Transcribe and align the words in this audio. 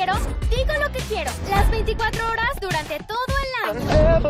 quiero, 0.00 0.14
digo 0.48 0.72
lo 0.80 0.90
que 0.92 0.98
quiero. 1.00 1.30
Las 1.50 1.70
24 1.70 2.26
horas 2.26 2.58
durante 2.58 2.98
todo 3.04 3.18
el 3.44 3.76
año. 3.76 4.20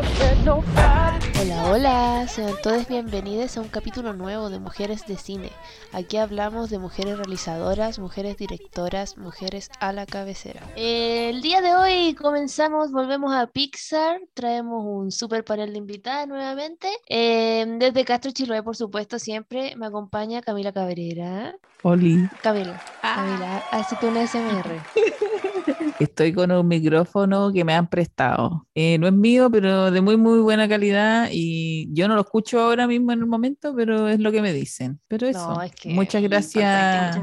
Hola, 1.41 1.71
hola, 1.71 2.27
sean 2.27 2.53
todos 2.61 2.87
bienvenidos 2.89 3.55
a 3.55 3.61
un 3.61 3.69
capítulo 3.69 4.11
nuevo 4.11 4.49
de 4.49 4.59
Mujeres 4.59 5.07
de 5.07 5.15
Cine. 5.15 5.49
Aquí 5.93 6.17
hablamos 6.17 6.69
de 6.69 6.77
mujeres 6.77 7.17
realizadoras, 7.17 7.99
mujeres 7.99 8.35
directoras, 8.35 9.17
mujeres 9.17 9.69
a 9.79 9.93
la 9.93 10.05
cabecera. 10.05 10.61
El 10.75 11.41
día 11.41 11.61
de 11.61 11.73
hoy 11.73 12.15
comenzamos, 12.15 12.91
volvemos 12.91 13.33
a 13.33 13.47
Pixar, 13.47 14.19
traemos 14.33 14.83
un 14.85 15.09
super 15.09 15.45
panel 15.45 15.71
de 15.71 15.77
invitadas 15.77 16.27
nuevamente. 16.27 16.89
Eh, 17.07 17.65
desde 17.79 18.03
Castro 18.03 18.31
Chiloé, 18.31 18.61
por 18.61 18.75
supuesto, 18.75 19.19
siempre 19.19 19.75
me 19.77 19.85
acompaña 19.85 20.41
Camila 20.41 20.73
Cabrera. 20.73 21.55
Oli. 21.83 22.27
Camila, 22.43 22.83
Camila, 23.01 23.63
hazte 23.71 24.05
un 24.05 24.27
SMR. 24.27 24.81
Estoy 26.03 26.33
con 26.33 26.51
un 26.51 26.67
micrófono 26.67 27.51
que 27.53 27.63
me 27.63 27.73
han 27.73 27.87
prestado. 27.89 28.67
Eh, 28.73 28.97
no 28.97 29.07
es 29.07 29.13
mío, 29.13 29.49
pero 29.51 29.91
de 29.91 30.01
muy, 30.01 30.17
muy 30.17 30.39
buena 30.39 30.67
calidad 30.67 31.29
y 31.31 31.87
yo 31.93 32.07
no 32.07 32.15
lo 32.15 32.21
escucho 32.21 32.59
ahora 32.59 32.87
mismo 32.87 33.11
en 33.11 33.19
el 33.19 33.25
momento, 33.27 33.75
pero 33.75 34.07
es 34.07 34.19
lo 34.19 34.31
que 34.31 34.41
me 34.41 34.51
dicen. 34.53 34.99
Pero 35.07 35.27
eso, 35.27 35.53
No, 35.55 35.61
es 35.61 35.71
que- 35.73 35.89
muchas 35.93 36.23
gracias. 36.23 37.17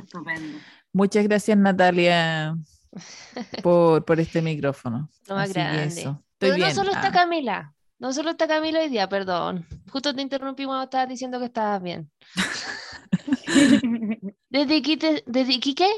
Muchas 0.93 1.25
gracias, 1.25 1.59
Natalia, 1.59 2.57
por, 3.63 4.05
por 4.05 4.21
este 4.21 4.43
micrófono. 4.43 5.09
Más 5.29 5.51
Así 5.51 5.53
grande. 5.55 5.87
eso. 5.87 6.23
Pero 6.39 6.55
bien. 6.55 6.69
no 6.69 6.75
solo 6.75 6.91
está 6.93 7.09
Ah, 7.09 7.13
Camila, 7.13 7.75
no 7.99 8.13
solo 8.13 8.31
está 8.31 8.47
Camila 8.47 8.81
hoy 8.81 8.89
día, 8.89 9.09
perdón. 9.09 9.67
Justo 9.91 10.15
te 10.15 10.23
interrumpí 10.23 10.65
cuando 10.65 10.85
estabas 10.85 11.09
diciendo 11.09 11.39
que 11.41 11.47
estabas 11.47 11.83
bien. 11.83 12.11
Desde 14.51 14.77
Iquique, 14.77 15.23
desde 15.27 15.53
Iquique, 15.53 15.89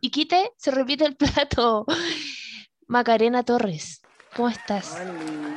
Iquique 0.00 0.52
se 0.56 0.70
repite 0.70 1.04
el 1.04 1.16
plato. 1.16 1.86
Macarena 2.86 3.42
Torres, 3.42 4.00
¿cómo 4.36 4.48
estás? 4.48 5.00
Oli. 5.00 5.56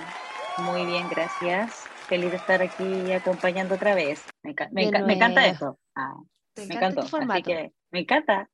Muy 0.63 0.85
bien, 0.85 1.07
gracias. 1.09 1.85
Feliz 2.07 2.31
de 2.31 2.38
estar 2.38 2.61
aquí 2.61 3.11
acompañando 3.11 3.75
otra 3.75 3.93
vez. 3.93 4.25
Me, 4.43 4.55
me 4.71 5.13
encanta 5.13 5.45
esto. 5.45 5.79
Ah, 5.95 6.16
¿Te 6.53 6.66
me 6.66 6.75
encanta 6.75 7.01
Así 7.01 7.44
que 7.44 7.71
me 7.91 7.99
encanta. 7.99 8.49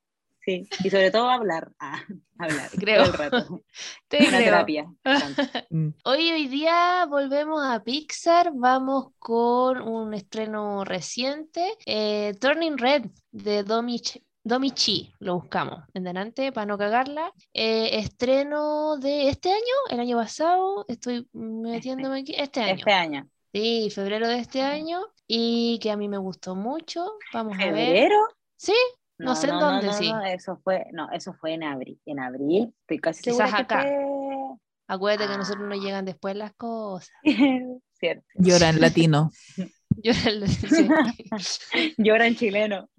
Sí, 0.46 0.68
y 0.84 0.90
sobre 0.90 1.10
todo 1.12 1.30
hablar. 1.30 1.72
Ah, 1.80 2.02
hablar. 2.38 2.70
Creo. 2.72 3.04
Todo 3.04 3.12
el 3.14 3.32
rato. 3.32 3.64
Te 4.08 4.20
Una 4.20 4.28
creo. 4.28 4.44
terapia. 4.46 4.94
Hoy, 6.06 6.32
hoy 6.32 6.48
día 6.48 7.06
volvemos 7.10 7.64
a 7.66 7.84
Pixar, 7.84 8.52
vamos 8.54 9.08
con 9.18 9.82
un 9.82 10.14
estreno 10.14 10.84
reciente, 10.84 11.76
eh, 11.86 12.34
Turning 12.40 12.78
Red 12.78 13.06
de 13.32 13.64
Domi, 13.64 13.98
Ch- 14.00 14.22
Domi 14.44 14.70
Chi, 14.72 15.12
lo 15.20 15.40
buscamos 15.40 15.84
en 15.96 16.04
delante 16.04 16.52
para 16.52 16.68
no 16.68 16.78
cagarla. 16.78 17.32
Eh, 17.54 17.98
estreno 17.98 18.98
de 18.98 19.30
este 19.30 19.50
año, 19.52 19.64
el 19.90 20.00
año 20.00 20.18
pasado, 20.18 20.86
estoy 20.88 21.28
metiéndome 21.34 22.20
aquí, 22.20 22.36
este 22.38 22.62
año. 22.62 22.76
Este 22.76 22.92
año. 22.92 23.28
Sí, 23.52 23.90
febrero 23.90 24.28
de 24.28 24.38
este 24.40 24.62
año 24.62 25.02
y 25.28 25.80
que 25.82 25.90
a 25.90 25.98
mí 25.98 26.08
me 26.08 26.18
gustó 26.20 26.56
mucho. 26.56 27.14
Vamos 27.34 27.58
a 27.60 27.66
ver. 27.66 27.74
¿Febrero? 27.74 28.18
Sí, 28.58 28.74
No 29.18 29.36
sé 29.36 29.48
en 29.48 29.60
dónde, 29.60 29.94
sí. 29.94 30.12
no, 30.12 30.24
eso 30.24 30.58
fue, 30.64 30.86
no, 30.92 31.10
eso 31.12 31.34
fue 31.34 31.54
en 31.54 31.64
abril. 31.64 32.00
En 32.06 32.20
abril, 32.20 32.74
estoy 32.82 33.00
casi 33.00 33.22
Quizás 33.24 33.50
segura 33.50 33.58
que 33.58 33.62
acá. 33.64 33.82
fue- 33.84 34.58
acuérdate 34.88 35.28
que 35.28 35.34
a 35.34 35.38
nosotros 35.38 35.64
Ah. 35.66 35.76
nos 35.76 35.84
llegan 35.84 36.06
después 36.06 36.36
las 36.36 36.54
cosas. 36.56 37.10
Cierto. 38.00 38.26
Llora 38.36 38.70
en 38.70 38.82
latino. 38.82 39.32
Yo 40.04 40.12
le- 40.32 40.48
sí. 40.48 40.88
Llora 41.98 42.28
en 42.28 42.36
chileno. 42.36 42.90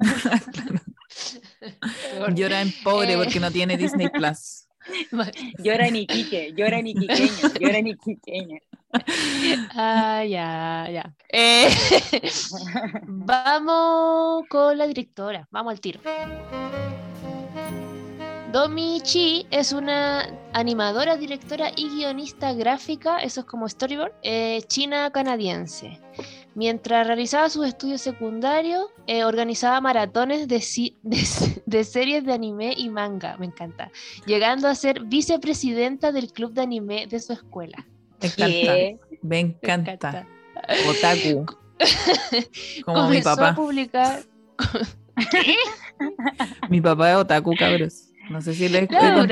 Llora 2.34 2.62
en 2.62 2.72
pobre 2.83 3.12
Eh. 3.14 3.17
porque 3.17 3.41
no 3.41 3.50
tiene 3.50 3.77
Disney 3.77 4.09
Plus. 4.09 4.66
Llora 5.58 5.88
en 5.88 5.96
Iquique. 5.96 6.52
Llora 6.56 6.78
en 6.78 6.86
Iquiqueño. 6.88 7.54
Llora 7.60 7.78
en 7.78 7.86
Iquiqueño. 7.88 8.58
Ah, 9.74 10.24
ya, 10.24 10.88
ya. 10.91 11.14
Eh, 11.28 11.69
vamos 13.06 14.44
con 14.48 14.78
la 14.78 14.86
directora, 14.86 15.46
vamos 15.50 15.72
al 15.72 15.80
tiro. 15.80 16.00
Domi 18.52 19.00
Chi 19.02 19.46
es 19.50 19.72
una 19.72 20.26
animadora, 20.54 21.16
directora 21.16 21.70
y 21.76 21.91
guionista 21.91 22.54
gráfica, 22.54 23.19
eso 23.19 23.41
es 23.41 23.46
como 23.46 23.69
storyboard, 23.69 24.12
eh, 24.22 24.62
china-canadiense. 24.66 26.00
Mientras 26.56 27.06
realizaba 27.06 27.50
sus 27.50 27.67
estudios 27.67 28.00
secundarios, 28.00 28.87
eh, 29.06 29.25
organizaba 29.25 29.78
maratones 29.83 30.49
de, 30.49 30.62
si- 30.62 30.97
de 31.03 31.19
s- 31.19 31.62
de 31.67 31.84
series 31.84 32.25
de 32.25 32.33
anime 32.33 32.72
y 32.75 32.89
manga, 32.89 33.37
me 33.37 33.44
encanta, 33.47 33.91
llegando 34.27 34.67
a 34.67 34.75
ser 34.75 35.03
vicepresidenta 35.05 36.12
del 36.12 36.33
club 36.33 36.55
de 36.55 36.62
anime 36.62 37.06
de 37.09 37.21
su 37.21 37.34
escuela. 37.34 37.87
Me 38.22 38.28
encanta. 38.28 38.75
Me 39.22 39.41
encanta. 39.41 40.27
Otaku. 40.89 41.44
Como 42.87 43.03
mi 43.11 43.21
Comenzó 43.21 43.31
a 43.31 43.37
papá. 43.37 43.55
publicar. 43.55 44.21
Mi 46.71 46.81
papá 46.81 47.11
es 47.12 47.17
otaku, 47.17 47.55
cabros. 47.59 48.09
No 48.31 48.41
sé 48.41 48.55
si 48.55 48.69
les 48.69 48.84
he 48.84 48.88
contado. 48.88 49.27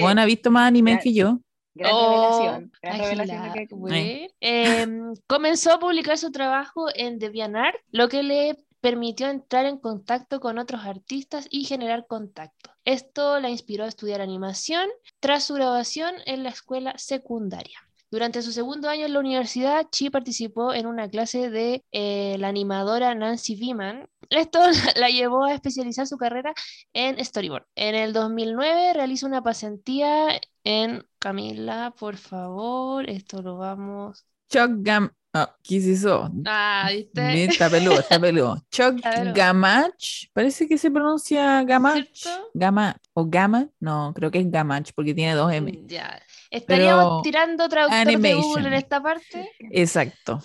Juan 0.00 0.18
ha 0.18 0.24
visto 0.24 0.50
más 0.50 0.68
anime 0.68 0.92
Ya. 0.92 0.98
que 0.98 1.12
yo. 1.14 1.40
Gran 1.74 1.92
Oh, 1.92 2.10
revelación. 2.10 2.72
Gran 2.82 2.98
revelación 2.98 3.38
agilada, 3.38 3.46
lo 3.48 3.68
que- 3.68 3.74
güey. 3.74 4.28
Em, 4.40 5.14
comenzó 5.26 5.72
a 5.72 5.78
publicar 5.78 6.16
su 6.18 6.30
trabajo 6.30 6.86
en 6.94 7.18
DeviantArt, 7.18 7.76
lo 7.90 8.08
que 8.08 8.22
le 8.22 8.56
permitió 8.80 9.28
entrar 9.28 9.64
en 9.64 9.78
contacto 9.78 10.40
con 10.40 10.58
otros 10.58 10.84
artistas 10.84 11.46
y 11.50 11.64
generar 11.64 12.06
contacto. 12.06 12.70
Esto 12.84 13.40
la 13.40 13.48
inspiró 13.48 13.84
a 13.84 13.88
estudiar 13.88 14.20
animación 14.20 14.86
tras 15.20 15.44
su 15.44 15.54
graduación 15.54 16.14
en 16.26 16.42
la 16.42 16.50
escuela 16.50 16.92
secundaria. 16.98 17.78
Durante 18.10 18.42
su 18.42 18.52
segundo 18.52 18.88
año 18.88 19.06
en 19.06 19.12
la 19.14 19.18
universidad, 19.18 19.86
Chi 19.90 20.08
participó 20.10 20.72
en 20.72 20.86
una 20.86 21.08
clase 21.08 21.50
de 21.50 21.82
eh, 21.90 22.36
la 22.38 22.48
animadora 22.48 23.12
Nancy 23.14 23.56
Beeman. 23.56 24.06
Esto 24.38 24.60
la, 24.96 25.08
llevó 25.08 25.44
a 25.44 25.54
especializar 25.54 26.06
su 26.06 26.16
carrera 26.16 26.52
en 26.92 27.22
storyboard. 27.24 27.66
En 27.74 27.94
el 27.94 28.12
2009 28.12 28.92
realiza 28.94 29.26
una 29.26 29.42
pasantía 29.42 30.40
en 30.64 31.04
Camila, 31.18 31.94
por 31.98 32.16
favor, 32.16 33.08
esto 33.08 33.42
lo 33.42 33.56
vamos. 33.56 34.24
Chuck 34.48 34.70
Gam... 34.78 35.10
Ah, 35.36 35.52
¿qué 35.64 35.78
es 35.78 35.86
eso? 35.86 36.30
Ah, 36.46 36.88
¿viste? 36.92 37.44
Está 37.44 37.68
peludo, 37.68 37.98
está 37.98 38.20
peludo. 38.20 38.62
Chuck. 38.70 39.00
Gamach. 39.34 40.28
Parece 40.32 40.68
que 40.68 40.78
se 40.78 40.92
pronuncia 40.92 41.64
Gamach. 41.64 42.06
¿Cierto? 42.12 42.50
Gama 42.54 42.96
o 43.14 43.26
Gama. 43.26 43.68
No, 43.80 44.12
creo 44.14 44.30
que 44.30 44.38
es 44.38 44.48
Gamach 44.48 44.92
porque 44.94 45.12
tiene 45.12 45.34
dos 45.34 45.52
M. 45.52 45.72
Mm, 45.72 45.88
Ya. 45.88 46.22
Estaríamos 46.52 47.04
Pero 47.04 47.22
tirando 47.22 47.68
traductor 47.68 48.20
de. 48.20 48.34
Google 48.34 48.68
en 48.68 48.74
esta 48.74 49.02
parte. 49.02 49.50
Exacto. 49.72 50.40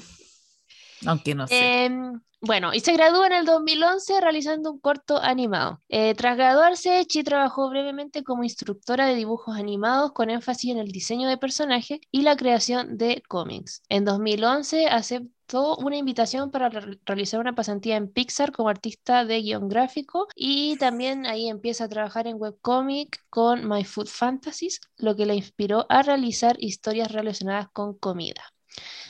Aunque 1.06 1.35
no 1.35 1.47
sé. 1.47 1.85
Em, 1.85 2.19
bueno, 2.41 2.73
y 2.73 2.79
se 2.79 2.94
graduó 2.94 3.25
en 3.25 3.33
el 3.33 3.45
2011 3.45 4.19
realizando 4.22 4.72
un 4.72 4.79
corto 4.79 5.17
animado. 5.22 5.81
Eh, 5.89 6.13
tras 6.16 6.38
graduarse, 6.38 7.05
Chi 7.05 7.22
trabajó 7.23 7.69
brevemente 7.69 8.23
como 8.23 8.44
instructora 8.45 9.05
de 9.07 9.16
dibujos 9.16 9.57
animados 9.57 10.13
con 10.13 10.29
énfasis 10.29 10.72
en 10.72 10.77
el 10.77 10.91
diseño 10.91 11.27
de 11.27 11.38
personajes 11.38 12.00
y 12.11 12.22
la 12.22 12.38
creación 12.38 12.97
de 12.97 13.22
cómics. 13.27 13.81
En 13.89 14.05
2011 14.05 14.88
aceptó 14.88 15.75
una 15.77 15.97
invitación 15.97 16.50
para 16.50 16.69
re- 16.69 17.00
realizar 17.05 17.41
una 17.41 17.55
pasantía 17.55 17.97
en 17.97 18.07
Pixar 18.11 18.53
como 18.53 18.69
artista 18.69 19.25
de 19.25 19.41
guion 19.41 19.67
gráfico 19.67 20.27
y 20.33 20.77
también 20.77 21.25
ahí 21.25 21.50
empieza 21.50 21.85
a 21.85 21.89
trabajar 21.89 22.25
en 22.27 22.38
webcomic 22.39 23.19
con 23.29 23.67
My 23.67 23.83
Food 23.83 24.07
Fantasies, 24.07 24.79
lo 24.97 25.16
que 25.17 25.25
la 25.25 25.33
inspiró 25.35 25.85
a 25.89 26.03
realizar 26.03 26.56
historias 26.59 27.11
relacionadas 27.11 27.67
con 27.73 27.97
comida. 27.97 28.41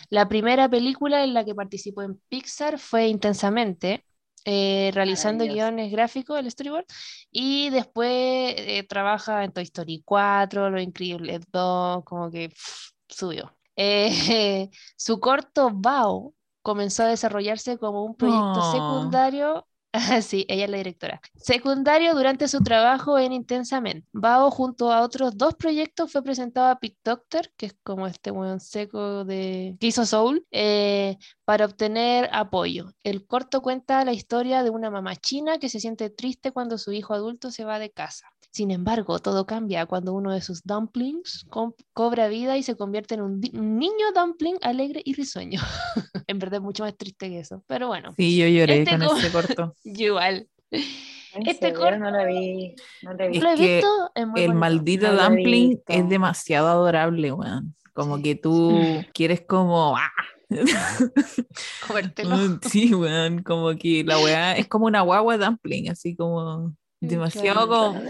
La 0.10 0.28
primera 0.28 0.70
película 0.70 1.24
en 1.24 1.34
la 1.34 1.46
que 1.46 1.56
participó 1.56 2.02
en 2.02 2.20
Pixar 2.30 2.80
fue 2.80 3.08
Intensamente, 3.08 4.06
eh, 4.46 4.92
realizando 4.94 5.44
guiones 5.46 5.92
gráficos, 5.92 6.40
el 6.40 6.50
storyboard, 6.50 6.86
y 7.32 7.70
después 7.70 8.10
eh, 8.58 8.86
trabaja 8.90 9.44
en 9.44 9.52
Toy 9.52 9.64
Story 9.64 10.02
4, 10.06 10.70
Los 10.70 10.82
Increíbles 10.82 11.42
2, 11.52 12.04
como 12.06 12.32
que 12.32 12.50
pff, 12.50 12.92
subió. 13.08 13.56
Eh, 13.82 14.70
su 14.98 15.22
corto 15.22 15.70
Bao 15.72 16.34
comenzó 16.62 17.04
a 17.04 17.08
desarrollarse 17.08 17.78
como 17.78 18.04
un 18.04 18.14
proyecto 18.16 18.60
Oh. 18.60 18.72
secundario. 18.74 19.66
Sí, 20.22 20.46
ella 20.48 20.66
es 20.66 20.70
la 20.70 20.78
directora. 20.78 21.22
Secundario 21.36 22.14
durante 22.14 22.48
su 22.48 22.62
trabajo 22.62 23.18
en 23.18 23.34
Intensamente. 23.34 24.08
Bao, 24.12 24.52
junto 24.52 24.92
a 24.92 25.02
otros 25.02 25.38
dos 25.38 25.56
proyectos, 25.56 26.12
fue 26.12 26.24
presentado 26.24 26.68
a 26.68 26.80
Pit 26.80 26.98
Doctor, 27.04 27.52
que 27.58 27.68
es 27.68 27.76
como 27.84 28.08
este 28.08 28.32
weón 28.32 28.60
seco 28.60 29.26
de 29.26 29.76
que 29.80 29.88
hizo 29.88 30.06
Soul, 30.06 30.46
eh, 30.52 31.18
para 31.46 31.66
obtener 31.66 32.30
apoyo. 32.32 32.94
El 33.04 33.26
corto 33.26 33.62
cuenta 33.62 34.04
la 34.06 34.14
historia 34.14 34.64
de 34.64 34.70
una 34.70 34.90
mamá 34.90 35.16
china 35.16 35.58
que 35.58 35.70
se 35.70 35.80
siente 35.80 36.10
triste 36.10 36.52
cuando 36.52 36.78
su 36.78 36.92
hijo 36.92 37.14
adulto 37.14 37.52
se 37.52 37.66
va 37.66 37.80
de 37.80 37.92
casa. 37.92 38.28
Sin 38.52 38.72
embargo, 38.72 39.20
todo 39.20 39.46
cambia 39.46 39.86
cuando 39.86 40.14
uno 40.14 40.34
de 40.34 40.42
sus 40.42 40.64
dumplings 40.64 41.46
co- 41.50 41.76
cobra 41.94 42.28
vida 42.28 42.58
y 42.58 42.64
se 42.64 42.76
convierte 42.76 43.14
en 43.14 43.22
un, 43.22 43.40
niño 43.40 44.12
dumpling 44.16 44.58
alegre 44.62 45.02
y 45.06 45.14
risueño. 45.14 45.62
en 46.28 46.40
verdad 46.40 46.56
es 46.56 46.64
mucho 46.64 46.84
más 46.84 46.98
triste 46.98 47.30
que 47.30 47.40
eso, 47.40 47.64
pero 47.68 47.88
bueno. 47.88 48.14
Sí, 48.18 48.38
yo 48.38 48.48
lloré 48.48 48.82
este 48.82 48.92
con 48.92 49.04
ese 49.04 49.32
corto. 49.32 49.76
Yo 49.94 50.06
Igual. 50.08 50.48
¿En 50.72 51.46
Este 51.48 51.74
corto- 51.74 51.98
no 52.00 52.12
lo 52.12 52.26
vi. 52.26 52.76
No 53.04 53.14
lo 53.14 53.20
he 53.24 53.26
Es 53.28 53.32
visto. 53.32 53.46
¿Lo 53.46 53.52
he 53.54 53.56
visto? 53.56 54.12
Es 54.16 54.28
muy 54.28 54.42
El 54.42 54.48
bonito. 54.48 54.60
maldito 54.60 55.14
No 55.14 55.24
dumpling 55.30 55.80
es 55.88 56.10
demasiado 56.10 56.68
adorable, 56.68 57.32
weón. 57.32 57.76
Como 57.94 58.18
Sí. 58.18 58.24
que 58.24 58.36
tú 58.36 59.06
quieres 59.14 59.42
como... 59.48 59.96
¡ah! 59.98 60.12
Comértelo. 61.88 62.36
Sí, 62.64 62.94
weón, 62.94 63.44
como 63.44 63.76
que 63.78 64.04
la 64.04 64.18
weá 64.20 64.56
es 64.58 64.68
como 64.68 64.86
una 64.86 65.02
guagua 65.02 65.38
dumpling, 65.38 65.90
así 65.90 66.16
como 66.16 66.74
Mm, 67.02 67.08
demasiado 67.08 67.68
como... 67.68 68.02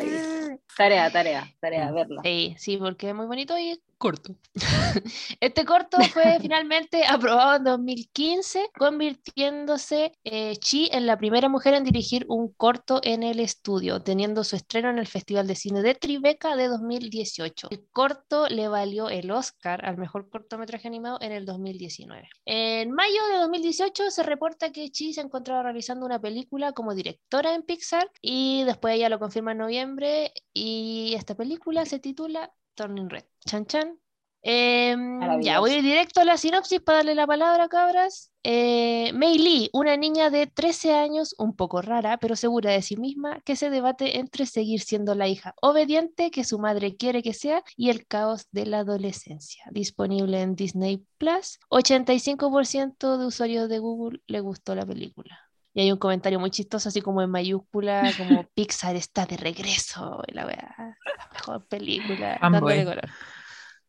Tarea, 0.76 1.12
tarea, 1.12 1.46
tarea, 1.60 1.92
verla. 1.92 2.22
Sí, 2.24 2.56
sí, 2.58 2.78
porque 2.78 3.10
es 3.10 3.16
muy 3.16 3.26
bonito 3.28 3.58
y 3.58 3.72
es 3.72 3.80
corto. 4.00 4.36
Este 5.40 5.66
corto 5.66 5.98
fue 6.12 6.40
finalmente 6.42 7.06
aprobado 7.06 7.58
en 7.58 7.64
2015, 7.66 8.70
convirtiéndose 8.78 10.14
eh, 10.24 10.56
Chi 10.58 10.90
en 10.92 11.06
la 11.06 11.18
primera 11.18 11.50
mujer 11.50 11.76
en 11.76 11.84
dirigir 11.84 12.26
un 12.28 12.52
corto 12.54 13.02
en 13.04 13.22
el 13.22 13.40
estudio, 13.40 14.02
teniendo 14.02 14.44
su 14.44 14.56
estreno 14.56 14.90
en 14.90 14.98
el 14.98 15.06
Festival 15.06 15.46
de 15.46 15.56
Cine 15.56 15.82
de 15.84 15.94
Tribeca 15.94 16.56
de 16.56 16.68
2018. 16.68 17.68
El 17.70 17.88
corto 17.92 18.48
le 18.48 18.68
valió 18.68 19.10
el 19.10 19.30
Oscar 19.30 19.86
al 19.86 19.98
mejor 19.98 20.30
cortometraje 20.30 20.88
animado 20.88 21.20
en 21.22 21.34
el 21.34 21.46
2019. 21.46 22.30
En 22.46 22.92
mayo 22.92 23.22
de 23.32 23.40
2018 23.40 24.10
se 24.10 24.24
reporta 24.24 24.72
que 24.72 24.90
Chi 24.90 25.14
se 25.14 25.22
encontraba 25.22 25.64
realizando 25.64 26.06
una 26.06 26.20
película 26.20 26.72
como 26.72 26.96
directora 26.96 27.54
en 27.54 27.64
Pixar 27.64 28.10
y 28.22 28.64
después 28.64 28.96
ella 28.96 29.10
lo 29.10 29.20
confirma 29.20 29.52
en 29.52 29.58
noviembre 29.60 30.32
y 30.54 31.14
esta 31.16 31.36
película 31.36 31.86
se 31.86 32.00
titula 32.00 32.52
Turning 32.80 33.10
Red. 33.10 33.26
Chan 33.46 33.66
chan. 33.66 34.00
Em, 34.42 35.42
ya, 35.42 35.60
voy 35.60 35.72
a 35.72 35.78
ir 35.80 35.84
directo 35.84 36.22
a 36.22 36.26
la 36.26 36.38
sinopsis 36.38 36.80
para 36.80 37.00
darle 37.00 37.14
la 37.14 37.28
palabra, 37.28 37.68
cabras. 37.68 38.32
Eh, 38.44 39.12
Mei 39.14 39.38
Lee, 39.38 39.70
una 39.74 39.98
niña 39.98 40.30
de 40.30 40.48
13 40.48 40.94
años, 40.94 41.36
un 41.38 41.54
poco 41.54 41.82
rara, 41.82 42.18
pero 42.18 42.38
segura 42.38 42.72
de 42.72 42.82
sí 42.82 42.96
misma, 42.96 43.42
que 43.42 43.58
se 43.58 43.70
debate 43.70 44.18
entre 44.18 44.46
seguir 44.46 44.80
siendo 44.80 45.14
la 45.14 45.28
hija 45.28 45.56
obediente 45.62 46.32
que 46.32 46.46
su 46.46 46.58
madre 46.58 46.96
quiere 46.96 47.22
que 47.22 47.34
sea 47.34 47.64
y 47.76 47.90
el 47.90 48.08
caos 48.08 48.48
de 48.52 48.66
la 48.66 48.80
adolescencia. 48.80 49.66
Disponible 49.72 50.42
en 50.42 50.56
Disney 50.56 51.06
Plus. 51.18 51.60
85% 51.70 53.18
de 53.18 53.26
usuarios 53.26 53.68
de 53.68 53.80
Google 53.80 54.22
le 54.28 54.40
gustó 54.40 54.74
la 54.74 54.86
película. 54.86 55.49
Y 55.80 55.84
hay 55.84 55.92
un 55.94 55.98
comentario 55.98 56.42
muy 56.42 56.52
chistoso, 56.52 56.90
así 56.90 57.02
como 57.02 57.22
en 57.22 57.30
mayúscula, 57.30 58.14
como 58.18 58.44
Pixar 58.54 58.98
está 58.98 59.26
de 59.26 59.38
regreso. 59.38 60.22
Y 60.28 60.34
la 60.34 60.46
la 60.46 61.30
mejor 61.32 61.66
película. 61.68 62.38
Fanboy. 62.40 62.52
dándole 62.52 62.86
color. 62.86 63.16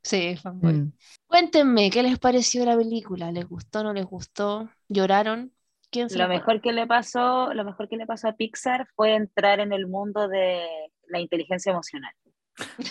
Sí, 0.02 0.36
fanboy. 0.36 0.74
Mm. 0.74 0.92
Cuéntenme, 1.26 1.90
¿qué 1.90 2.02
les 2.02 2.18
pareció 2.18 2.64
la 2.64 2.76
película? 2.76 3.32
¿Les 3.32 3.46
gustó, 3.48 3.82
no 3.82 3.92
les 3.92 4.04
gustó? 4.06 4.70
¿Lloraron? 4.88 5.52
¿Quién 5.90 6.10
se 6.10 6.18
Lo 6.18 6.24
acuerda? 6.24 6.46
mejor 6.46 6.60
que 6.60 6.72
le 6.72 6.86
pasó, 6.86 7.52
lo 7.54 7.64
mejor 7.64 7.88
que 7.88 7.96
le 7.96 8.06
pasó 8.06 8.28
a 8.28 8.32
Pixar 8.36 8.86
fue 8.96 9.14
entrar 9.14 9.60
en 9.60 9.72
el 9.72 9.86
mundo 9.86 10.28
de 10.28 10.62
la 11.08 11.20
inteligencia 11.20 11.72
emocional. 11.72 12.12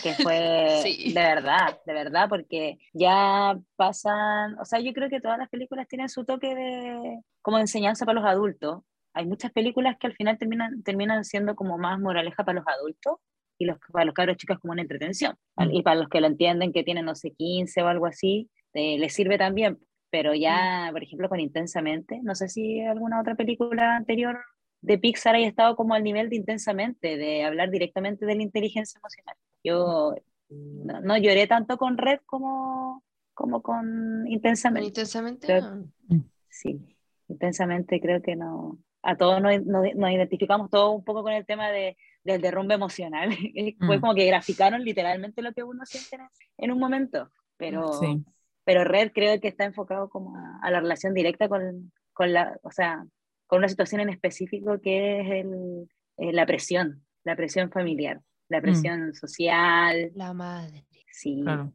Que 0.02 0.14
fue 0.16 0.36
Sí. 0.82 1.12
de 1.12 1.20
verdad, 1.22 1.78
de 1.86 1.94
verdad, 1.94 2.28
porque 2.28 2.78
ya 2.92 3.58
pasan, 3.76 4.58
o 4.58 4.64
sea, 4.64 4.80
yo 4.80 4.92
creo 4.92 5.08
que 5.10 5.20
todas 5.20 5.38
las 5.38 5.48
películas 5.50 5.88
tienen 5.88 6.08
su 6.08 6.24
toque 6.24 6.54
de 6.54 7.20
como 7.42 7.58
enseñanza 7.58 8.06
para 8.06 8.20
los 8.20 8.28
adultos. 8.28 8.82
Hay 9.12 9.26
muchas 9.26 9.52
películas 9.52 9.96
que 9.98 10.06
al 10.06 10.14
final 10.14 10.38
terminan, 10.38 10.82
terminan 10.82 11.24
siendo 11.24 11.54
como 11.56 11.78
más 11.78 11.98
moraleja 11.98 12.44
para 12.44 12.60
los 12.60 12.68
adultos 12.68 13.16
y 13.58 13.66
los, 13.66 13.78
para 13.92 14.04
los 14.04 14.14
cabros 14.14 14.36
chicos 14.36 14.58
como 14.58 14.72
una 14.72 14.82
entretención. 14.82 15.36
Mm. 15.56 15.70
Y 15.72 15.82
para 15.82 15.96
los 16.00 16.08
que 16.08 16.20
lo 16.20 16.26
entienden, 16.26 16.72
que 16.72 16.82
tienen, 16.84 17.04
no 17.04 17.14
sé, 17.14 17.32
15 17.32 17.82
o 17.82 17.88
algo 17.88 18.06
así, 18.06 18.50
eh, 18.72 18.98
les 18.98 19.12
sirve 19.12 19.38
también. 19.38 19.78
Pero 20.10 20.34
ya, 20.34 20.88
por 20.92 21.02
ejemplo, 21.02 21.28
con 21.28 21.40
Intensamente, 21.40 22.20
no 22.22 22.34
sé 22.34 22.48
si 22.48 22.80
alguna 22.80 23.20
otra 23.20 23.34
película 23.34 23.96
anterior 23.96 24.40
de 24.80 24.98
Pixar 24.98 25.34
haya 25.34 25.46
estado 25.46 25.76
como 25.76 25.94
al 25.94 26.02
nivel 26.02 26.30
de 26.30 26.36
Intensamente, 26.36 27.16
de 27.16 27.44
hablar 27.44 27.70
directamente 27.70 28.26
de 28.26 28.34
la 28.34 28.42
inteligencia 28.42 28.98
emocional. 28.98 29.36
Yo 29.62 30.14
no, 30.48 31.00
no 31.00 31.16
lloré 31.16 31.46
tanto 31.46 31.76
con 31.76 31.96
Red 31.96 32.20
como, 32.26 33.04
como 33.34 33.62
con 33.62 34.26
Intensamente. 34.26 34.88
Intensamente. 34.88 35.46
Creo- 35.46 35.76
no. 36.08 36.24
Sí, 36.48 36.80
intensamente 37.28 38.00
creo 38.00 38.20
que 38.20 38.36
no. 38.36 38.78
A 39.02 39.16
todos 39.16 39.40
nos, 39.40 39.64
nos- 39.64 39.94
nos 39.94 40.10
identificamos 40.10 40.70
todos 40.70 40.94
un 40.94 41.04
poco 41.04 41.22
con 41.22 41.32
el 41.32 41.46
tema 41.46 41.68
de, 41.70 41.96
del 42.24 42.40
derrumbe 42.40 42.74
emocional. 42.74 43.30
Fue 43.86 43.98
Mm. 43.98 44.00
como 44.00 44.14
que 44.14 44.26
graficaron 44.26 44.82
literalmente 44.84 45.42
lo 45.42 45.52
que 45.52 45.62
uno 45.62 45.84
siente 45.86 46.18
en, 46.58 46.70
un 46.72 46.78
momento. 46.78 47.30
Pero, 47.56 47.92
Sí. 47.94 48.24
pero 48.64 48.84
Red 48.84 49.12
creo 49.12 49.40
que 49.40 49.48
está 49.48 49.64
enfocado 49.64 50.08
como 50.08 50.36
a, 50.36 50.60
a 50.62 50.70
la 50.70 50.80
relación 50.80 51.14
directa 51.14 51.48
con, 51.48 51.92
con 52.12 52.32
la, 52.32 52.58
o 52.62 52.70
sea, 52.70 53.04
con 53.46 53.58
una 53.58 53.68
situación 53.68 54.00
en 54.02 54.10
específico 54.10 54.80
que 54.80 55.20
es 55.20 55.30
el, 55.30 55.88
eh, 56.18 56.32
la 56.32 56.46
presión, 56.46 57.04
la 57.24 57.36
presión 57.36 57.70
familiar, 57.70 58.20
la 58.48 58.60
presión 58.60 59.12
social. 59.14 60.10
La 60.14 60.32
madre. 60.34 60.86
Sí, 61.12 61.40
Claro. 61.42 61.72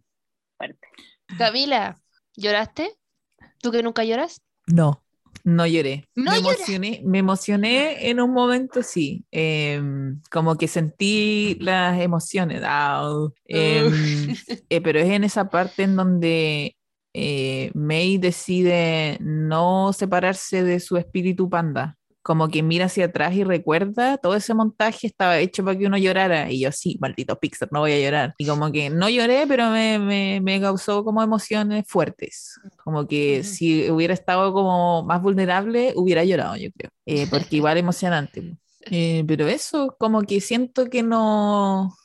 fuerte. 0.57 0.87
Camila, 1.37 1.97
¿lloraste? 2.35 2.89
¿Tú 3.61 3.71
que 3.71 3.83
nunca 3.83 4.03
lloras? 4.03 4.41
No, 4.67 5.03
no 5.45 5.67
lloré. 5.67 6.09
¿No 6.15 6.31
me 6.31 6.39
emocioné, 6.39 7.01
me 7.05 7.19
emocioné 7.19 8.09
en 8.09 8.19
un 8.19 8.31
momento, 8.31 8.81
sí. 8.81 9.25
Em, 9.31 10.19
como 10.31 10.57
que 10.57 10.67
sentí 10.67 11.55
las 11.61 12.01
emociones. 12.01 12.63
au. 12.63 13.31
Em, 13.45 13.85
eh, 14.69 14.81
pero 14.81 14.99
es 14.99 15.09
en 15.09 15.23
esa 15.23 15.49
parte 15.49 15.83
en 15.83 15.95
donde 15.95 16.75
eh, 17.13 17.71
May 17.75 18.17
decide 18.17 19.19
no 19.21 19.93
separarse 19.93 20.63
de 20.63 20.79
su 20.79 20.97
espíritu 20.97 21.47
panda. 21.47 21.95
Como 22.25 22.47
que 22.47 22.63
mira 22.63 22.85
hacia 22.85 23.05
atrás 23.05 23.35
y 23.35 23.43
recuerda, 23.43 24.17
todo 24.17 24.33
ese 24.35 24.55
montaje 24.55 25.05
estaba 25.05 25.37
hecho 25.37 25.63
para 25.63 25.77
que 25.77 25.85
uno 25.85 25.95
llorara. 25.95 26.51
Y 26.51 26.61
yo, 26.61 26.71
sí, 26.71 26.97
maldito 26.99 27.39
Pixar, 27.39 27.69
no 27.71 27.81
voy 27.81 27.91
a 27.91 27.99
llorar. 27.99 28.33
Y 28.39 28.47
como 28.47 28.71
que 28.71 28.89
no 28.89 29.07
lloré, 29.09 29.45
pero 29.47 29.69
me, 29.69 29.99
me, 29.99 30.41
me 30.41 30.59
causó 30.59 31.03
como 31.03 31.21
emociones 31.21 31.85
fuertes. 31.87 32.59
Como 32.83 33.07
que 33.07 33.41
Ujú. 33.41 33.47
si 33.47 33.91
hubiera 33.91 34.15
estado 34.15 34.51
como 34.53 35.03
más 35.03 35.21
vulnerable, 35.21 35.93
hubiera 35.95 36.23
llorado, 36.23 36.55
yo 36.57 36.69
creo. 36.75 36.89
Eh, 37.05 37.27
porque 37.29 37.57
igual 37.57 37.77
emocionante. 37.77 38.57
Eh, 38.89 39.23
pero 39.27 39.47
eso, 39.47 39.95
como 39.99 40.23
que 40.23 40.41
siento 40.41 40.89
que 40.89 41.03
no... 41.03 41.95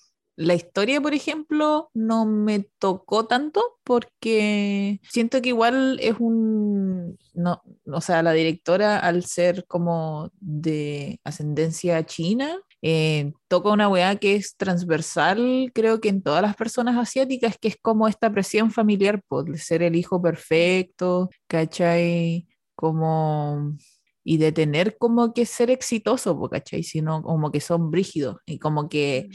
La 0.40 0.54
historia, 0.54 1.02
por 1.02 1.12
ejemplo, 1.12 1.90
no 1.92 2.25
me 2.25 2.60
tocó 2.78 3.26
tanto 3.26 3.62
porque 3.84 4.98
siento 5.06 5.42
que 5.42 5.50
igual 5.50 5.98
es 6.00 6.16
un, 6.19 7.19
no, 7.34 7.60
o 7.84 8.00
sea, 8.00 8.22
la 8.22 8.32
directora 8.32 8.98
al 8.98 9.26
ser 9.26 9.66
como 9.66 10.31
de 10.40 11.20
ascendencia 11.25 12.06
china, 12.06 12.56
eh, 12.81 13.34
toca 13.48 13.69
una 13.69 13.90
weá 13.90 14.16
que 14.16 14.34
es 14.37 14.56
transversal, 14.56 15.70
creo 15.75 16.00
que 16.00 16.08
en 16.08 16.22
todas 16.22 16.40
las 16.40 16.56
personas 16.56 16.97
asiáticas, 16.97 17.59
que 17.61 17.68
es 17.68 17.76
como 17.76 18.09
esta 18.09 18.32
presión 18.32 18.70
familiar 18.70 19.23
por 19.28 19.59
ser 19.59 19.82
el 19.82 19.94
hijo 19.94 20.23
perfecto, 20.23 21.28
¿cachai? 21.49 22.49
Como 22.75 23.76
y 24.25 24.38
de 24.38 24.52
tener 24.52 24.97
como 24.99 25.35
que 25.35 25.44
ser 25.44 25.70
exitoso, 25.70 26.38
po, 26.38 26.49
¿cachai? 26.49 26.82
Sino 26.82 27.23
como 27.23 27.50
que 27.50 27.61
son 27.61 27.90
brígidos 27.90 28.37
y 28.47 28.59
como 28.59 28.88
que 28.88 29.28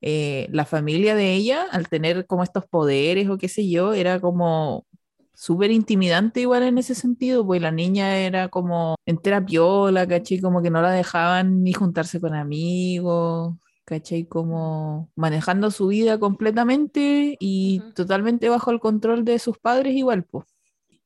eh, 0.00 0.48
la 0.50 0.64
familia 0.64 1.14
de 1.14 1.34
ella, 1.34 1.66
al 1.70 1.88
tener 1.88 2.26
como 2.26 2.42
estos 2.42 2.66
poderes 2.66 3.28
o 3.28 3.38
qué 3.38 3.48
sé 3.48 3.68
yo, 3.68 3.92
era 3.94 4.20
como 4.20 4.86
súper 5.34 5.70
intimidante 5.70 6.40
igual 6.40 6.62
en 6.64 6.78
ese 6.78 6.94
sentido, 6.94 7.46
pues 7.46 7.62
la 7.62 7.70
niña 7.70 8.18
era 8.18 8.48
como 8.48 8.96
entera 9.06 9.44
piola, 9.44 10.06
¿cachai? 10.06 10.40
Como 10.40 10.62
que 10.62 10.70
no 10.70 10.82
la 10.82 10.92
dejaban 10.92 11.62
ni 11.62 11.72
juntarse 11.72 12.20
con 12.20 12.34
amigos, 12.34 13.54
¿cachai? 13.84 14.24
Como 14.26 15.10
manejando 15.16 15.70
su 15.70 15.88
vida 15.88 16.18
completamente 16.18 17.36
y 17.40 17.80
totalmente 17.94 18.48
bajo 18.48 18.70
el 18.70 18.80
control 18.80 19.24
de 19.24 19.38
sus 19.38 19.58
padres 19.58 19.94
igual, 19.94 20.24
pues. 20.24 20.46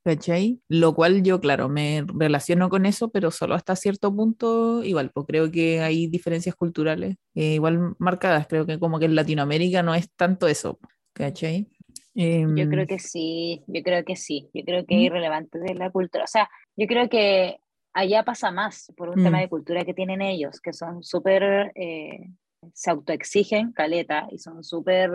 ¿Cachai? 0.04 0.60
Lo 0.68 0.94
cual 0.94 1.22
yo, 1.22 1.40
claro, 1.40 1.70
me 1.70 2.04
relaciono 2.06 2.68
con 2.68 2.84
eso, 2.84 3.10
pero 3.10 3.30
solo 3.30 3.54
hasta 3.54 3.74
cierto 3.74 4.14
punto 4.14 4.84
igual, 4.84 5.10
pues 5.10 5.26
creo 5.26 5.50
que 5.50 5.80
hay 5.80 6.08
diferencias 6.08 6.54
culturales 6.54 7.16
eh, 7.34 7.54
igual 7.54 7.94
marcadas, 7.98 8.46
creo 8.46 8.66
que 8.66 8.78
como 8.78 8.98
que 8.98 9.06
en 9.06 9.14
Latinoamérica 9.14 9.82
no 9.82 9.94
es 9.94 10.10
tanto 10.14 10.46
eso, 10.46 10.78
¿cachai? 11.14 11.68
Yo 12.14 12.22
Em, 12.22 12.70
creo 12.70 12.86
que 12.86 12.98
sí, 12.98 13.64
yo 13.66 13.82
creo 13.82 14.04
que 14.04 14.14
sí, 14.14 14.50
yo 14.52 14.62
creo 14.64 14.84
que 14.86 14.94
¿Mm? 14.94 14.98
es 14.98 15.04
irrelevante 15.06 15.58
de 15.58 15.74
la 15.74 15.90
cultura. 15.90 16.24
O 16.24 16.28
sea, 16.28 16.48
yo 16.76 16.86
creo 16.86 17.08
que 17.08 17.56
allá 17.92 18.24
pasa 18.24 18.50
más 18.50 18.92
por 18.96 19.08
un 19.08 19.22
tema 19.22 19.38
Mm. 19.38 19.40
de 19.40 19.48
cultura 19.48 19.84
que 19.84 19.94
tienen 19.94 20.20
ellos, 20.20 20.60
que 20.60 20.72
son 20.72 21.02
súper, 21.02 21.72
eh, 21.74 22.28
se 22.72 22.90
autoexigen, 22.90 23.72
caleta, 23.72 24.28
y 24.30 24.38
son 24.38 24.62
súper 24.62 25.10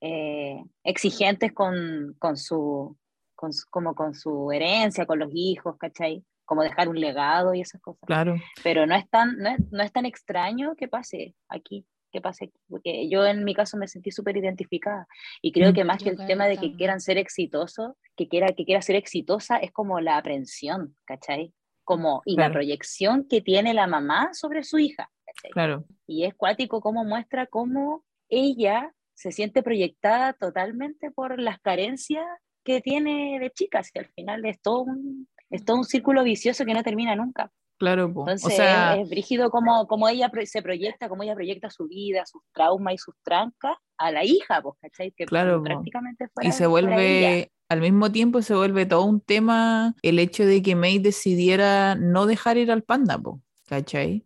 eh, 0.00 0.62
exigentes 0.84 1.52
con, 1.52 2.14
con 2.18 2.36
su, 2.36 2.96
con 3.34 3.52
su- 3.52 3.66
como 3.70 3.94
con 3.94 4.14
su 4.14 4.50
herencia, 4.52 5.06
con 5.06 5.18
los 5.18 5.30
hijos, 5.34 5.76
¿cachai? 5.78 6.24
Como 6.44 6.62
dejar 6.62 6.88
un 6.88 7.00
legado 7.00 7.54
y 7.54 7.60
esas 7.60 7.80
cosas. 7.80 8.00
Claro, 8.06 8.36
Pero 8.62 8.86
no 8.86 8.94
es 8.94 9.08
tan, 9.08 9.38
no 9.38 9.50
es, 9.50 9.58
no 9.72 9.82
es 9.82 9.92
tan 9.92 10.06
extraño 10.06 10.74
que 10.76 10.88
pase 10.88 11.34
aquí, 11.48 11.86
que 12.12 12.20
pase 12.20 12.44
aquí, 12.44 12.58
porque 12.68 13.08
yo 13.08 13.24
en 13.26 13.42
mi 13.44 13.54
caso 13.54 13.76
me 13.76 13.88
sentí 13.88 14.10
súper 14.10 14.36
identificada 14.36 15.06
y 15.42 15.52
creo 15.52 15.70
Mm. 15.70 15.74
que 15.74 15.84
más 15.84 16.02
que 16.02 16.10
el 16.10 16.26
tema 16.26 16.46
de 16.46 16.58
que 16.58 16.74
quieran 16.76 17.00
ser 17.00 17.18
exitosos, 17.18 17.92
que 18.16 18.28
quiera, 18.28 18.48
que 18.48 18.64
quiera 18.64 18.82
ser 18.82 18.96
exitosa 18.96 19.56
es 19.56 19.72
como 19.72 20.00
la 20.00 20.16
aprensión, 20.18 20.96
¿cachai? 21.06 21.52
Como, 21.82 22.22
y 22.24 22.36
la 22.36 22.50
proyección 22.52 23.26
que 23.28 23.40
tiene 23.42 23.74
la 23.74 23.86
mamá 23.86 24.32
sobre 24.32 24.62
su 24.64 24.78
hija, 24.78 25.10
¿cachai? 25.26 25.50
Claro. 25.50 25.84
Y 26.06 26.24
es 26.24 26.34
cuático 26.34 26.80
cómo 26.80 27.04
muestra 27.04 27.46
cómo 27.46 28.04
ella 28.28 28.92
se 29.14 29.32
siente 29.32 29.62
proyectada 29.62 30.32
totalmente 30.34 31.10
por 31.10 31.38
las 31.40 31.58
carencias 31.60 32.24
que 32.64 32.80
tiene 32.80 33.38
de 33.38 33.50
chicas 33.50 33.90
y 33.94 33.98
al 33.98 34.06
final 34.06 34.44
es 34.44 34.60
todo 34.60 34.82
un, 34.82 35.28
es 35.50 35.64
todo 35.64 35.76
un 35.76 35.84
círculo 35.84 36.24
vicioso 36.24 36.64
que 36.64 36.74
no 36.74 36.82
termina 36.82 37.14
nunca. 37.14 37.50
Claro, 37.78 38.12
po. 38.12 38.20
Entonces 38.20 38.52
o 38.52 38.56
sea, 38.56 38.96
es, 38.96 39.08
brígido 39.08 39.50
como, 39.50 39.86
como 39.86 40.08
ella 40.08 40.30
se 40.44 40.62
proyecta, 40.62 41.08
como 41.08 41.22
ella 41.22 41.34
proyecta 41.34 41.70
su 41.70 41.88
vida, 41.88 42.24
sus 42.24 42.42
traumas 42.52 42.94
y 42.94 42.98
sus 42.98 43.14
trancas 43.22 43.76
a 43.98 44.10
la 44.10 44.24
hija, 44.24 44.62
pues, 44.62 44.76
¿cachai? 44.80 45.12
Que 45.12 45.26
Claro, 45.26 45.62
prácticamente 45.62 46.28
fuera, 46.28 46.48
y 46.48 46.52
se 46.52 46.64
ella. 46.64 46.68
vuelve, 46.68 47.52
al 47.68 47.80
mismo 47.80 48.12
tiempo 48.12 48.42
se 48.42 48.54
vuelve 48.54 48.86
todo 48.86 49.04
un 49.04 49.20
tema 49.20 49.94
el 50.02 50.18
hecho 50.18 50.46
de 50.46 50.62
que 50.62 50.76
May 50.76 50.98
decidiera 50.98 51.94
no 51.96 52.26
dejar 52.26 52.58
ir 52.58 52.70
al 52.70 52.82
panda, 52.82 53.18
po, 53.18 53.40
¿cachai? 53.66 54.24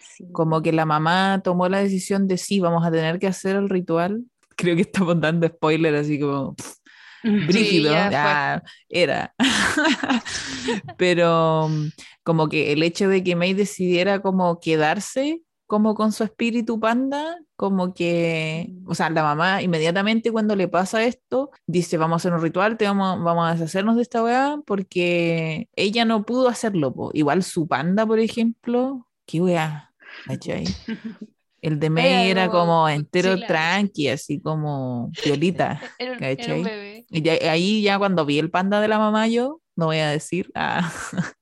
Sí. 0.00 0.30
Como 0.32 0.60
que 0.62 0.72
la 0.72 0.84
mamá 0.84 1.40
tomó 1.42 1.68
la 1.68 1.78
decisión 1.78 2.28
de 2.28 2.36
sí, 2.36 2.60
vamos 2.60 2.84
a 2.86 2.90
tener 2.90 3.18
que 3.18 3.26
hacer 3.26 3.56
el 3.56 3.70
ritual. 3.70 4.24
Creo 4.56 4.76
que 4.76 4.82
estamos 4.82 5.18
dando 5.18 5.48
spoiler, 5.48 5.94
así 5.94 6.20
como 6.20 6.54
pff, 6.54 6.74
brígido, 7.22 7.90
fue. 7.90 8.10
ya 8.10 8.62
era. 8.88 9.34
Pero 10.98 11.68
mm, 11.68 11.88
como 12.22 12.48
que 12.48 12.72
el 12.72 12.82
hecho 12.82 13.08
de 13.08 13.22
que 13.22 13.36
May 13.36 13.54
decidiera 13.54 14.20
como 14.20 14.60
quedarse 14.60 15.42
como 15.72 15.94
con 15.94 16.12
su 16.12 16.22
espíritu 16.22 16.78
panda, 16.78 17.38
como 17.56 17.94
que, 17.94 18.74
o 18.84 18.94
sea, 18.94 19.08
la 19.08 19.22
mamá 19.22 19.62
inmediatamente 19.62 20.30
cuando 20.30 20.54
le 20.54 20.68
pasa 20.68 21.02
esto, 21.02 21.50
dice, 21.66 21.96
vamos 21.96 22.16
a 22.16 22.16
hacer 22.16 22.34
un 22.34 22.42
ritual, 22.42 22.76
te 22.76 22.84
vamos, 22.84 23.24
vamos 23.24 23.48
a 23.48 23.52
deshacernos 23.52 23.96
de 23.96 24.02
esta 24.02 24.22
weá, 24.22 24.58
porque 24.66 25.70
ella 25.74 26.04
no 26.04 26.26
pudo 26.26 26.48
hacerlo, 26.48 26.92
po. 26.92 27.10
Igual 27.14 27.42
su 27.42 27.68
panda, 27.68 28.04
por 28.04 28.18
ejemplo, 28.18 29.08
qué 29.24 29.40
weá, 29.40 29.94
¿cachai? 30.26 30.64
El 31.62 31.78
de 31.80 31.88
May 31.90 32.28
era 32.30 32.50
como- 32.50 32.88
entero 32.88 33.38
tranqui, 33.46 34.08
así 34.08 34.40
como 34.40 35.10
violita. 35.24 35.80
Era, 35.98 36.12
un- 36.12 36.22
era 36.22 36.36
¿Cachai? 36.36 36.58
un 36.58 36.64
bebé. 36.64 37.06
Y 37.08 37.22
ya- 37.22 37.38
ahí 37.50 37.82
ya 37.82 37.98
cuando 37.98 38.26
vi 38.26 38.38
el 38.38 38.50
panda 38.50 38.80
de 38.80 38.88
la 38.88 38.98
mamá 38.98 39.28
yo, 39.28 39.60
no 39.76 39.86
voy 39.86 39.98
a 39.98 40.10
decir, 40.10 40.50
ah, 40.54 40.92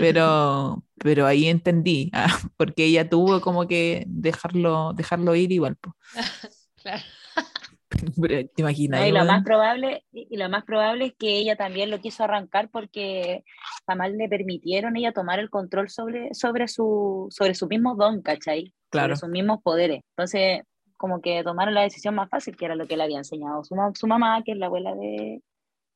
pero, 0.00 0.82
pero 0.98 1.26
ahí 1.26 1.46
entendí, 1.46 2.10
ah, 2.12 2.26
porque 2.56 2.84
ella 2.86 3.08
tuvo 3.08 3.40
como 3.40 3.66
que 3.66 4.04
dejarlo, 4.08 4.92
dejarlo 4.94 5.34
ir 5.34 5.52
igual. 5.52 5.76
po. 5.76 5.94
Claro. 6.82 7.02
Pero, 8.20 8.48
¿Te 8.54 8.62
imaginas? 8.62 9.00
No, 9.00 9.06
y 9.06 9.12
lo 9.12 9.24
más 9.24 9.42
probable, 9.44 10.04
y 10.12 10.26
y 10.30 10.36
lo 10.36 10.48
más 10.48 10.64
probable 10.64 11.06
es 11.06 11.12
que 11.18 11.38
ella 11.38 11.56
también 11.56 11.90
lo 11.90 12.00
quiso 12.00 12.24
arrancar 12.24 12.68
porque 12.70 13.44
jamás 13.86 14.10
le 14.10 14.28
permitieron 14.28 14.96
ella 14.96 15.12
tomar 15.12 15.38
el 15.38 15.48
control 15.50 15.88
sobre, 15.88 16.34
sobre, 16.34 16.68
su, 16.68 17.28
sobre 17.30 17.54
su 17.54 17.68
mismo 17.68 17.94
don, 17.94 18.22
¿cachai? 18.22 18.74
Claro. 18.96 19.16
Sobre 19.16 19.26
sus 19.26 19.32
mismos 19.32 19.62
poderes. 19.62 20.00
Entonces, 20.16 20.62
como 20.96 21.20
que 21.20 21.42
tomaron 21.44 21.74
la 21.74 21.82
decisión 21.82 22.14
más 22.14 22.28
fácil, 22.30 22.56
que 22.56 22.64
era 22.64 22.74
lo 22.74 22.86
que 22.86 22.96
le 22.96 23.02
había 23.04 23.18
enseñado 23.18 23.62
su, 23.64 23.74
ma- 23.74 23.92
su 23.94 24.06
mamá, 24.06 24.42
que 24.44 24.52
es 24.52 24.58
la 24.58 24.66
abuela 24.66 24.94
de, 24.94 25.42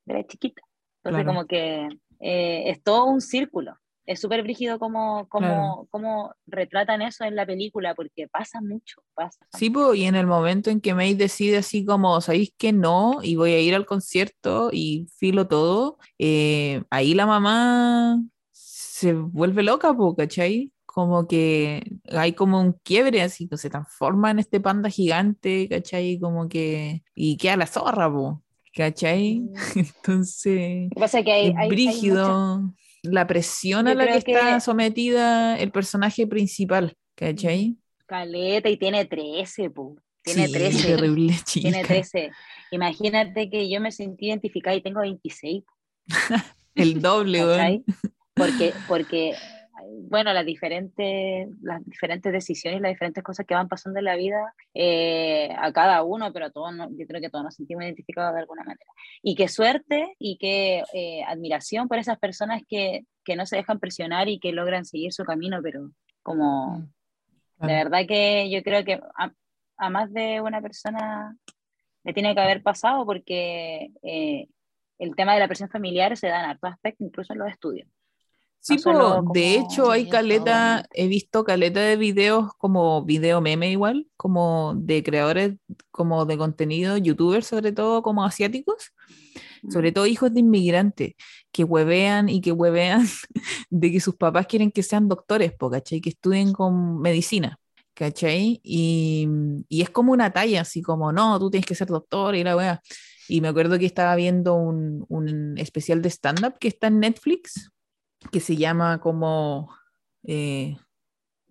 de 0.07 0.15
la 0.15 0.27
chiquita. 0.27 0.63
Entonces, 1.03 1.25
Claro. 1.25 1.27
como 1.27 1.47
que 1.47 1.89
eh, 2.21 2.65
es 2.71 2.83
todo 2.83 3.05
un 3.07 3.21
círculo. 3.21 3.75
Es 4.07 4.21
súper 4.21 4.43
brígido 4.43 4.79
como, 4.79 5.29
como, 5.29 5.47
Claro. 5.47 5.87
como 5.91 6.35
retratan 6.47 7.01
eso 7.01 7.25
en 7.25 7.37
la 7.37 7.47
película, 7.47 7.95
porque 7.95 8.27
pasa 8.29 8.61
mucho, 8.61 9.03
pasa. 9.15 9.47
Sí, 9.57 9.71
po, 9.71 9.95
y 9.95 10.05
en 10.05 10.17
el 10.17 10.27
momento 10.27 10.69
en 10.69 10.81
que 10.81 10.95
May 10.95 11.15
decide 11.15 11.59
así 11.59 11.85
como, 11.85 12.21
¿sabéis 12.21 12.53
que 12.59 12.73
no? 12.73 13.21
Y 13.23 13.37
voy 13.37 13.53
a 13.53 13.61
ir 13.61 13.75
al 13.75 13.87
concierto 13.87 14.71
y 14.73 15.07
filo 15.17 15.47
todo, 15.47 15.99
eh, 16.19 16.83
ahí 16.91 17.15
la 17.15 17.25
mamá 17.27 18.21
se 18.53 19.15
vuelve 19.15 19.63
loca, 19.63 19.95
po, 19.95 20.15
¿cachai? 20.17 20.73
Como 21.01 21.27
que 21.27 21.83
hay 22.11 22.33
como 22.35 22.61
un 22.61 22.73
quiebre, 22.83 23.23
así 23.23 23.49
que 23.49 23.57
se 23.57 23.71
transforma 23.71 24.31
en 24.31 24.39
este 24.39 24.61
panda 24.61 24.91
gigante, 24.91 25.69
¿cachai? 25.69 26.19
Como 26.21 26.49
que, 26.49 27.03
y 27.15 27.37
queda 27.39 27.57
la 27.57 27.67
zorra, 27.67 28.11
po, 28.13 28.43
¿cachai? 28.75 29.43
Entonces, 29.75 30.85
Lo 30.85 30.89
que 30.95 31.01
pasa 31.01 31.19
es 31.21 31.25
que 31.25 31.33
hay, 31.33 31.47
es 31.49 31.57
hay- 31.57 31.63
hay 31.63 31.69
brígido 31.69 32.75
la 33.03 33.27
presión 33.27 33.89
a 33.89 33.93
Yo 33.93 33.99
la 33.99 34.07
que 34.09 34.19
está 34.19 34.61
sometida 34.61 35.59
el 35.59 35.71
personaje 35.73 36.27
principal, 36.27 36.95
¿cachai? 37.15 37.77
Caleta 38.07 38.69
y 38.69 38.77
tiene 38.77 39.05
13, 39.07 39.71
pu. 39.71 39.97
Tiene 40.23 40.49
Sí, 40.49 40.53
13. 40.53 40.87
terrible 40.87 41.35
chica. 41.45 41.71
Tiene 41.71 41.83
13. 41.85 42.31
Imagínate 42.73 43.49
que 43.49 43.71
yo 43.71 43.81
me 43.81 43.91
sentí 43.91 44.27
identificada 44.27 44.77
y 44.77 44.83
tengo 44.83 45.01
26, 45.01 45.65
El 46.75 47.01
doble. 47.01 47.39
¿cachai? 47.41 47.85
Porque, 48.35 48.73
porque, 48.87 49.35
bueno, 50.09 50.33
las 50.33 50.45
diferentes, 50.47 51.49
las 51.63 51.85
diferentes 51.85 52.33
decisiones 52.33 52.81
las 52.81 52.91
diferentes 52.93 53.23
cosas 53.25 53.47
que 53.47 53.55
van 53.55 53.69
pasando 53.69 53.99
en 53.99 54.05
la 54.05 54.17
vida 54.17 54.55
eh, 54.75 55.55
a 55.59 55.73
cada 55.73 56.03
uno, 56.03 56.33
pero 56.33 56.47
a 56.47 56.51
todos, 56.51 56.75
no- 56.75 56.89
yo 56.91 57.07
creo 57.07 57.21
que 57.21 57.31
todos 57.31 57.45
nos 57.45 57.55
sentimos 57.55 57.85
identificados 57.85 58.35
de 58.35 58.41
alguna 58.41 58.63
manera. 58.65 58.85
Y 59.23 59.35
qué 59.35 59.49
suerte 59.49 60.15
y 60.19 60.39
qué 60.39 60.83
eh, 60.95 61.23
admiración 61.27 61.89
por 61.89 61.99
esas 61.99 62.19
personas 62.19 62.63
que, 62.69 63.03
que 63.25 63.37
no 63.37 63.47
se 63.47 63.57
dejan 63.57 63.79
presionar 63.81 64.29
y 64.29 64.39
que 64.39 64.53
logran 64.53 64.85
seguir 64.85 65.13
su 65.13 65.25
camino, 65.25 65.61
pero 65.63 65.91
como... 66.23 66.79
Mm, 66.79 66.83
De 66.83 67.67
claro. 67.67 67.75
verdad 67.91 68.07
que 68.09 68.51
yo 68.51 68.63
creo 68.63 68.85
que 68.85 68.95
a, 69.19 69.33
a 69.77 69.91
más 69.91 70.13
de 70.13 70.41
una 70.41 70.61
persona 70.63 71.37
le 72.05 72.13
tiene 72.15 72.35
que 72.35 72.41
haber 72.41 72.63
pasado 72.63 73.05
porque 73.05 73.91
eh, 74.03 74.49
el 74.99 75.15
tema 75.15 75.35
de 75.35 75.41
la 75.41 75.47
presión 75.49 75.69
familiar 75.69 76.17
se 76.17 76.29
da 76.29 76.41
en 76.45 76.51
hartos 76.51 76.73
aspectos, 76.73 77.07
incluso 77.07 77.33
en 77.35 77.39
los 77.41 77.51
estudios. 77.51 77.87
Sí, 78.63 78.79
po, 78.79 78.93
como- 79.25 79.33
de 79.33 79.55
hecho 79.57 79.91
hay 79.91 80.07
caleta, 80.09 80.87
he 80.93 81.09
visto 81.09 81.45
caleta 81.45 81.81
de 81.81 81.97
videos 81.97 82.53
como 82.59 83.05
video 83.05 83.41
meme 83.41 83.71
igual, 83.71 84.07
como 84.17 84.75
de 84.77 85.03
creadores 85.03 85.55
como 85.91 86.27
de 86.27 86.37
contenido, 86.39 86.97
youtubers 86.99 87.47
sobre 87.47 87.73
todo 87.73 88.03
como 88.03 88.25
asiáticos, 88.25 88.93
sobre 89.69 89.93
todo 89.93 90.07
hijos 90.07 90.33
de 90.35 90.41
inmigrantes, 90.41 91.15
que 91.53 91.65
huevean 91.65 92.29
y 92.29 92.41
que 92.41 92.53
huevean 92.53 93.07
de 93.71 93.93
que 93.93 94.01
sus 94.01 94.17
papás 94.17 94.47
quieren 94.47 94.71
que 94.73 94.83
sean 94.83 95.09
doctores, 95.09 95.53
po, 95.53 95.71
¿cachai? 95.71 96.01
Que 96.01 96.11
estudien 96.11 96.53
con 96.53 97.01
medicina, 97.01 97.59
¿cachai? 97.95 98.61
Y, 98.65 99.29
y 99.69 99.83
es 99.83 99.91
como 99.91 100.13
una 100.13 100.33
talla, 100.33 100.63
así 100.63 100.83
como, 100.83 101.13
no, 101.13 101.39
tú 101.39 101.51
tienes 101.51 101.67
que 101.67 101.75
ser 101.75 101.89
doctor 101.89 102.35
y 102.37 102.45
la 102.45 102.57
wea. 102.57 102.83
Y 103.29 103.41
me 103.41 103.49
acuerdo 103.49 103.79
que 103.79 103.87
estaba 103.87 104.15
viendo 104.17 104.55
un, 104.55 105.05
un 105.09 105.57
especial 105.59 106.03
de 106.03 106.11
stand-up 106.11 106.59
que 106.59 106.69
está 106.69 106.89
en 106.89 107.01
Netflix, 107.01 107.71
que 108.31 108.41
se 108.41 108.57
llama 108.57 109.01
como... 109.01 109.75
eh, 110.25 110.77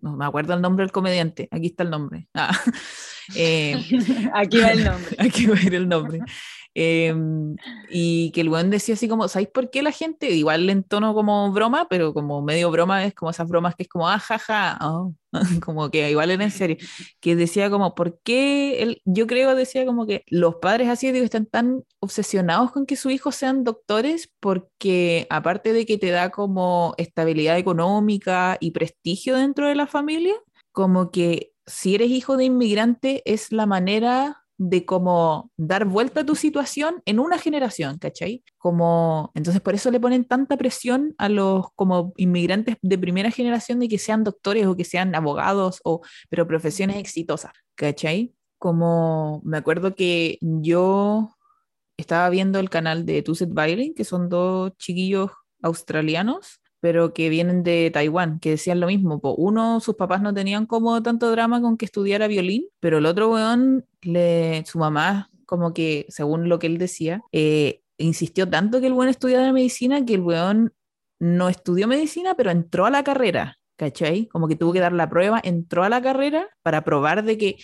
no 0.02 0.16
me 0.16 0.26
acuerdo 0.26 0.54
el 0.54 0.62
nombre 0.62 0.84
del 0.84 0.92
comediante, 0.92 1.48
aquí 1.52 1.68
está 1.68 1.84
el 1.84 1.90
nombre. 1.90 2.30
Ah, 2.34 2.52
eh, 3.36 3.76
Aquí 4.34 4.60
va 4.60 4.72
el 4.72 4.84
nombre. 4.86 5.16
Aquí 5.20 5.46
va 5.46 5.56
a 5.56 5.62
ir 5.62 5.76
el 5.76 5.88
nombre. 5.88 6.20
Eh, 6.76 7.14
y 7.90 8.32
que 8.32 8.42
el 8.42 8.50
weón 8.50 8.70
decía 8.70 8.94
así 8.94 9.10
como, 9.10 9.28
¿sabéis 9.28 9.50
por 9.50 9.70
qué 9.70 9.82
la 9.82 9.92
gente, 9.92 10.30
igual 10.32 10.70
en 10.70 10.84
tono 10.84 11.14
como 11.14 11.52
broma, 11.52 11.88
pero 11.90 12.14
como 12.14 12.42
medio 12.42 12.70
broma, 12.72 13.04
es 13.04 13.14
como 13.14 13.32
esas 13.32 13.50
bromas 13.50 13.76
que 13.76 13.84
es 13.84 13.90
como, 13.90 14.08
ah, 14.08 14.20
jaja, 14.20 14.78
oh", 14.82 15.14
como 15.66 15.90
que 15.90 16.10
igual 16.12 16.30
era 16.32 16.44
en 16.44 16.52
serio, 16.52 16.78
que 17.20 17.36
decía 17.36 17.70
como, 17.70 17.96
¿por 17.96 18.20
qué? 18.22 18.84
El, 18.84 19.02
yo 19.04 19.26
creo, 19.28 19.56
decía 19.56 19.86
como 19.86 20.06
que 20.06 20.24
los 20.28 20.56
padres 20.56 20.90
asiáticos 20.90 21.26
están 21.26 21.48
tan 21.48 21.84
obsesionados 22.00 22.72
con 22.72 22.86
que 22.86 22.96
sus 22.96 23.12
hijos 23.12 23.36
sean 23.36 23.64
doctores 23.64 24.32
porque 24.40 25.28
aparte 25.30 25.74
de 25.74 25.86
que 25.86 25.98
te 25.98 26.12
da 26.12 26.30
como 26.30 26.94
estabilidad 26.98 27.58
económica 27.58 28.58
y 28.60 28.72
prestigio 28.72 29.36
dentro 29.36 29.68
de 29.68 29.76
la 29.76 29.88
familia, 29.88 30.36
como 30.72 31.12
que 31.12 31.52
si 31.70 31.96
eres 31.96 32.10
hijo 32.10 32.36
de 32.36 32.46
inmigrante 32.46 33.22
es 33.26 33.52
la 33.52 33.66
manera 33.66 34.44
de 34.58 34.86
como 34.86 35.52
dar 35.56 35.86
vuelta 35.86 36.22
a 36.22 36.26
tu 36.26 36.36
situación 36.36 37.02
en 37.06 37.20
una 37.20 37.38
generación, 37.38 37.98
¿cachai? 37.98 38.44
Como, 38.58 39.32
entonces 39.34 39.62
por 39.62 39.74
eso 39.74 39.90
le 39.90 40.02
ponen 40.02 40.26
tanta 40.26 40.58
presión 40.58 41.16
a 41.18 41.30
los 41.30 41.68
como 41.76 42.12
inmigrantes 42.18 42.76
de 42.82 42.98
primera 42.98 43.32
generación 43.32 43.80
de 43.80 43.88
que 43.88 43.98
sean 43.98 44.26
doctores 44.26 44.66
o 44.68 44.76
que 44.76 44.84
sean 44.84 45.16
abogados 45.16 45.80
o, 45.86 46.02
pero 46.28 46.46
profesiones 46.46 46.98
exitosas, 46.98 47.54
¿cachai? 47.76 48.34
Como 48.58 49.42
me 49.46 49.58
acuerdo 49.58 49.96
que 49.96 50.38
yo 50.42 51.30
estaba 51.96 52.30
viendo 52.30 52.60
el 52.60 52.70
canal 52.70 53.06
de 53.06 53.22
Tuset 53.22 53.54
Violin, 53.54 53.94
que 53.94 54.04
son 54.04 54.28
dos 54.28 54.74
chiquillos 54.78 55.32
australianos, 55.62 56.60
pero 56.80 57.14
que 57.14 57.30
vienen 57.30 57.64
de 57.64 57.92
Taiwán, 57.92 58.40
que 58.40 58.52
decían 58.52 58.80
lo 58.80 58.88
mismo. 58.88 59.20
po. 59.20 59.36
Uno, 59.36 59.80
sus 59.80 59.96
papás 59.96 60.22
no 60.22 60.34
tenían 60.34 60.66
como 60.66 61.02
tanto 61.04 61.32
drama 61.32 61.62
con 61.62 61.78
que 61.78 61.86
estudiara 61.86 62.28
violín, 62.28 62.68
pero 62.80 63.00
el 63.00 63.06
otro 63.06 63.32
weón, 63.32 63.86
le, 64.02 64.64
su 64.66 64.80
mamá, 64.80 65.30
como 65.46 65.74
que, 65.74 66.06
según 66.10 66.50
lo 66.50 66.60
que 66.60 66.68
él 66.68 66.78
decía, 66.78 67.22
eh, 67.32 67.82
insistió 67.98 68.50
tanto 68.50 68.80
que 68.82 68.88
el 68.88 68.94
weón 68.94 69.10
estudiara 69.10 69.52
medicina 69.52 70.06
que 70.06 70.16
el 70.16 70.22
weón 70.22 70.74
no 71.20 71.50
estudió 71.50 71.88
medicina, 71.88 72.36
pero 72.36 72.52
entró 72.52 72.86
a 72.86 72.90
la 72.90 73.04
carrera, 73.04 73.60
¿cachai? 73.76 74.28
Como 74.28 74.48
que 74.48 74.56
tuvo 74.56 74.74
que 74.74 74.80
dar 74.80 74.94
la 74.94 75.10
prueba, 75.10 75.42
entró 75.44 75.84
a 75.84 75.90
la 75.90 76.02
carrera 76.02 76.48
para 76.64 76.84
probar 76.84 77.24
de 77.24 77.38
que 77.38 77.58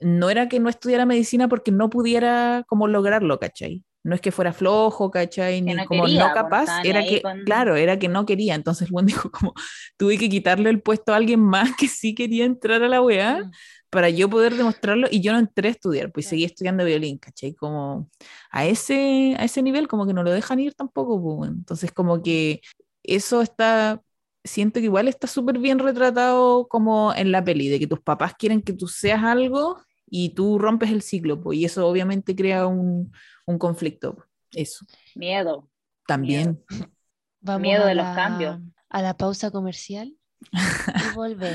no 0.00 0.28
era 0.28 0.48
que 0.48 0.60
no 0.60 0.68
estudiara 0.68 1.06
medicina 1.06 1.48
porque 1.48 1.72
no 1.72 1.88
pudiera 1.88 2.64
como 2.68 2.86
lograrlo, 2.86 3.38
¿cachai? 3.38 3.82
No 4.06 4.14
es 4.14 4.20
que 4.20 4.30
fuera 4.32 4.52
flojo, 4.52 5.10
¿cachai? 5.10 5.60
Ni 5.62 5.74
no 5.74 5.84
como 5.86 6.04
quería, 6.04 6.20
no 6.20 6.24
pues, 6.32 6.34
capaz, 6.44 6.84
era 6.84 7.02
que, 7.04 7.22
con- 7.22 7.44
claro, 7.44 7.76
era 7.76 7.98
que 7.98 8.08
no 8.08 8.24
quería. 8.26 8.54
Entonces 8.54 8.88
buen 8.90 9.06
dijo 9.06 9.30
como, 9.30 9.54
tuve 9.96 10.18
que 10.18 10.28
quitarle 10.28 10.70
el 10.70 10.80
puesto 10.82 11.12
a 11.12 11.16
alguien 11.16 11.40
más 11.40 11.70
que 11.76 11.88
sí 11.88 12.14
quería 12.14 12.44
entrar 12.44 12.82
a 12.82 12.88
la 12.88 13.02
weá 13.02 13.38
Mm. 13.44 13.50
para 13.90 14.10
yo 14.10 14.28
poder 14.28 14.54
demostrarlo 14.56 15.08
y 15.10 15.20
yo 15.22 15.32
no 15.32 15.38
entré 15.38 15.68
a 15.68 15.72
estudiar, 15.72 16.12
pues 16.12 16.26
Claro. 16.26 16.30
seguí 16.30 16.44
estudiando 16.44 16.84
violín, 16.84 17.18
¿cachai? 17.18 17.54
Como 17.54 18.10
a 18.50 18.66
ese, 18.66 19.34
a 19.38 19.44
ese 19.44 19.62
nivel 19.62 19.88
como 19.88 20.06
que 20.06 20.12
no 20.14 20.22
lo 20.22 20.30
dejan 20.32 20.60
ir 20.60 20.74
tampoco, 20.74 21.20
pues, 21.38 21.50
entonces 21.50 21.92
como 21.92 22.22
que 22.22 22.60
eso 23.02 23.42
está, 23.42 24.02
siento 24.44 24.80
que 24.80 24.86
igual 24.86 25.08
está 25.08 25.26
súper 25.26 25.58
bien 25.58 25.78
retratado 25.78 26.68
como 26.68 27.14
en 27.14 27.32
la 27.32 27.42
peli, 27.44 27.68
de 27.68 27.78
que 27.78 27.86
tus 27.86 28.00
papás 28.00 28.34
quieren 28.38 28.62
que 28.62 28.72
tú 28.72 28.88
seas 28.88 29.22
algo 29.24 29.80
y 30.06 30.30
tú 30.30 30.58
rompes 30.58 30.90
el 30.90 31.02
ciclo, 31.02 31.40
pues, 31.42 31.58
y 31.58 31.64
eso 31.64 31.86
obviamente 31.86 32.34
crea 32.36 32.66
un, 32.66 33.12
un 33.46 33.58
conflicto, 33.58 34.24
eso 34.52 34.86
Miedo. 35.14 35.68
también. 36.06 36.62
Vamos 37.40 37.62
Miedo 37.62 37.84
a 37.84 37.86
de 37.86 37.94
los 37.94 38.06
cambios. 38.14 38.58
A 38.88 39.02
la 39.02 39.16
pausa 39.16 39.50
comercial 39.50 40.16
y 40.50 41.14
vuelvo. 41.14 41.46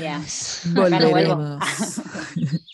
Volveremos. 0.74 1.62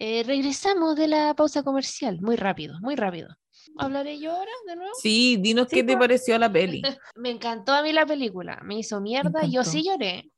Eh, 0.00 0.22
regresamos 0.24 0.94
de 0.94 1.08
la 1.08 1.34
pausa 1.34 1.64
comercial, 1.64 2.20
muy 2.20 2.36
rápido, 2.36 2.78
muy 2.80 2.94
rápido. 2.94 3.36
¿Hablaré 3.78 4.18
yo 4.18 4.32
ahora 4.32 4.50
de 4.66 4.76
nuevo? 4.76 4.92
Sí, 4.94 5.36
dinos 5.38 5.68
Sí, 5.68 5.76
qué 5.76 5.84
te 5.84 5.94
pues. 5.94 5.98
pareció 5.98 6.38
la 6.38 6.52
peli. 6.52 6.82
Me 7.16 7.30
encantó 7.30 7.72
a 7.72 7.82
mí 7.82 7.92
la 7.92 8.06
película, 8.06 8.60
me 8.64 8.78
hizo 8.78 9.00
mierda, 9.00 9.44
yo 9.46 9.64
sí 9.64 9.82
lloré, 9.84 10.30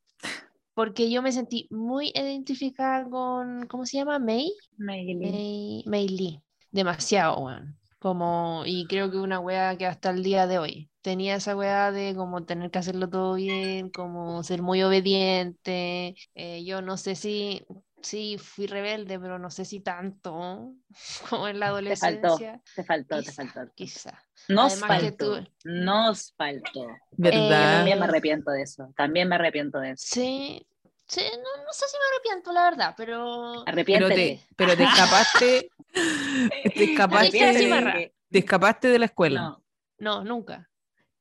porque 0.74 1.10
yo 1.10 1.22
me 1.22 1.32
sentí 1.32 1.68
muy 1.70 2.12
identificada 2.14 3.04
con, 3.08 3.66
¿cómo 3.68 3.86
se 3.86 3.98
llama? 3.98 4.18
May. 4.18 4.52
May, 4.78 5.84
May 5.86 6.08
Lee, 6.08 6.42
demasiado, 6.72 7.38
weón. 7.40 7.76
Como, 7.98 8.62
y 8.64 8.86
creo 8.86 9.10
que 9.10 9.18
una 9.18 9.40
wea 9.40 9.76
que 9.76 9.86
hasta 9.86 10.10
el 10.10 10.22
día 10.22 10.46
de 10.46 10.58
hoy 10.58 10.90
tenía 11.02 11.36
esa 11.36 11.54
wea 11.56 11.92
de 11.92 12.14
como 12.14 12.44
tener 12.46 12.70
que 12.70 12.78
hacerlo 12.78 13.10
todo 13.10 13.34
bien, 13.34 13.90
como 13.90 14.42
ser 14.42 14.62
muy 14.62 14.82
obediente. 14.82 16.14
eh, 16.34 16.64
yo 16.64 16.80
no 16.82 16.96
sé 16.96 17.14
si, 17.14 17.62
sí 18.02 18.38
fui 18.38 18.66
rebelde, 18.66 19.18
pero 19.18 19.38
no 19.38 19.50
sé 19.50 19.64
si 19.64 19.80
tanto 19.80 20.74
como 21.30 21.48
en 21.48 21.58
la 21.60 21.66
Te 21.66 21.72
faltó, 21.96 22.28
adolescencia. 22.28 22.62
te 22.74 22.84
faltó, 22.84 23.16
te 23.16 23.22
Quizá, 23.22 23.42
faltó. 23.52 23.72
quizá. 23.74 24.22
Nos 24.48 24.72
Además 24.72 25.00
que 25.02 25.12
faltó. 25.12 25.42
tú- 25.42 25.50
Nos 25.64 26.32
faltó. 26.36 26.86
¿Verdad? 27.12 27.70
También 27.76 27.98
me 27.98 28.04
Eh, 28.04 28.08
arrepiento 28.08 28.50
de 28.50 28.62
eso. 28.62 28.92
También 28.96 29.28
me 29.28 29.34
arrepiento 29.36 29.78
de 29.78 29.90
eso. 29.92 30.04
Sí, 30.06 30.66
sí, 31.06 31.20
no, 31.32 31.64
no 31.64 31.72
sé 31.72 31.84
si 31.86 31.96
me 31.98 32.16
arrepiento, 32.16 32.52
la 32.52 32.62
verdad, 32.64 32.94
pero... 32.96 33.62
pero 33.64 33.66
Arrepiéntete. 33.66 34.14
te, 34.14 34.54
pero 34.56 34.76
te 34.76 34.84
escapaste, 34.84 35.70
te 36.74 36.84
escapaste, 36.84 37.36
de, 37.52 37.58
Cimarra. 37.58 38.00
te 38.30 38.38
escapaste 38.38 38.88
de 38.88 38.98
la 38.98 39.04
escuela 39.06 39.40
No, 39.40 39.64
No, 39.98 40.24
nunca, 40.24 40.70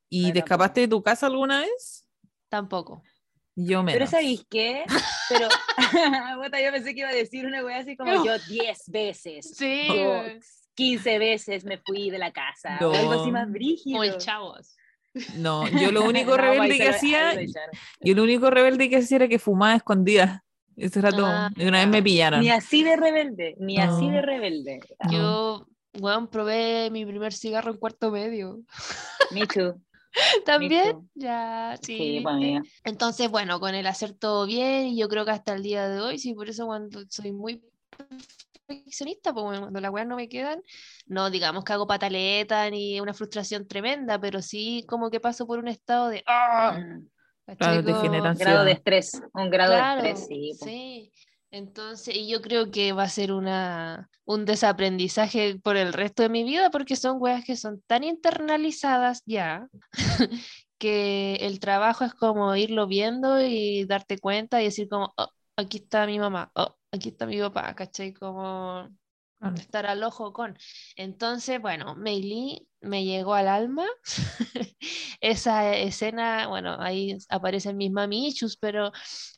y 0.09 0.27
No, 0.27 0.33
te 0.33 0.39
tampoco. 0.39 0.39
escapaste 0.39 0.81
de 0.81 0.87
tu 0.87 1.03
casa 1.03 1.25
alguna 1.27 1.59
vez. 1.61 2.05
tampoco. 2.49 3.03
Yo 3.61 3.83
Pero. 3.85 4.07
¿sabéis 4.07 4.45
qué? 4.49 4.85
Pero 5.27 5.47
yo 6.63 6.71
pensé 6.71 6.93
que 6.93 6.99
iba 7.01 7.09
a 7.09 7.13
decir 7.13 7.45
una 7.45 7.63
wea 7.63 7.79
así 7.79 7.97
como 7.97 8.13
No. 8.13 8.25
yo 8.25 8.37
10 8.49 8.83
veces. 8.87 9.51
Sí, 9.55 9.85
Yo 9.87 10.23
15 10.75 11.19
veces 11.19 11.65
me 11.65 11.77
fui 11.77 12.09
de 12.09 12.17
la 12.19 12.31
casa. 12.31 12.77
o 12.81 12.93
algo 12.93 13.13
así 13.13 13.31
más 13.31 13.47
No. 13.47 13.53
brígido. 13.53 13.97
como 13.97 14.03
el 14.05 14.17
chavos. 14.17 14.75
No, 15.35 15.67
yo 15.67 15.91
lo 15.91 16.03
único 16.05 16.37
rebelde 16.37 16.77
que 16.77 16.87
hacía, 16.87 17.33
yo 18.01 18.13
lo 18.15 18.23
único 18.23 18.49
rebelde 18.49 18.89
que 18.89 18.97
hacía 18.97 19.17
era 19.17 19.27
que 19.27 19.39
fumaba 19.39 19.75
escondida. 19.75 20.45
Eso 20.77 20.99
era 20.99 21.11
todo. 21.11 21.25
Ah, 21.25 21.49
y 21.57 21.65
una 21.65 21.79
vez 21.79 21.87
me 21.89 21.97
ya. 21.97 22.03
pillaron. 22.03 22.39
Ni 22.41 22.49
así 22.51 22.83
de 22.83 22.95
rebelde, 22.95 23.55
ni 23.59 23.79
así 23.79 24.09
de 24.09 24.21
rebelde. 24.21 24.79
Yo, 25.11 25.67
weón, 25.99 26.27
probé 26.29 26.89
mi 26.91 27.05
primer 27.05 27.33
cigarro 27.33 27.71
en 27.71 27.77
cuarto 27.77 28.11
medio. 28.11 28.61
Me 29.31 29.45
too. 29.47 29.81
También, 30.45 31.09
ya, 31.15 31.77
sí. 31.81 32.23
Sí. 32.23 32.59
Entonces, 32.83 33.29
bueno, 33.29 33.59
con 33.59 33.75
el 33.75 33.85
hacer 33.87 34.13
todo 34.13 34.45
bien, 34.45 34.87
y 34.87 34.97
yo 34.99 35.07
creo 35.09 35.25
que 35.25 35.31
hasta 35.31 35.53
el 35.53 35.63
día 35.63 35.87
de 35.87 36.01
hoy, 36.01 36.17
sí, 36.19 36.33
por 36.33 36.49
eso 36.49 36.65
cuando 36.65 37.01
soy 37.09 37.31
muy 37.31 37.63
perfeccionista, 38.67 39.33
pues 39.33 39.43
bueno, 39.45 39.61
cuando 39.61 39.79
las 39.81 39.91
weas 39.91 40.07
no 40.07 40.15
me 40.15 40.29
quedan, 40.29 40.61
no 41.07 41.29
digamos 41.29 41.63
que 41.63 41.73
hago 41.73 41.87
pataleta 41.87 42.69
ni 42.69 42.99
una 42.99 43.13
frustración 43.13 43.67
tremenda, 43.67 44.19
pero 44.19 44.41
sí 44.41 44.83
como 44.87 45.09
que 45.09 45.19
paso 45.19 45.45
por 45.47 45.59
un 45.59 45.67
estado 45.67 46.09
de 46.09 46.23
¡ah! 46.27 46.79
Mm, 46.79 47.07
Claro, 47.57 47.83
te 47.83 47.91
Como- 47.91 48.03
genera 48.03 48.31
Un 48.31 48.37
grado 48.37 48.63
de 48.63 48.71
estrés. 48.73 49.21
Un 49.33 49.49
grado 49.49 49.73
Claro, 49.73 50.03
de 50.03 50.09
estrés, 50.11 50.27
sí. 50.27 50.51
pues. 50.59 50.71
sí. 50.71 51.11
Entonces, 51.51 52.15
y 52.15 52.29
yo 52.29 52.41
creo 52.41 52.69
que 52.71 52.93
va 52.93 53.03
a 53.03 53.09
ser 53.09 53.31
una, 53.31 54.09
un 54.25 54.45
desaprendizaje 54.45 55.59
por 55.59 55.77
el 55.77 55.93
resto 55.93 56.21
de 56.23 56.29
mi 56.29 56.43
vida, 56.43 56.69
porque 56.69 56.95
son 56.95 57.17
weas 57.19 57.43
que 57.43 57.55
son 57.55 57.81
tan 57.87 58.03
internalizadas 58.03 59.23
ya, 59.25 59.67
que 60.77 61.35
el 61.41 61.59
trabajo 61.59 62.05
es 62.05 62.13
como 62.13 62.55
irlo 62.55 62.85
viendo 62.87 63.41
y 63.41 63.85
darte 63.85 64.19
cuenta 64.19 64.61
y 64.61 64.65
decir 64.65 64.87
como, 64.89 65.11
"Oh, 65.17 65.27
aquí 65.57 65.77
está 65.77 66.05
mi 66.05 66.19
mamá, 66.19 66.51
oh, 66.55 66.75
aquí 66.91 67.09
está 67.09 67.25
mi 67.25 67.39
papá, 67.39 67.73
¿cachai? 67.75 68.13
Como 68.13 68.87
estar 69.55 69.85
al 69.87 70.03
ojo 70.03 70.33
con. 70.33 70.57
Entonces, 70.95 71.59
bueno, 71.61 71.95
Meili 71.95 72.68
me 72.81 73.03
llegó 73.05 73.33
al 73.33 73.47
alma. 73.47 73.85
Esa 75.21 75.75
escena, 75.75 76.47
bueno, 76.47 76.77
ahí 76.79 77.17
aparecen 77.29 77.77
mis 77.77 77.91
mamichus, 77.91 78.57
pero 78.57 78.91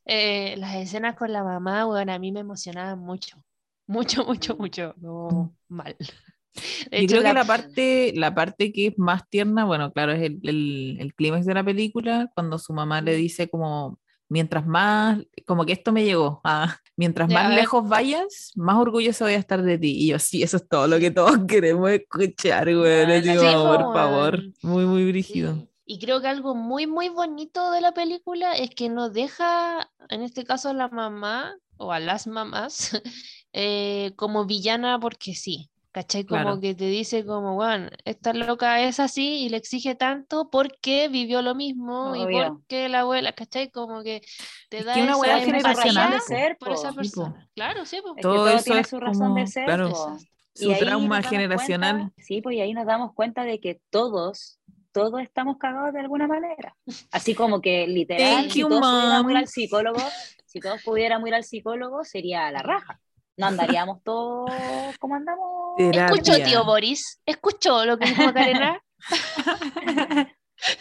eh, 0.06 0.56
las 0.58 0.76
escenas 0.76 1.16
con 1.16 1.32
la 1.34 1.44
mamá, 1.44 1.86
bueno, 1.86 2.14
a 2.14 2.20
mí 2.20 2.32
me 2.32 2.42
emocionaban 2.42 3.00
mucho. 3.00 3.44
Mucho, 3.88 4.24
mucho, 4.26 4.56
mucho. 4.58 4.96
No, 4.98 5.54
mal. 5.68 5.96
De 6.92 7.00
Yo 7.00 7.08
hecho, 7.08 7.20
creo 7.20 7.24
que 7.24 7.34
la- 7.34 7.46
parte, 7.46 8.14
la 8.16 8.34
parte 8.36 8.72
que 8.74 8.88
es 8.88 9.00
más 9.00 9.28
tierna, 9.30 9.66
bueno, 9.66 9.92
claro, 9.94 10.12
es 10.14 10.22
el, 10.22 10.40
el, 10.44 10.98
el 11.00 11.14
clímax 11.16 11.46
de 11.46 11.54
la 11.54 11.64
película, 11.64 12.30
cuando 12.36 12.58
su 12.60 12.74
mamá 12.74 13.02
le 13.02 13.16
dice 13.16 13.50
como, 13.50 14.00
mientras 14.32 14.66
más, 14.66 15.20
como 15.46 15.66
que 15.66 15.74
esto 15.74 15.92
me 15.92 16.06
llegó, 16.06 16.40
ah, 16.46 16.78
mientras 16.96 17.28
Ya, 17.30 17.38
a 17.40 17.44
más 17.44 17.50
ver. 17.50 17.60
lejos 17.60 17.88
vayas, 17.88 18.52
más 18.56 18.78
orgulloso 18.78 19.26
voy 19.26 19.34
a 19.34 19.38
estar 19.38 19.62
de 19.62 19.78
ti. 19.78 19.92
Y 20.06 20.08
yo, 20.08 20.20
sí, 20.20 20.42
eso 20.42 20.58
es 20.58 20.68
todo 20.68 20.88
lo 20.88 21.00
que 21.00 21.12
todos 21.12 21.38
queremos 21.48 21.90
escuchar, 21.92 22.74
güey. 22.74 23.04
Ah, 23.04 23.22
Sí, 23.22 23.56
por 23.68 23.84
po, 23.84 23.94
favor, 23.94 24.40
muy, 24.62 24.86
muy 24.86 25.02
Sí, 25.04 25.10
brígido. 25.12 25.68
Y 25.86 26.00
creo 26.00 26.22
que 26.22 26.28
algo 26.28 26.56
muy, 26.56 26.88
muy 26.88 27.10
bonito 27.10 27.72
de 27.72 27.82
la 27.82 27.94
película 27.94 28.54
es 28.56 28.70
que 28.70 28.88
no 28.88 29.10
deja, 29.10 29.92
en 30.10 30.22
este 30.22 30.46
caso 30.46 30.70
a 30.70 30.74
la 30.74 30.88
mamá 30.88 31.58
o 31.76 31.92
a 31.92 32.00
las 32.00 32.28
mamás, 32.28 32.92
eh, 33.54 34.14
como 34.16 34.46
villana 34.46 35.00
porque 35.00 35.34
sí. 35.36 35.71
¿Cachai? 35.94 36.24
Como 36.26 36.42
Claro. 36.42 36.60
que 36.62 36.74
te 36.74 36.86
dice 36.86 37.26
como, 37.26 37.56
bueno, 37.56 37.90
esta 38.06 38.32
loca 38.34 38.80
es 38.82 39.02
así 39.02 39.40
y 39.44 39.50
le 39.50 39.58
exige 39.58 39.94
tanto 39.96 40.50
porque 40.50 41.10
vivió 41.10 41.42
lo 41.42 41.54
mismo 41.54 42.16
y 42.16 42.22
Obvio. 42.22 42.48
porque 42.48 42.88
la 42.88 43.02
abuela, 43.02 43.34
¿cachai? 43.34 43.70
Como 43.72 44.02
que 44.02 44.22
te 44.70 44.80
Es 44.80 44.86
da 44.86 44.94
que 44.94 45.02
una 45.02 45.12
esa 45.12 45.20
weá 45.22 45.44
Tiene 45.44 45.60
su 45.60 45.68
razón 45.68 45.84
generacional, 45.84 46.12
de 46.14 46.20
ser, 46.22 46.58
por 46.58 46.72
esa. 46.72 46.90
Sí, 46.92 46.96
persona. 46.96 47.50
Claro, 47.56 47.86
sí, 47.86 47.98
po. 48.02 48.10
Es 48.12 48.16
que 48.16 48.22
Todo 48.22 48.36
todo 48.36 48.50
eso 48.50 48.64
tiene 48.64 48.80
es 48.82 48.88
su 48.88 49.00
razón 49.02 49.36
de 49.36 49.42
como, 49.42 49.48
ser, 49.48 49.66
claro, 49.66 49.90
po. 49.90 50.08
Exacto. 50.14 50.26
Su 50.54 50.72
Y 50.72 50.76
trauma 50.80 51.24
generacional. 51.24 51.96
cuenta- 51.98 52.14
sí, 52.22 52.42
pues 52.42 52.56
y 52.56 52.62
ahí 52.62 52.74
nos 52.74 52.86
damos 52.86 53.14
cuenta 53.14 53.44
de 53.44 53.60
que 53.60 53.82
todos, 53.90 54.60
todos 54.94 55.22
estamos 55.22 55.58
cagados 55.58 55.92
de 55.94 56.00
alguna 56.00 56.28
manera. 56.28 56.76
Así 57.12 57.36
como 57.36 57.60
que 57.62 57.86
literal, 57.88 58.44
Thank 58.44 58.52
si 58.52 58.60
you, 58.62 58.70
todos 58.70 58.82
pudiéramos 58.82 59.32
ir 59.32 59.38
al 59.38 59.48
psicólogo, 59.48 60.00
si 60.46 60.60
todos 60.62 60.82
pudiéramos 60.84 61.28
ir 61.28 61.36
al 61.36 61.44
psicólogo, 61.44 62.04
sería 62.06 62.50
la 62.52 62.60
raja. 62.62 63.00
No 63.38 63.48
andaríamos 63.48 64.04
todos 64.04 64.52
como 65.00 65.16
andamos. 65.16 65.76
Escuchó, 65.78 66.34
tío 66.44 66.64
Boris. 66.66 67.22
Escuchó 67.26 67.86
lo 67.86 67.98
que 67.98 68.06
dijo 68.10 68.24
Macarena. 68.24 68.80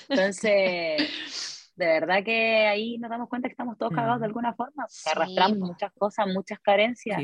Entonces, 0.08 1.72
de 1.76 1.86
verdad 1.86 2.22
que 2.24 2.66
ahí 2.66 2.98
nos 2.98 3.10
damos 3.10 3.28
cuenta 3.28 3.48
que 3.48 3.52
estamos 3.52 3.78
todos 3.78 3.92
cagados 3.92 4.20
de 4.20 4.26
Mm. 4.26 4.30
alguna 4.30 4.54
forma, 4.54 4.84
Sí, 4.88 5.08
arrastramos 5.10 5.58
po. 5.58 5.66
muchas 5.66 5.92
cosas, 5.92 6.26
muchas 6.26 6.58
carencias 6.60 7.18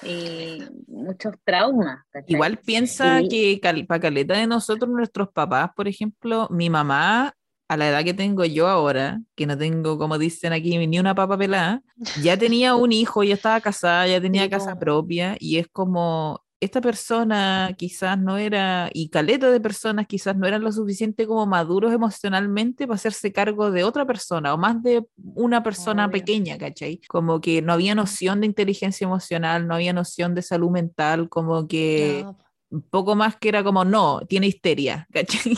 Sí, 0.00 0.08
y 0.08 0.58
muchos 0.88 1.34
traumas. 1.44 2.00
¿cachai? 2.10 2.34
Igual 2.34 2.58
piensa 2.58 3.20
Y- 3.20 3.28
que 3.28 3.60
cal- 3.60 3.86
para 3.86 4.00
caleta 4.00 4.34
de 4.34 4.46
nosotros, 4.46 4.90
nuestros 4.90 5.28
papás, 5.30 5.70
por 5.76 5.86
ejemplo, 5.86 6.48
mi 6.50 6.70
mamá, 6.70 7.32
a 7.72 7.76
la 7.76 7.88
edad 7.88 8.04
que 8.04 8.14
tengo 8.14 8.44
yo 8.44 8.68
ahora, 8.68 9.20
que 9.34 9.46
no 9.46 9.56
tengo, 9.56 9.98
como 9.98 10.18
dicen 10.18 10.52
aquí, 10.52 10.76
ni 10.86 10.98
una 10.98 11.14
papa 11.14 11.38
pelada, 11.38 11.82
ya 12.22 12.36
tenía 12.36 12.74
un 12.74 12.92
hijo, 12.92 13.22
ya 13.22 13.34
estaba 13.34 13.60
casada, 13.60 14.06
ya 14.06 14.20
tenía 14.20 14.50
casa 14.50 14.78
propia, 14.78 15.36
y 15.40 15.56
es 15.56 15.68
como, 15.68 16.44
esta 16.60 16.80
persona 16.80 17.74
quizás 17.76 18.18
no 18.18 18.36
era, 18.36 18.90
y 18.92 19.08
caleta 19.08 19.50
de 19.50 19.58
personas 19.58 20.06
quizás 20.06 20.36
no 20.36 20.46
eran 20.46 20.62
lo 20.62 20.70
suficiente 20.70 21.26
como 21.26 21.46
maduros 21.46 21.92
emocionalmente 21.92 22.86
para 22.86 22.96
hacerse 22.96 23.32
cargo 23.32 23.70
de 23.70 23.84
otra 23.84 24.06
persona, 24.06 24.52
o 24.52 24.58
más 24.58 24.82
de 24.82 25.06
una 25.16 25.62
persona 25.62 26.04
Obvio. 26.04 26.12
pequeña, 26.12 26.58
¿cachai? 26.58 27.00
Como 27.08 27.40
que 27.40 27.62
no 27.62 27.72
había 27.72 27.94
noción 27.94 28.40
de 28.40 28.46
inteligencia 28.48 29.06
emocional, 29.06 29.66
no 29.66 29.74
había 29.74 29.94
noción 29.94 30.34
de 30.34 30.42
salud 30.42 30.70
mental, 30.70 31.28
como 31.30 31.66
que 31.66 32.24
No, 32.24 32.36
poco 32.90 33.14
más 33.14 33.36
que 33.36 33.48
era 33.48 33.64
como, 33.64 33.84
no, 33.84 34.20
tiene 34.28 34.46
histeria, 34.46 35.06
¿cachai? 35.12 35.56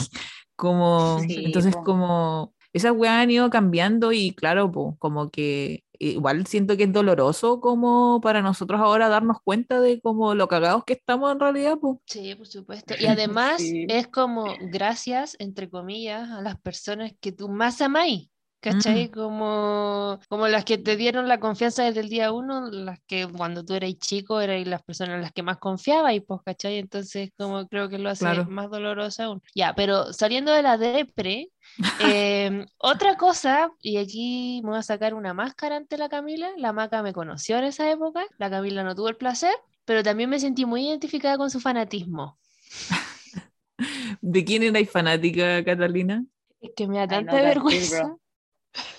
Como, 0.56 1.18
Sí, 1.28 1.44
entonces 1.46 1.74
po. 1.74 1.84
como, 1.84 2.54
esas 2.72 2.92
weas 2.92 3.14
han 3.22 3.30
ido 3.30 3.50
cambiando 3.50 4.12
y 4.12 4.32
claro, 4.34 4.70
po, 4.70 4.96
como 4.98 5.30
que 5.30 5.84
igual 5.98 6.46
siento 6.46 6.76
que 6.76 6.84
es 6.84 6.92
doloroso 6.92 7.60
como 7.60 8.20
para 8.20 8.42
nosotros 8.42 8.80
ahora 8.80 9.08
darnos 9.08 9.38
cuenta 9.42 9.80
de 9.80 10.00
como 10.00 10.34
lo 10.34 10.48
cagados 10.48 10.84
que 10.84 10.94
estamos 10.94 11.32
en 11.32 11.40
realidad, 11.40 11.78
pues. 11.80 11.98
Sí, 12.06 12.34
por 12.34 12.46
supuesto. 12.46 12.94
Y 13.00 13.06
además 13.06 13.62
Sí. 13.62 13.86
es 13.88 14.08
como 14.08 14.56
gracias, 14.70 15.36
entre 15.38 15.70
comillas, 15.70 16.28
a 16.30 16.42
las 16.42 16.60
personas 16.60 17.12
que 17.20 17.32
tú 17.32 17.48
más 17.48 17.80
amáis. 17.80 18.28
¿Cachai? 18.64 19.10
Como, 19.10 20.18
como 20.30 20.48
las 20.48 20.64
que 20.64 20.78
te 20.78 20.96
dieron 20.96 21.28
la 21.28 21.38
confianza 21.38 21.84
desde 21.84 22.00
el 22.00 22.08
día 22.08 22.32
uno, 22.32 22.70
las 22.70 22.98
que 23.06 23.28
cuando 23.28 23.62
tú 23.62 23.74
eras 23.74 23.92
chico 23.98 24.40
eran 24.40 24.70
las 24.70 24.82
personas 24.82 25.16
en 25.16 25.20
las 25.20 25.32
que 25.32 25.42
más 25.42 25.58
confiabas 25.58 26.14
y 26.14 26.20
pues, 26.20 26.40
¿cachai? 26.46 26.78
Entonces, 26.78 27.28
como 27.36 27.68
creo 27.68 27.90
que 27.90 27.98
lo 27.98 28.08
hace 28.08 28.24
Claro. 28.24 28.46
más 28.46 28.70
doloroso 28.70 29.22
aún. 29.22 29.42
Ya, 29.54 29.74
pero 29.74 30.14
saliendo 30.14 30.50
de 30.50 30.62
la 30.62 30.78
depre, 30.78 31.50
em, 32.00 32.64
otra 32.78 33.18
cosa, 33.18 33.70
y 33.82 33.98
aquí 33.98 34.62
me 34.64 34.70
voy 34.70 34.78
a 34.78 34.82
sacar 34.82 35.12
una 35.12 35.34
máscara 35.34 35.76
ante 35.76 35.98
la 35.98 36.08
Camila, 36.08 36.48
la 36.56 36.72
Maca 36.72 37.02
me 37.02 37.12
conoció 37.12 37.58
en 37.58 37.64
esa 37.64 37.90
época, 37.90 38.24
la 38.38 38.48
Camila 38.48 38.82
no 38.82 38.94
tuvo 38.94 39.10
el 39.10 39.16
placer, 39.16 39.54
pero 39.84 40.02
también 40.02 40.30
me 40.30 40.40
sentí 40.40 40.64
muy 40.64 40.88
identificada 40.88 41.36
con 41.36 41.50
su 41.50 41.60
fanatismo. 41.60 42.38
¿De 44.22 44.42
quién 44.42 44.62
erais 44.62 44.90
fanática, 44.90 45.62
Catalina? 45.62 46.24
Es 46.62 46.70
que 46.74 46.88
me 46.88 46.96
da 46.96 47.06
tanta 47.06 47.42
vergüenza. 47.42 48.16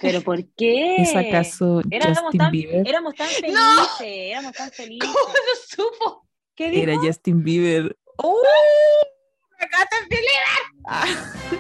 ¿Pero 0.02 0.22
por 0.22 0.40
qué? 0.58 0.96
¿Es 0.98 1.16
acaso 1.16 1.82
Éramos 1.92 2.20
Justin 2.20 2.38
tan, 2.40 2.52
Bieber? 2.52 2.88
éramos 2.88 3.16
tan 3.16 3.28
felices, 3.28 4.02
éramos 4.02 4.52
tan 4.54 4.72
felices. 4.72 5.10
¿Cómo 5.10 5.34
lo 5.34 5.56
supo? 5.90 6.28
¿Qué 6.56 6.70
dijo? 6.70 6.84
Era 6.84 6.96
Justin 6.98 7.44
Bieber. 7.44 7.98
¡Oh! 8.18 8.42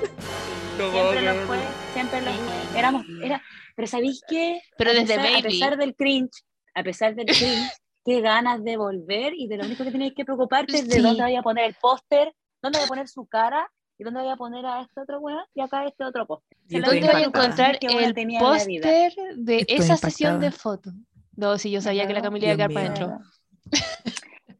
Siempre 0.77 1.21
lo 1.21 1.35
fue, 1.47 1.57
siempre 1.93 2.21
lo 2.21 2.31
fue. 2.33 2.79
Éramos, 2.79 3.05
era, 3.23 3.41
pero 3.75 3.87
¿sabéis 3.87 4.21
qué? 4.27 4.61
Pero 4.77 4.91
a 4.91 4.93
desde 4.93 5.15
pesar, 5.15 5.23
Baby. 5.23 5.39
A 5.39 5.43
pesar 5.43 5.77
del 5.77 5.95
cringe, 5.95 6.43
a 6.73 6.83
pesar 6.83 7.15
del 7.15 7.25
cringe, 7.27 7.71
qué 8.03 8.21
ganas 8.21 8.63
de 8.63 8.75
volver 8.77 9.33
y 9.35 9.47
de 9.47 9.57
lo 9.57 9.65
único 9.65 9.83
que 9.85 9.91
tenéis 9.91 10.13
que 10.15 10.25
preocuparte 10.25 10.77
es 10.77 10.87
de 10.87 10.95
Sí. 10.97 11.01
dónde 11.01 11.23
voy 11.23 11.35
a 11.35 11.41
poner 11.41 11.65
el 11.65 11.75
póster, 11.75 12.33
dónde 12.61 12.79
voy 12.79 12.85
a 12.85 12.89
poner 12.89 13.07
su 13.07 13.25
cara 13.25 13.71
y 13.97 14.03
dónde 14.03 14.21
voy 14.21 14.29
a 14.31 14.35
poner 14.35 14.65
a 14.65 14.81
este 14.81 15.01
otro 15.01 15.19
weón 15.19 15.43
y 15.53 15.61
acá 15.61 15.85
este 15.85 16.03
otro 16.03 16.25
póster. 16.25 16.57
¿Dónde 16.69 17.01
la 17.01 17.13
voy 17.13 17.21
a 17.23 17.25
encontrar 17.25 17.77
el 17.81 18.17
en 18.17 18.33
la 18.33 18.39
póster 18.39 19.13
de 19.37 19.57
Estoy 19.57 19.75
esa 19.77 19.97
sesión 19.97 20.39
de 20.39 20.51
fotos? 20.51 20.93
No, 21.35 21.57
si 21.57 21.71
yo 21.71 21.81
sabía 21.81 22.07
que 22.07 22.13
la. 22.13 22.21
Camila 22.21 22.45
iba 22.45 22.53
a 22.53 22.57
quedar 22.57 22.73
para 22.73 22.85
adentro. 22.87 23.19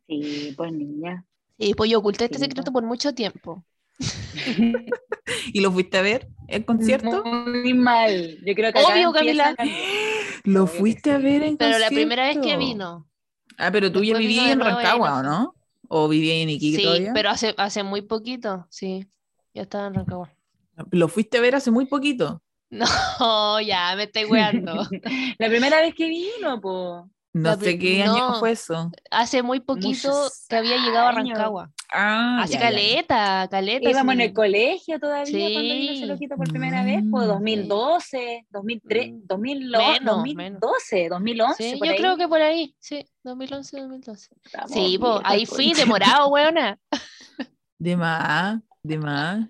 Sí, 0.07 0.53
pues 0.55 0.71
niña. 0.71 1.25
Y 1.57 1.73
pues 1.73 1.89
yo 1.89 1.99
oculté 1.99 2.25
este 2.25 2.37
Sí, 2.37 2.43
secreto 2.43 2.71
pues. 2.71 2.73
por 2.73 2.83
mucho 2.83 3.13
tiempo. 3.13 3.63
¿Y 5.53 5.61
lo 5.61 5.71
fuiste 5.71 5.97
a 5.97 6.01
ver 6.01 6.27
el 6.47 6.65
concierto? 6.65 7.23
Muy 7.25 7.73
mal. 7.73 8.37
Yo 8.45 8.53
creo 8.55 8.71
que 8.73 8.79
Obvio, 8.79 9.11
Camila. 9.13 9.55
la- 9.57 9.65
¿Lo 10.43 10.67
fuiste 10.67 11.11
a 11.11 11.17
sí. 11.17 11.23
ver 11.23 11.43
en 11.43 11.57
Pero 11.57 11.71
la 11.71 11.77
concierto? 11.77 11.95
primera 11.95 12.27
vez 12.27 12.37
que 12.39 12.57
vino. 12.57 13.07
Ah, 13.57 13.71
pero 13.71 13.91
tú 13.91 14.03
ya 14.03 14.13
Después 14.17 14.19
vivías 14.19 14.51
en 14.51 14.59
Rancagua, 14.59 15.09
no 15.11 15.17
¿o 15.19 15.23
no? 15.23 15.55
¿O 15.87 16.07
vivías 16.09 16.37
en 16.37 16.49
Iquique 16.49 16.77
Sí, 16.77 16.83
todavía? 16.83 17.13
pero 17.13 17.29
hace, 17.29 17.53
hace 17.57 17.83
muy 17.83 18.01
poquito, 18.01 18.67
sí. 18.69 19.07
Ya 19.55 19.63
estaba 19.63 19.87
en 19.87 19.93
Rancagua. 19.95 20.31
¿Lo 20.91 21.07
fuiste 21.07 21.37
a 21.37 21.41
ver 21.41 21.55
hace 21.55 21.71
muy 21.71 21.85
poquito? 21.85 22.41
No, 22.71 23.61
ya, 23.61 23.95
me 23.95 24.03
estoy 24.03 24.25
weando. 24.25 24.73
La 25.39 25.47
primera 25.47 25.79
vez 25.81 25.93
que 25.95 26.09
vino, 26.09 26.59
po. 26.59 27.09
No 27.31 27.49
La 27.49 27.55
sé 27.57 27.77
qué 27.77 28.03
año 28.03 28.31
no. 28.31 28.35
fue 28.39 28.51
eso. 28.51 28.91
Hace 29.11 29.43
muy 29.43 29.59
poquito 29.59 29.87
Muchos 30.09 30.45
que 30.49 30.55
había 30.57 30.77
llegado 30.77 31.07
a. 31.07 31.11
Rancagua. 31.11 31.71
Ah, 31.93 32.41
Hace 32.43 32.53
ya, 32.53 32.59
ya, 32.59 32.65
ya. 32.65 32.69
caleta, 32.71 33.47
caleta. 33.51 33.89
Íbamos 33.89 34.13
en 34.13 34.19
sí. 34.19 34.25
el 34.25 34.33
colegio 34.33 34.99
todavía 34.99 35.31
cuando 35.53 35.59
vino 35.61 35.91
Sí. 35.91 35.97
ese 35.97 36.05
loquito 36.07 36.35
por 36.35 36.49
primera 36.49 36.83
vez, 36.83 37.03
pues 37.09 37.25
Mm. 37.27 37.29
2012, 37.29 38.45
2003, 38.49 39.11
Mm. 39.13 39.19
2011, 39.27 39.99
Menos, 39.99 40.15
2012, 40.17 41.09
2011. 41.09 41.63
Sí, 41.71 41.77
por 41.77 41.87
yo 41.87 41.93
ahí. 41.93 41.99
creo 41.99 42.17
que 42.17 42.27
por 42.27 42.41
ahí, 42.41 42.75
sí, 42.79 43.05
2011, 43.23 43.79
2012. 43.79 44.29
Estamos 44.43 44.71
Sí, 44.71 44.97
pues 44.99 45.13
ahí 45.23 45.45
fui 45.45 45.73
demorado, 45.73 46.27
weona. 46.29 46.77
De 47.77 47.95
más, 47.95 48.59
de 48.87 48.97
más. 48.97 49.47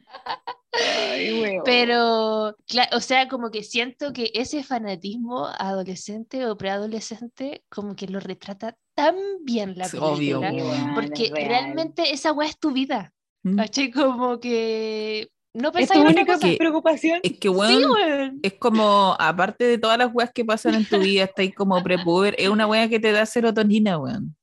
Ay, 0.73 1.41
weón. 1.41 1.61
Pero, 1.63 2.47
o 2.49 2.99
sea, 2.99 3.27
como 3.27 3.49
que 3.51 3.63
siento 3.63 4.11
que 4.13 4.31
ese 4.33 4.63
fanatismo 4.63 5.47
adolescente 5.57 6.45
o 6.47 6.57
preadolescente, 6.57 7.63
como 7.69 7.95
que 7.95 8.07
lo 8.07 8.19
retrata 8.19 8.75
tan 8.95 9.15
bien 9.43 9.77
la 9.77 9.85
Es 9.85 9.93
obvio, 9.93 10.41
película. 10.41 10.51
Weón. 10.71 10.81
weón, 10.83 10.95
Porque 10.95 11.25
es 11.25 11.47
realmente 11.47 12.13
esa 12.13 12.33
weá 12.33 12.49
es 12.49 12.59
tu 12.59 12.71
vida. 12.71 13.13
Mm. 13.43 13.55
¿Cachai? 13.57 13.91
Como 13.91 14.39
que 14.39 15.29
no 15.53 15.71
es 15.73 15.89
tu 15.89 16.01
única. 16.01 16.37
Que- 16.39 16.57
preocupación. 16.57 17.19
Es 17.23 17.33
que, 17.39 17.47
Sí, 17.47 17.53
weón, 17.53 17.91
weón. 17.91 18.39
es 18.43 18.53
como, 18.55 19.15
aparte 19.19 19.63
de 19.65 19.77
todas 19.77 19.97
las 19.97 20.13
weas 20.13 20.31
que 20.33 20.43
pasan 20.43 20.75
en 20.75 20.85
tu 20.85 20.99
vida, 20.99 21.23
estáis 21.23 21.55
como 21.55 21.81
prepuber, 21.81 22.35
es 22.37 22.49
una 22.49 22.67
wea 22.67 22.89
que 22.89 22.99
te 22.99 23.11
da 23.13 23.25
serotonina, 23.25 23.97
weón. 23.97 24.35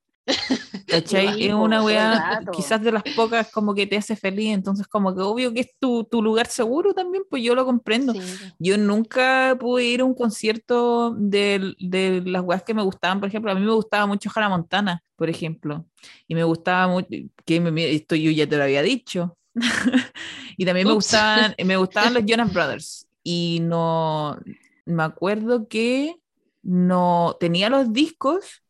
¿Cachai? 0.89 1.35
Sí, 1.39 1.47
es 1.47 1.55
una 1.55 1.81
rato. 2.21 2.51
quizás 2.51 2.83
de 2.83 2.93
las 2.93 3.05
pocas 3.15 3.49
como 3.51 3.75
que 3.75 3.87
te 3.87 3.97
hace 3.97 4.15
feliz, 4.17 4.53
entonces 4.53 4.87
como 4.87 5.15
que 5.15 5.23
obvio 5.23 5.53
que 5.55 5.61
es 5.61 5.71
tu, 5.79 6.05
tu 6.05 6.23
lugar 6.23 6.47
seguro 6.49 6.93
también, 6.95 7.25
pues 7.31 7.43
yo 7.43 7.55
lo 7.55 7.65
comprendo. 7.65 8.13
Sí. 8.13 8.53
Yo 8.59 8.77
nunca 8.79 9.57
pude 9.59 9.85
ir 9.85 10.01
a 10.03 10.05
un 10.05 10.15
concierto 10.15 11.15
de, 11.19 11.75
de 11.79 12.23
las 12.27 12.43
weas 12.43 12.63
que 12.63 12.75
me 12.75 12.83
gustaban, 12.83 13.21
por 13.21 13.29
ejemplo, 13.29 13.51
a 13.51 13.55
mí 13.55 13.63
me 13.63 13.73
gustaba 13.73 14.07
mucho 14.07 14.31
Hannah 14.35 14.49
Montana, 14.51 15.03
por 15.17 15.31
ejemplo, 15.31 15.87
y 16.29 16.35
me 16.35 16.45
gustaba 16.45 16.89
mucho, 16.89 17.09
que 17.45 17.61
me- 17.61 17.91
esto 17.95 18.15
yo 18.17 18.31
ya 18.31 18.47
te 18.49 18.57
lo 18.57 18.65
había 18.65 18.83
dicho, 18.83 19.39
y 20.57 20.65
también 20.67 20.87
me 20.87 20.93
gustaban, 20.95 21.55
me 21.65 21.77
gustaban 21.77 22.15
los 22.15 22.25
Jonas 22.27 22.53
Brothers, 22.53 23.09
y 23.23 23.61
no, 23.63 24.39
me 24.85 25.03
acuerdo 25.05 25.69
que 25.69 26.17
no 26.63 27.37
tenía 27.41 27.71
los 27.71 27.93
discos, 27.93 28.62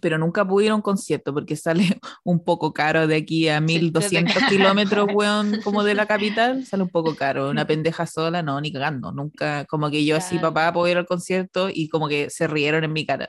pero 0.00 0.18
nunca 0.18 0.46
pude 0.46 0.66
ir 0.66 0.70
a 0.70 0.74
un 0.74 0.82
concierto 0.82 1.32
porque 1.34 1.56
sale 1.56 1.98
un 2.24 2.44
poco 2.44 2.72
caro 2.72 3.06
de 3.06 3.16
aquí 3.16 3.48
a 3.48 3.58
Sí, 3.58 3.64
1200 3.64 4.34
desde- 4.34 4.48
kilómetros, 4.48 5.08
weón, 5.12 5.60
como 5.64 5.84
de 5.84 5.94
la 5.94 6.06
capital, 6.06 6.64
sale 6.66 6.82
un 6.84 6.88
poco 6.90 7.14
caro. 7.16 7.50
Una 7.50 7.66
pendeja 7.66 8.06
sola, 8.06 8.42
no, 8.42 8.60
ni 8.60 8.72
cagando, 8.72 9.12
nunca, 9.12 9.64
como 9.66 9.90
que 9.90 10.04
yo 10.04 10.16
así, 10.16 10.38
papá, 10.38 10.72
puedo 10.72 10.88
ir 10.88 10.96
al 10.96 11.06
concierto 11.06 11.68
y 11.72 11.88
como 11.88 12.08
que 12.08 12.30
se 12.30 12.46
rieron 12.46 12.84
en 12.84 12.92
mi 12.92 13.04
cara. 13.06 13.26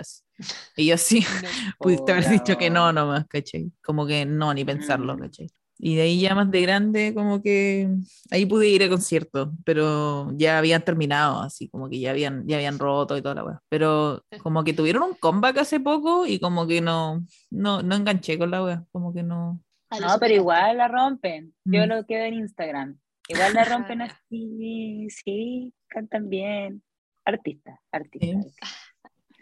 Y 0.77 0.85
yo 0.85 0.97
sí, 0.97 1.25
pudiste 1.79 2.11
haber 2.11 2.29
dicho 2.29 2.57
que 2.57 2.69
no 2.69 2.91
nomás, 2.93 3.25
¿cachai? 3.27 3.71
Como 3.83 4.05
que 4.07 4.25
no, 4.25 4.53
ni 4.53 4.63
pensarlo, 4.63 5.15
Mm. 5.15 5.19
¿cachai? 5.19 5.49
Y 5.81 5.95
de 5.95 6.01
ahí 6.01 6.19
ya 6.19 6.35
más 6.35 6.51
de 6.51 6.61
grande, 6.61 7.13
como 7.13 7.41
que 7.41 7.87
ahí 8.31 8.45
pude 8.45 8.67
ir 8.67 8.83
a 8.83 8.89
concierto, 8.89 9.53
pero 9.63 10.29
ya 10.37 10.57
habían 10.57 10.83
terminado, 10.83 11.41
así 11.41 11.69
como 11.69 11.89
que 11.89 11.99
ya 12.01 12.11
habían, 12.11 12.45
ya 12.47 12.57
habían 12.57 12.77
roto 12.79 13.15
y 13.17 13.21
toda 13.21 13.35
la 13.35 13.45
weá. 13.45 13.61
Pero 13.69 14.25
como 14.43 14.63
que 14.65 14.73
tuvieron 14.73 15.03
un 15.03 15.13
comeback 15.13 15.59
hace 15.59 15.79
poco 15.79 16.25
y 16.25 16.37
como 16.39 16.67
que 16.67 16.81
no, 16.81 17.25
no, 17.49 17.81
no 17.81 17.95
enganché 17.95 18.37
con 18.37 18.51
la 18.51 18.61
weá, 18.63 18.85
como 18.91 19.13
que 19.13 19.23
no. 19.23 19.61
Ah, 19.89 19.99
No, 20.01 20.19
pero 20.19 20.33
igual 20.35 20.77
la 20.77 20.87
rompen. 20.89 21.53
Yo 21.63 21.85
Mm. 21.85 21.89
lo 21.89 22.05
quedo 22.05 22.25
en 22.25 22.33
Instagram. 22.35 22.99
Igual 23.29 23.53
la 23.53 23.63
rompen 23.63 24.01
así, 24.01 25.07
sí, 25.09 25.73
cantan 25.87 26.27
bien. 26.29 26.83
Artistas, 27.25 27.79
artistas. 27.91 28.57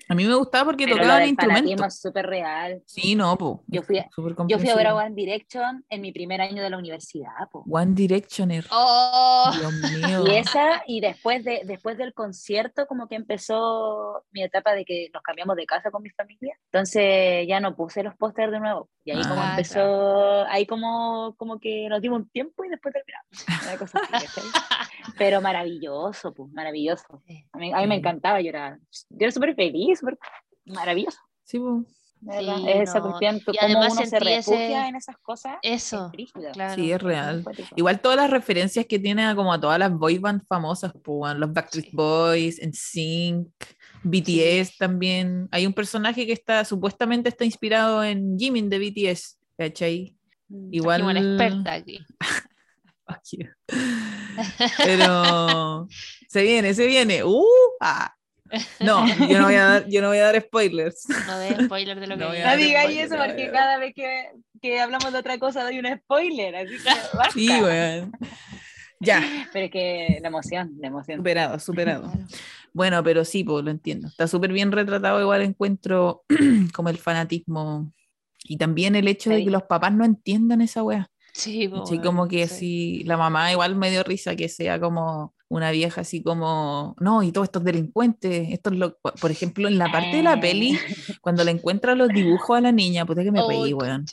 A 0.09 0.15
mí 0.15 0.23
me 0.25 0.35
gustaba 0.35 0.65
porque 0.65 0.85
Pero 0.85 0.97
tocaban 0.97 1.27
instrumentos. 1.27 1.99
súper 1.99 2.25
real. 2.27 2.81
Sí, 2.85 3.13
no, 3.15 3.37
po. 3.37 3.63
Yo 3.67 3.81
fui 3.81 3.97
a- 3.99 4.07
Yo 4.47 4.57
fui 4.59 4.69
a 4.69 4.75
ver 4.75 4.87
a. 4.87 4.95
One 4.95 5.13
Direction 5.15 5.85
en 5.89 6.01
mi 6.01 6.11
primer 6.11 6.39
año 6.41 6.63
de 6.63 6.69
la 6.69 6.77
universidad, 6.77 7.49
po. 7.51 7.63
One 7.69 7.93
Directioner. 7.93 8.65
Oh, 8.71 9.51
Dios 9.59 9.73
mío. 10.23 10.23
Y 10.27 10.35
esa, 10.37 10.83
y 10.87 11.01
después, 11.01 11.43
de, 11.43 11.61
después 11.65 11.97
del 11.97 12.13
concierto, 12.13 12.85
como 12.87 13.07
que 13.07 13.15
empezó 13.15 14.23
mi 14.31 14.43
etapa 14.43 14.73
de 14.73 14.85
que 14.85 15.09
nos 15.13 15.21
cambiamos 15.23 15.55
de 15.57 15.65
casa 15.65 15.91
con 15.91 16.01
mi 16.03 16.09
familia. 16.11 16.57
Entonces 16.71 17.45
ya 17.47 17.59
no 17.59 17.75
puse 17.75 18.01
los 18.03 18.15
pósters 18.15 18.51
de 18.51 18.59
nuevo. 18.59 18.89
Y 19.03 19.11
ahí 19.11 19.21
como 19.23 19.41
Ah, 19.41 19.51
empezó, 19.51 20.45
ahí 20.47 20.65
como, 20.65 21.35
como 21.37 21.59
que 21.59 21.87
nos 21.89 22.01
dimos 22.01 22.21
un 22.21 22.29
tiempo 22.29 22.63
y 22.65 22.69
después 22.69 22.93
terminamos. 22.93 23.45
Pero 25.17 25.41
maravilloso, 25.41 26.33
pues, 26.33 26.51
maravilloso. 26.51 27.23
A 27.53 27.57
mí, 27.57 27.71
a 27.73 27.77
mí 27.79 27.87
me 27.87 27.95
encantaba, 27.95 28.39
era, 28.39 28.77
yo 29.09 29.17
era 29.19 29.31
súper 29.31 29.55
feliz, 29.55 29.96
súper 29.97 30.17
maravilloso. 30.65 31.19
Sí. 31.43 31.59
Sí, 32.19 32.49
Esa 32.67 32.99
no. 32.99 33.09
cuestión, 33.09 33.37
Y 33.37 33.43
cómo 33.43 33.57
además 33.61 33.93
uno 33.93 34.05
se 34.07 34.19
refugia 34.19 34.87
en 34.87 34.95
esas 34.95 35.17
cosas. 35.17 35.57
Eso, 35.61 36.11
es 36.17 36.31
claro. 36.53 36.75
Sí, 36.75 36.91
es 36.91 37.01
real. 37.01 37.45
Igual 37.75 38.01
todas 38.01 38.17
las 38.17 38.31
referencias 38.31 38.87
que 38.87 38.97
tiene 38.97 39.23
a 39.23 39.35
como 39.35 39.53
a 39.53 39.61
todas 39.61 39.77
las 39.77 39.93
boy 39.93 40.17
band 40.17 40.41
famosas, 40.47 40.93
pues, 41.03 41.35
los 41.35 41.53
Backstreet 41.53 41.91
Sí. 41.91 41.95
Boys, 41.95 42.59
NSYNC, 42.59 43.47
BTS 44.03 44.77
también. 44.77 45.47
Hay 45.51 45.67
un 45.67 45.73
personaje 45.73 46.25
que 46.25 46.33
está 46.33 46.65
supuestamente 46.65 47.29
está 47.29 47.45
inspirado 47.45 48.03
en 48.03 48.37
Jimin 48.37 48.69
de 48.69 48.79
BTS, 48.79 49.37
¿cachai? 49.57 50.15
Mm. 50.49 50.73
Igual. 50.73 51.01
Aquí 51.01 51.11
una 51.11 51.19
experta 51.19 51.73
aquí. 51.73 51.99
Pero 54.83 55.87
se 56.27 56.41
viene, 56.41 56.73
se 56.73 56.87
viene. 56.87 57.23
¡Uh! 57.23 57.45
ah. 57.79 58.16
No, 58.79 59.05
yo 59.27 59.39
no 59.39 59.45
voy 59.45 59.55
a 59.55 59.63
dar, 59.65 59.87
yo 59.87 60.01
no 60.01 60.07
voy 60.09 60.17
a 60.17 60.25
dar 60.31 60.41
spoilers. 60.41 61.05
No 61.27 61.37
de 61.39 61.65
spoiler 61.65 61.99
de 61.99 62.07
lo 62.07 62.15
que 62.17 62.23
No 62.23 62.29
voy 62.29 62.37
a 62.37 62.51
No 62.51 62.57
digáis 62.57 62.97
eso 62.99 63.15
porque 63.17 63.47
no. 63.47 63.53
cada 63.53 63.77
vez 63.77 63.93
que, 63.95 64.29
que 64.61 64.79
hablamos 64.79 65.11
de 65.11 65.19
otra 65.19 65.37
cosa 65.39 65.63
doy 65.63 65.79
un 65.79 65.87
spoiler, 65.97 66.55
así 66.55 66.77
que 66.77 66.83
basta. 67.17 67.31
Sí, 67.33 67.49
weón. 67.49 68.11
Ya, 68.99 69.23
Pero 69.53 69.65
es 69.65 69.71
que 69.71 70.17
la 70.21 70.27
emoción, 70.29 70.73
la 70.79 70.87
emoción. 70.87 71.19
superado, 71.19 71.59
superado. 71.59 72.03
Claro. 72.11 72.27
Bueno, 72.73 73.03
pero 73.03 73.25
sí, 73.25 73.43
pues 73.43 73.63
lo 73.63 73.69
entiendo. 73.71 74.07
Está 74.07 74.27
súper 74.27 74.51
bien 74.51 74.71
retratado, 74.71 75.21
igual 75.21 75.41
encuentro 75.43 76.23
como 76.73 76.89
el 76.89 76.97
fanatismo 76.97 77.93
y 78.43 78.57
también 78.57 78.95
el 78.95 79.07
hecho 79.07 79.29
de 79.29 79.37
Sí. 79.37 79.45
que 79.45 79.51
los 79.51 79.63
papás 79.63 79.93
no 79.93 80.03
entiendan 80.05 80.61
esa 80.61 80.81
weá. 80.83 81.09
Sí, 81.33 81.67
po, 81.67 81.85
Sí, 81.85 81.93
weón, 81.95 82.03
como 82.05 82.27
que 82.27 82.47
sí. 82.47 82.55
si 82.55 83.03
la 83.03 83.17
mamá 83.17 83.51
igual 83.51 83.75
me 83.75 83.91
dio 83.91 84.03
risa 84.03 84.35
que 84.35 84.49
sea 84.49 84.79
como 84.79 85.35
una 85.49 85.71
vieja 85.71 86.01
así 86.01 86.21
como, 86.21 86.95
no, 86.99 87.23
y 87.23 87.31
todos 87.31 87.45
estos 87.45 87.63
delincuentes, 87.63 88.49
esto 88.51 88.69
es 88.69 88.77
lo, 88.77 88.97
por 88.97 89.31
ejemplo, 89.31 89.67
en 89.67 89.77
la 89.77 89.89
parte 89.91 90.17
de 90.17 90.23
la 90.23 90.39
peli, 90.39 90.77
cuando 91.21 91.43
le 91.43 91.51
encuentra 91.51 91.95
los 91.95 92.09
dibujos 92.09 92.57
a 92.57 92.61
la 92.61 92.71
niña, 92.71 93.05
puta 93.05 93.23
que 93.23 93.31
me 93.31 93.39
Oh, 93.41 93.47
reí, 93.47 93.73
weón. 93.73 94.05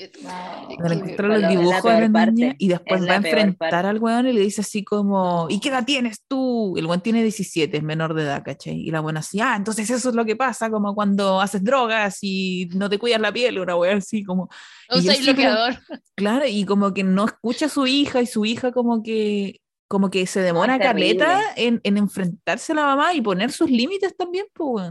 Cuando 0.77 0.89
le 0.89 0.95
qué 0.95 0.95
encuentra 0.95 1.29
Bueno, 1.29 1.43
los 1.43 1.53
es 1.53 1.59
dibujos 1.59 1.85
a 1.85 2.01
la 2.01 2.09
parte, 2.13 2.33
niña 2.33 2.55
y 2.59 2.69
después 2.69 3.01
es 3.03 3.09
va 3.09 3.13
a 3.13 3.17
enfrentar 3.17 3.71
parte. 3.71 3.87
al 3.89 3.99
weón 3.99 4.27
y 4.29 4.33
le 4.33 4.41
dice 4.41 4.61
así 4.61 4.85
como, 4.85 5.47
¿y 5.51 5.59
qué 5.61 5.71
No. 5.71 5.77
edad 5.77 5.85
tienes 5.85 6.21
tú? 6.29 6.75
El 6.77 6.87
weón 6.87 7.01
tiene 7.01 7.23
17, 7.23 7.77
es 7.77 7.83
menor 7.83 8.15
de 8.15 8.23
edad, 8.23 8.43
¿cachai? 8.45 8.75
Y 8.81 8.91
la 8.91 9.01
buena 9.01 9.21
así, 9.21 9.41
ah, 9.41 9.55
entonces 9.57 9.91
eso 9.91 10.11
es 10.11 10.15
lo 10.15 10.25
que 10.25 10.37
pasa, 10.37 10.71
como 10.71 10.95
cuando 10.95 11.41
haces 11.41 11.65
drogas 11.65 12.19
y 12.23 12.69
no 12.75 12.89
te 12.89 12.99
cuidas 12.99 13.21
la 13.21 13.33
piel, 13.33 13.59
una 13.59 13.77
weá 13.77 13.97
así 13.97 14.23
como... 14.25 14.49
y 14.91 15.09
así 15.09 15.35
como-. 15.35 15.99
Claro, 16.15 16.47
y 16.47 16.65
como 16.65 16.95
que 16.95 17.03
no 17.03 17.25
escucha 17.25 17.67
a 17.67 17.69
su 17.69 17.87
hija 17.87 18.23
y 18.23 18.27
su 18.27 18.45
hija 18.45 18.71
como 18.73 19.03
que 19.03 19.61
como 19.95 20.11
que 20.11 20.27
se 20.27 20.41
demora 20.41 20.77
terrible. 20.77 21.25
en, 21.55 21.81
en 21.85 21.99
enfrentarse 21.99 22.73
a 22.73 22.75
la 22.75 22.85
mamá 22.85 23.15
y 23.15 23.21
poner 23.21 23.53
sus 23.53 23.71
límites 23.71 24.17
también, 24.17 24.45
pues, 24.53 24.91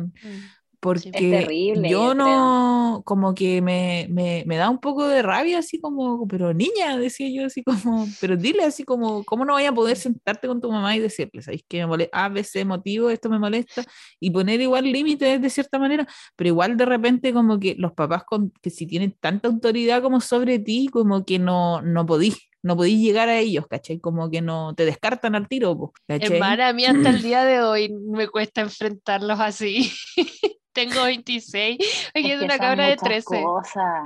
porque 0.80 1.12
terrible, 1.12 1.90
yo 1.90 2.08
yo 2.08 2.16
no, 2.16 3.02
como 3.04 3.36
que 3.36 3.62
me, 3.62 4.08
me, 4.10 4.46
me 4.48 4.56
da 4.56 4.70
un 4.70 4.80
poco 4.80 5.06
de 5.06 5.22
rabia, 5.22 5.60
así 5.60 5.82
como, 5.82 6.26
pero 6.26 6.54
niña, 6.54 6.98
decía 6.98 7.28
yo, 7.30 7.48
así 7.48 7.64
como, 7.64 8.08
pero 8.22 8.38
dile 8.38 8.64
así 8.64 8.86
como, 8.86 9.26
¿cómo 9.26 9.44
no 9.44 9.56
vaya 9.56 9.72
a 9.72 9.74
poder 9.74 9.98
sentarte 9.98 10.48
con 10.48 10.62
tu 10.62 10.72
mamá 10.72 10.96
y 10.96 11.00
decirle, 11.00 11.42
¿sabéis 11.42 11.66
que 11.68 11.80
me 11.80 11.88
molesta? 11.88 12.26
A, 12.26 12.44
C 12.46 12.64
motivo, 12.64 13.10
esto 13.10 13.30
me 13.30 13.40
molesta, 13.40 13.84
y 14.22 14.32
poner 14.32 14.62
igual 14.62 14.90
límites 14.90 15.42
de 15.42 15.50
cierta 15.50 15.80
manera, 15.80 16.08
pero 16.38 16.48
igual 16.48 16.78
de 16.78 16.86
repente 16.86 17.34
como 17.34 17.60
que 17.60 17.76
los 17.78 17.92
papás 17.92 18.24
con, 18.24 18.54
que 18.62 18.70
si 18.70 18.88
tienen 18.88 19.14
tanta 19.20 19.50
autoridad 19.50 20.02
como 20.02 20.22
sobre 20.22 20.60
ti, 20.60 20.88
como 20.90 21.26
que 21.26 21.40
no, 21.40 21.82
no 21.82 22.06
podís. 22.06 22.38
No 22.64 22.78
podís 22.78 23.00
llegar 23.02 23.28
a 23.30 23.38
ellos, 23.38 23.68
¿cachai? 23.68 24.00
Como 24.00 24.30
que 24.30 24.42
no 24.42 24.74
te 24.74 24.86
descartan 24.86 25.36
al 25.36 25.48
tiro, 25.48 25.92
¿cachai? 26.08 26.34
Hermana, 26.34 26.70
a 26.70 26.74
mí 26.74 26.86
hasta 26.86 27.10
el 27.10 27.22
día 27.22 27.44
de 27.44 27.62
hoy 27.62 27.90
me 27.94 28.28
cuesta 28.30 28.62
enfrentarlos 28.62 29.40
así. 29.40 29.92
Tengo 30.74 31.04
26, 31.04 31.78
aquí 32.16 32.32
es, 32.32 32.40
que 32.40 32.46
una 32.46 32.58
cabra 32.58 32.86
de 32.86 32.96
muchas 32.96 33.26
13. 33.26 33.44
Cosas. 33.44 34.04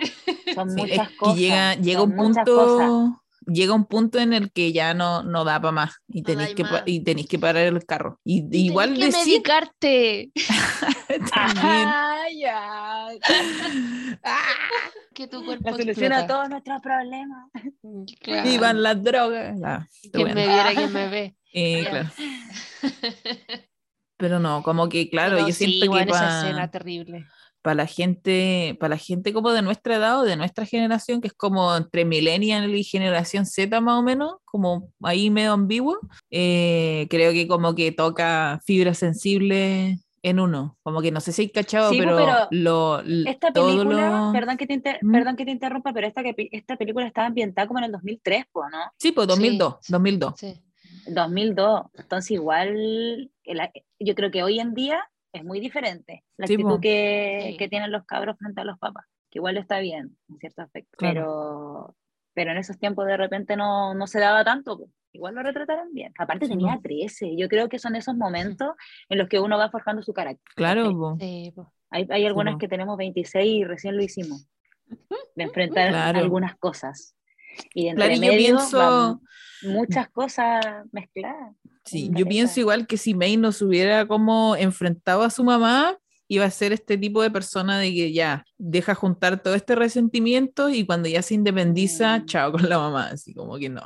Son 0.53 0.69
Sí, 0.69 0.75
muchas 0.81 0.97
es 0.99 1.09
que 1.09 1.15
cosas. 1.15 1.37
llega, 1.37 1.75
llega 1.75 1.99
son 2.01 2.11
un 2.11 2.17
punto, 2.17 3.21
llega 3.47 3.73
un 3.73 3.85
punto 3.85 4.19
en 4.19 4.33
el 4.33 4.51
que 4.51 4.71
ya 4.73 4.93
no, 4.93 5.23
no 5.23 5.43
da 5.43 5.59
para 5.59 5.71
más 5.71 5.95
y 6.07 6.23
tenéis 6.23 6.53
que, 6.53 6.63
más. 6.63 6.83
y 6.85 7.03
tenéis 7.03 7.27
que 7.27 7.39
parar 7.39 7.63
el 7.63 7.85
carro. 7.85 8.19
Y, 8.23 8.47
Y 8.51 8.67
igual 8.67 8.93
tenés 8.93 9.15
que 9.15 9.19
decir 9.19 9.33
medicarte. 9.33 10.31
también. 11.33 11.87
Ah, 11.89 12.25
ya. 12.35 13.07
Que 15.13 15.27
tu 15.27 15.43
cuerpo 15.45 15.71
La 15.71 15.77
solución 15.77 16.13
a 16.13 16.27
todos 16.27 16.49
nuestros 16.49 16.81
problemas. 16.81 17.49
Claro. 18.21 18.49
Vivan 18.49 18.83
las 18.83 19.01
drogas. 19.01 19.55
Bueno. 20.13 20.35
me 20.35 20.47
viera, 20.47 20.73
quien 20.75 20.93
me 20.93 21.07
ve. 21.09 21.35
Eh, 21.53 21.87
claro. 21.89 22.09
Pero 24.17 24.39
no, 24.39 24.61
como 24.61 24.89
que 24.89 25.09
claro, 25.09 25.37
Pero 25.37 25.47
yo 25.47 25.53
sí, 25.53 25.65
siento 25.65 25.85
igual 25.85 26.05
que 26.05 26.11
esa 26.11 26.41
escena 26.41 26.69
para 27.61 27.75
la 27.75 27.85
gente, 27.87 28.77
para 28.79 28.91
la 28.95 28.97
gente 28.97 29.33
como 29.33 29.51
de 29.51 29.61
nuestra 29.61 29.95
edad 29.95 30.19
o 30.19 30.23
de 30.23 30.35
nuestra 30.37 30.65
generación, 30.65 31.19
que 31.21 31.27
es 31.27 31.33
como 31.33 31.75
entre 31.75 32.05
millennial 32.05 32.73
y 32.73 32.83
generación 32.83 33.45
Z 33.45 33.81
más 33.81 33.99
o 33.99 34.03
menos, 34.03 34.35
como 34.45 34.89
ahí 35.03 35.29
medio 35.29 35.53
ambiguo, 35.53 35.97
eh, 36.31 37.07
creo 37.09 37.31
que 37.33 37.47
como 37.47 37.75
que 37.75 37.91
toca 37.91 38.61
fibras 38.65 38.97
sensibles 38.97 39.99
en 40.23 40.39
uno. 40.39 40.77
Como 40.83 41.01
que 41.01 41.11
no 41.11 41.19
sé 41.21 41.31
si 41.31 41.43
hay 41.43 41.49
cachado, 41.49 41.91
Sí, 41.91 41.99
pero, 41.99 42.15
pero 42.17 42.33
lo, 42.51 42.99
Esta 43.29 43.51
todo 43.53 43.67
película, 43.67 44.25
lo- 44.27 44.33
perdón, 44.33 44.57
que 44.57 44.67
te 44.67 44.73
inter- 44.73 44.99
¿Mm? 45.01 45.11
perdón 45.11 45.35
que 45.35 45.45
te 45.45 45.51
interrumpa, 45.51 45.93
pero 45.93 46.07
esta, 46.07 46.23
que, 46.23 46.35
esta 46.51 46.75
película 46.75 47.05
estaba 47.05 47.27
ambientada 47.27 47.67
como 47.67 47.79
en 47.79 47.85
el 47.85 47.91
2003, 47.91 48.45
po, 48.51 48.67
¿no? 48.69 48.77
Sí, 48.97 49.11
pues 49.11 49.27
2002, 49.27 49.75
Sí. 49.81 49.91
2002. 49.91 50.33
Sí. 50.37 50.61
2002. 51.07 51.81
Entonces 51.97 52.31
igual, 52.31 53.31
el- 53.43 53.61
yo 53.99 54.15
creo 54.15 54.31
que 54.31 54.43
hoy 54.43 54.59
en 54.59 54.73
día 54.73 54.99
es 55.37 55.43
muy 55.45 55.59
diferente 55.59 56.23
la 56.37 56.47
Sí, 56.47 56.53
actitud 56.53 56.79
que, 56.79 57.39
Sí. 57.51 57.57
que 57.57 57.67
tienen 57.69 57.91
los 57.91 58.05
cabros 58.05 58.37
frente 58.37 58.61
a 58.61 58.63
los 58.65 58.77
papás, 58.79 59.05
que 59.29 59.39
igual 59.39 59.57
está 59.57 59.79
bien 59.79 60.17
en 60.29 60.37
cierto 60.37 60.61
aspecto, 60.61 60.97
Claro. 60.97 61.13
pero, 61.13 61.95
pero 62.33 62.51
en 62.51 62.57
esos 62.57 62.77
tiempos 62.77 63.05
de 63.07 63.17
repente 63.17 63.55
no, 63.55 63.93
no 63.93 64.05
se 64.07 64.19
daba 64.19 64.43
tanto, 64.43 64.77
po. 64.77 64.89
igual 65.13 65.33
lo 65.35 65.41
retrataron 65.41 65.91
bien. 65.93 66.13
Aparte 66.19 66.45
Sí, 66.45 66.51
tenía 66.51 66.75
po. 66.75 66.81
13, 66.83 67.35
yo 67.35 67.47
creo 67.49 67.69
que 67.69 67.79
son 67.79 67.95
esos 67.95 68.15
momentos 68.15 68.75
en 69.09 69.17
los 69.17 69.27
que 69.27 69.39
uno 69.39 69.57
va 69.57 69.69
forjando 69.71 70.03
su 70.03 70.13
carácter. 70.13 70.43
Claro. 70.55 71.17
Hay, 71.89 72.05
hay 72.09 72.25
algunas 72.25 72.57
que 72.57 72.67
tenemos 72.67 72.97
26 72.97 73.47
y 73.61 73.63
recién 73.63 73.95
lo 73.97 74.03
hicimos, 74.03 74.47
de 75.35 75.43
enfrentar 75.43 75.89
Claro. 75.89 76.19
algunas 76.19 76.55
cosas. 76.57 77.15
Y 77.73 77.83
de 77.85 77.89
entre 77.89 78.05
Claro, 78.05 78.11
y 78.13 78.15
yo 78.15 78.21
medio 78.21 78.37
pienso- 78.37 78.77
van 78.77 79.21
muchas 79.73 80.09
cosas 80.09 80.65
mezcladas. 80.91 81.55
Sí, 81.85 82.09
yo 82.13 82.25
pienso 82.25 82.59
igual 82.59 82.85
que 82.85 82.97
si 82.97 83.13
May 83.13 83.37
no 83.37 83.51
se 83.53 83.63
hubiera 83.63 84.05
como 84.07 84.55
enfrentado 84.57 85.23
a 85.23 85.29
su 85.29 85.43
mamá, 85.43 85.97
iba 86.29 86.45
a 86.45 86.51
ser 86.51 86.73
este 86.73 86.97
tipo 86.97 87.21
de 87.21 87.31
persona 87.31 87.79
de 87.79 87.93
que 87.93 88.11
ya 88.11 88.45
deja 88.57 88.95
juntar 88.95 89.41
todo 89.41 89.55
este 89.55 89.75
resentimiento 89.75 90.69
y 90.69 90.85
cuando 90.85 91.07
ya 91.07 91.21
se 91.21 91.33
independiza, 91.35 92.19
Mm. 92.19 92.25
chao 92.25 92.51
con 92.51 92.67
la 92.67 92.77
mamá, 92.79 93.07
así 93.13 93.33
como 93.33 93.57
que 93.57 93.69
no. 93.69 93.81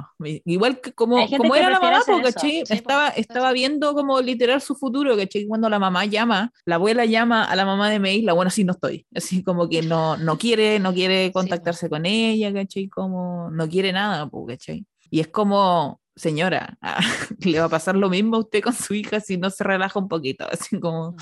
Igual 0.46 0.82
que 0.82 0.94
como, 0.94 1.28
como 1.30 1.52
que 1.54 1.60
era 1.60 1.70
la 1.70 1.80
mamá, 1.80 2.02
porque. 2.06 2.32
Sí, 2.40 2.64
po, 2.68 2.74
estaba, 2.74 3.10
estaba 3.10 3.52
viendo 3.52 3.94
como 3.94 4.20
literal 4.22 4.62
su 4.62 4.76
futuro, 4.76 5.16
¿cachai? 5.16 5.46
Cuando 5.46 5.70
la 5.70 5.80
mamá 5.80 6.06
llama, 6.06 6.52
la 6.66 6.76
abuela 6.76 7.06
llama 7.06 7.44
a 7.46 7.56
la 7.56 7.66
mamá 7.66 7.90
de 7.90 8.00
May, 8.00 8.22
la 8.22 8.34
buena 8.34 8.50
sí 8.52 8.64
no 8.64 8.74
estoy, 8.74 9.06
así 9.16 9.44
como 9.44 9.70
que 9.70 9.82
no, 9.82 10.18
no 10.18 10.38
quiere, 10.38 10.80
no 10.80 10.94
quiere 10.94 11.32
contactarse 11.32 11.90
con 11.90 12.06
ella, 12.06 12.52
¿cachai? 12.54 12.88
Como 12.90 13.50
no 13.52 13.68
quiere 13.70 13.92
nada, 13.94 14.28
po, 14.28 14.46
¿cachai? 14.46 14.86
Y 15.10 15.20
es 15.20 15.28
como, 15.28 16.02
señora, 16.16 16.78
le 17.40 17.60
va 17.60 17.66
a 17.66 17.70
pasar 17.70 17.96
lo 17.96 18.10
mismo 18.10 18.38
a 18.38 18.40
usted 18.40 18.62
con 18.64 18.74
su 18.74 18.94
hija 18.94 19.20
si 19.20 19.38
no 19.38 19.50
se 19.50 19.64
relaja 19.64 20.00
un 20.00 20.08
poquito, 20.08 20.48
así 20.52 20.80
como, 20.80 21.12
Mm. 21.12 21.16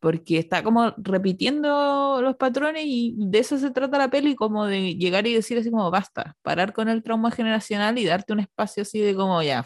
Porque 0.00 0.38
está 0.38 0.62
como 0.62 0.92
repitiendo 0.98 2.20
los 2.22 2.36
patrones 2.36 2.84
y 2.86 3.14
de 3.18 3.38
eso 3.40 3.58
se 3.58 3.70
trata 3.70 3.98
la 3.98 4.10
peli, 4.10 4.34
como 4.36 4.66
de 4.66 4.94
llegar 4.96 5.26
y 5.26 5.34
decir 5.34 5.58
así 5.58 5.70
como, 5.70 5.90
basta, 5.90 6.36
parar 6.42 6.72
con 6.72 6.88
el 6.88 7.02
trauma 7.02 7.30
generacional 7.30 7.98
y 7.98 8.04
darte 8.04 8.32
un 8.32 8.40
espacio 8.40 8.82
así 8.82 9.00
de 9.00 9.14
como, 9.14 9.42
ya, 9.42 9.64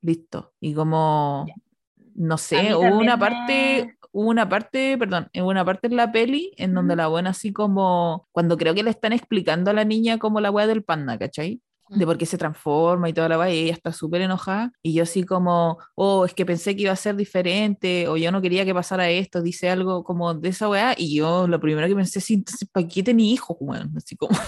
listo. 0.00 0.52
Y 0.60 0.74
como, 0.74 1.46
no 2.14 2.38
sé, 2.38 2.74
hubo 2.74 2.98
una 2.98 3.16
me- 3.16 3.20
parte, 3.20 3.96
hubo 4.12 4.28
una 4.30 4.48
parte, 4.48 4.96
perdón, 4.98 5.28
hubo 5.34 5.48
una 5.48 5.64
parte 5.64 5.86
en 5.88 5.96
la 5.96 6.12
peli 6.12 6.52
en 6.56 6.74
donde 6.74 6.94
la 6.96 7.08
buena 7.08 7.30
así 7.30 7.52
como, 7.52 8.28
cuando 8.32 8.56
creo 8.56 8.74
que 8.74 8.82
le 8.82 8.90
están 8.90 9.12
explicando 9.12 9.70
a 9.70 9.74
la 9.74 9.84
niña 9.84 10.18
como 10.18 10.40
la 10.40 10.50
weá 10.50 10.66
del 10.66 10.84
panda, 10.84 11.18
¿cachai? 11.18 11.60
De 11.94 12.06
por 12.06 12.18
qué 12.18 12.26
se 12.26 12.38
transforma 12.38 13.08
y 13.08 13.12
toda 13.12 13.28
la 13.28 13.38
weá, 13.38 13.50
y 13.50 13.58
ella 13.58 13.72
está 13.72 13.92
súper 13.92 14.20
enojada, 14.22 14.72
y 14.82 14.94
yo 14.94 15.02
así 15.02 15.24
como, 15.24 15.78
oh, 15.94 16.24
es 16.24 16.34
que 16.34 16.46
pensé 16.46 16.74
que 16.74 16.82
iba 16.82 16.92
a 16.92 16.96
ser 16.96 17.16
diferente, 17.16 18.08
o 18.08 18.16
yo 18.16 18.32
no 18.32 18.42
quería 18.42 18.64
que 18.64 18.74
pasara 18.74 19.10
esto, 19.10 19.42
dice 19.42 19.70
algo 19.70 20.04
como 20.04 20.34
de 20.34 20.48
esa 20.48 20.68
weá, 20.68 20.94
y 20.96 21.16
yo 21.16 21.46
lo 21.46 21.60
primero 21.60 21.86
que 21.88 21.94
pensé, 21.94 22.20
sí, 22.20 22.34
entonces, 22.34 22.68
¿para 22.70 22.86
qué 22.88 23.02
tenía 23.02 23.32
hijos, 23.32 23.56
weón? 23.60 23.92
Así 23.96 24.16
como, 24.16 24.38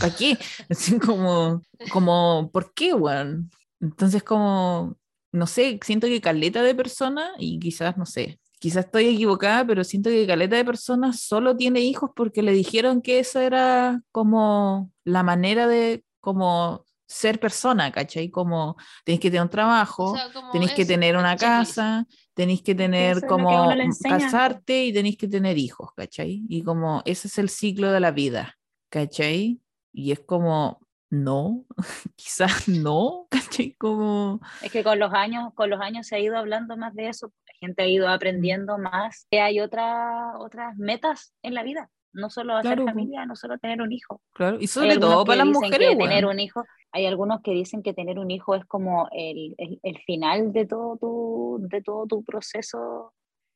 ¿para 0.00 0.14
qué? 0.14 0.38
Así 0.70 0.98
como, 0.98 1.62
como, 1.92 2.50
¿por 2.52 2.72
qué, 2.74 2.94
weón? 2.94 3.50
Entonces 3.80 4.22
como, 4.22 4.96
no 5.32 5.46
sé, 5.46 5.78
siento 5.84 6.06
que 6.06 6.20
caleta 6.20 6.62
de 6.62 6.74
personas, 6.74 7.30
y 7.38 7.58
quizás, 7.58 7.96
no 7.96 8.06
sé, 8.06 8.38
quizás 8.64 8.86
estoy 8.86 9.08
equivocada, 9.08 9.66
pero 9.66 9.84
siento 9.84 10.08
que 10.08 10.26
caleta 10.26 10.56
de 10.56 10.64
personas 10.64 11.20
solo 11.20 11.54
tiene 11.54 11.80
hijos 11.80 12.10
porque 12.16 12.42
le 12.42 12.52
dijeron 12.52 13.02
que 13.02 13.18
esa 13.18 13.44
era 13.44 14.02
como 14.10 14.90
la 15.04 15.22
manera 15.22 15.66
de, 15.66 16.02
como 16.20 16.83
ser 17.06 17.38
persona, 17.38 17.90
¿cachai? 17.92 18.30
Como 18.30 18.76
tenéis 19.04 19.20
que 19.20 19.30
tener 19.30 19.42
un 19.42 19.50
trabajo, 19.50 20.12
O 20.12 20.16
sea, 20.16 20.28
tenéis 20.52 20.72
que 20.72 20.84
tener 20.86 21.16
una 21.16 21.36
casa, 21.36 22.06
tenéis 22.34 22.62
que 22.62 22.74
tener 22.74 23.12
eso 23.18 23.20
que 23.22 23.26
como 23.26 23.48
po. 23.68 24.08
casarte 24.08 24.84
y 24.86 24.92
tenéis 24.92 25.16
que 25.16 25.28
tener 25.28 25.58
hijos, 25.58 25.90
¿cachai? 25.96 26.44
Y 26.48 26.62
como 26.62 27.02
ese 27.04 27.28
es 27.28 27.38
el 27.38 27.48
ciclo 27.48 27.92
de 27.92 28.00
la 28.00 28.10
vida, 28.10 28.56
¿cachai? 28.90 29.60
Y 29.92 30.12
es 30.12 30.20
como, 30.20 30.80
no, 31.10 31.64
quizás 32.16 32.68
no, 32.68 33.26
¿cachai? 33.30 33.74
Como, 33.74 34.40
Es 34.62 34.72
que 34.72 34.82
con 34.82 34.98
los 34.98 35.12
años, 35.12 35.52
con 35.54 35.70
los 35.70 35.80
años 35.80 36.06
se 36.06 36.16
ha 36.16 36.20
ido 36.20 36.36
hablando 36.38 36.76
más 36.76 36.94
de 36.94 37.08
eso, 37.08 37.32
la 37.46 37.54
gente 37.60 37.82
ha 37.82 37.86
ido 37.88 38.08
aprendiendo 38.08 38.78
más 38.78 39.26
que 39.30 39.40
hay 39.40 39.60
otra- 39.60 40.38
otras 40.38 40.76
metas 40.76 41.34
en 41.42 41.54
la 41.54 41.62
vida, 41.62 41.90
no 42.14 42.30
solo 42.30 42.54
hacer 42.56 42.76
Claro, 42.76 42.84
po. 42.84 42.88
familia, 42.90 43.26
no 43.26 43.36
solo 43.36 43.58
tener 43.58 43.82
un 43.82 43.92
hijo. 43.92 44.20
claro, 44.32 44.56
y 44.60 44.66
sobre 44.66 44.96
todo 44.98 45.24
para 45.24 45.38
las 45.44 45.46
mujeres, 45.48 45.90
que 45.90 45.96
tener 45.96 46.24
un 46.26 46.40
hijo, 46.40 46.64
hay 46.92 47.06
algunos 47.06 47.42
que 47.42 47.50
dicen 47.52 47.82
que 47.82 47.92
tener 47.92 48.18
un 48.18 48.30
hijo 48.30 48.54
es 48.54 48.64
como 48.64 49.08
el, 49.12 49.54
el- 49.58 49.80
el 49.82 49.98
final 50.06 50.52
de 50.52 50.64
todo 50.66 50.96
tu, 50.96 51.58
de 51.68 51.82
todo 51.82 52.06
tu 52.06 52.24
proceso 52.24 53.12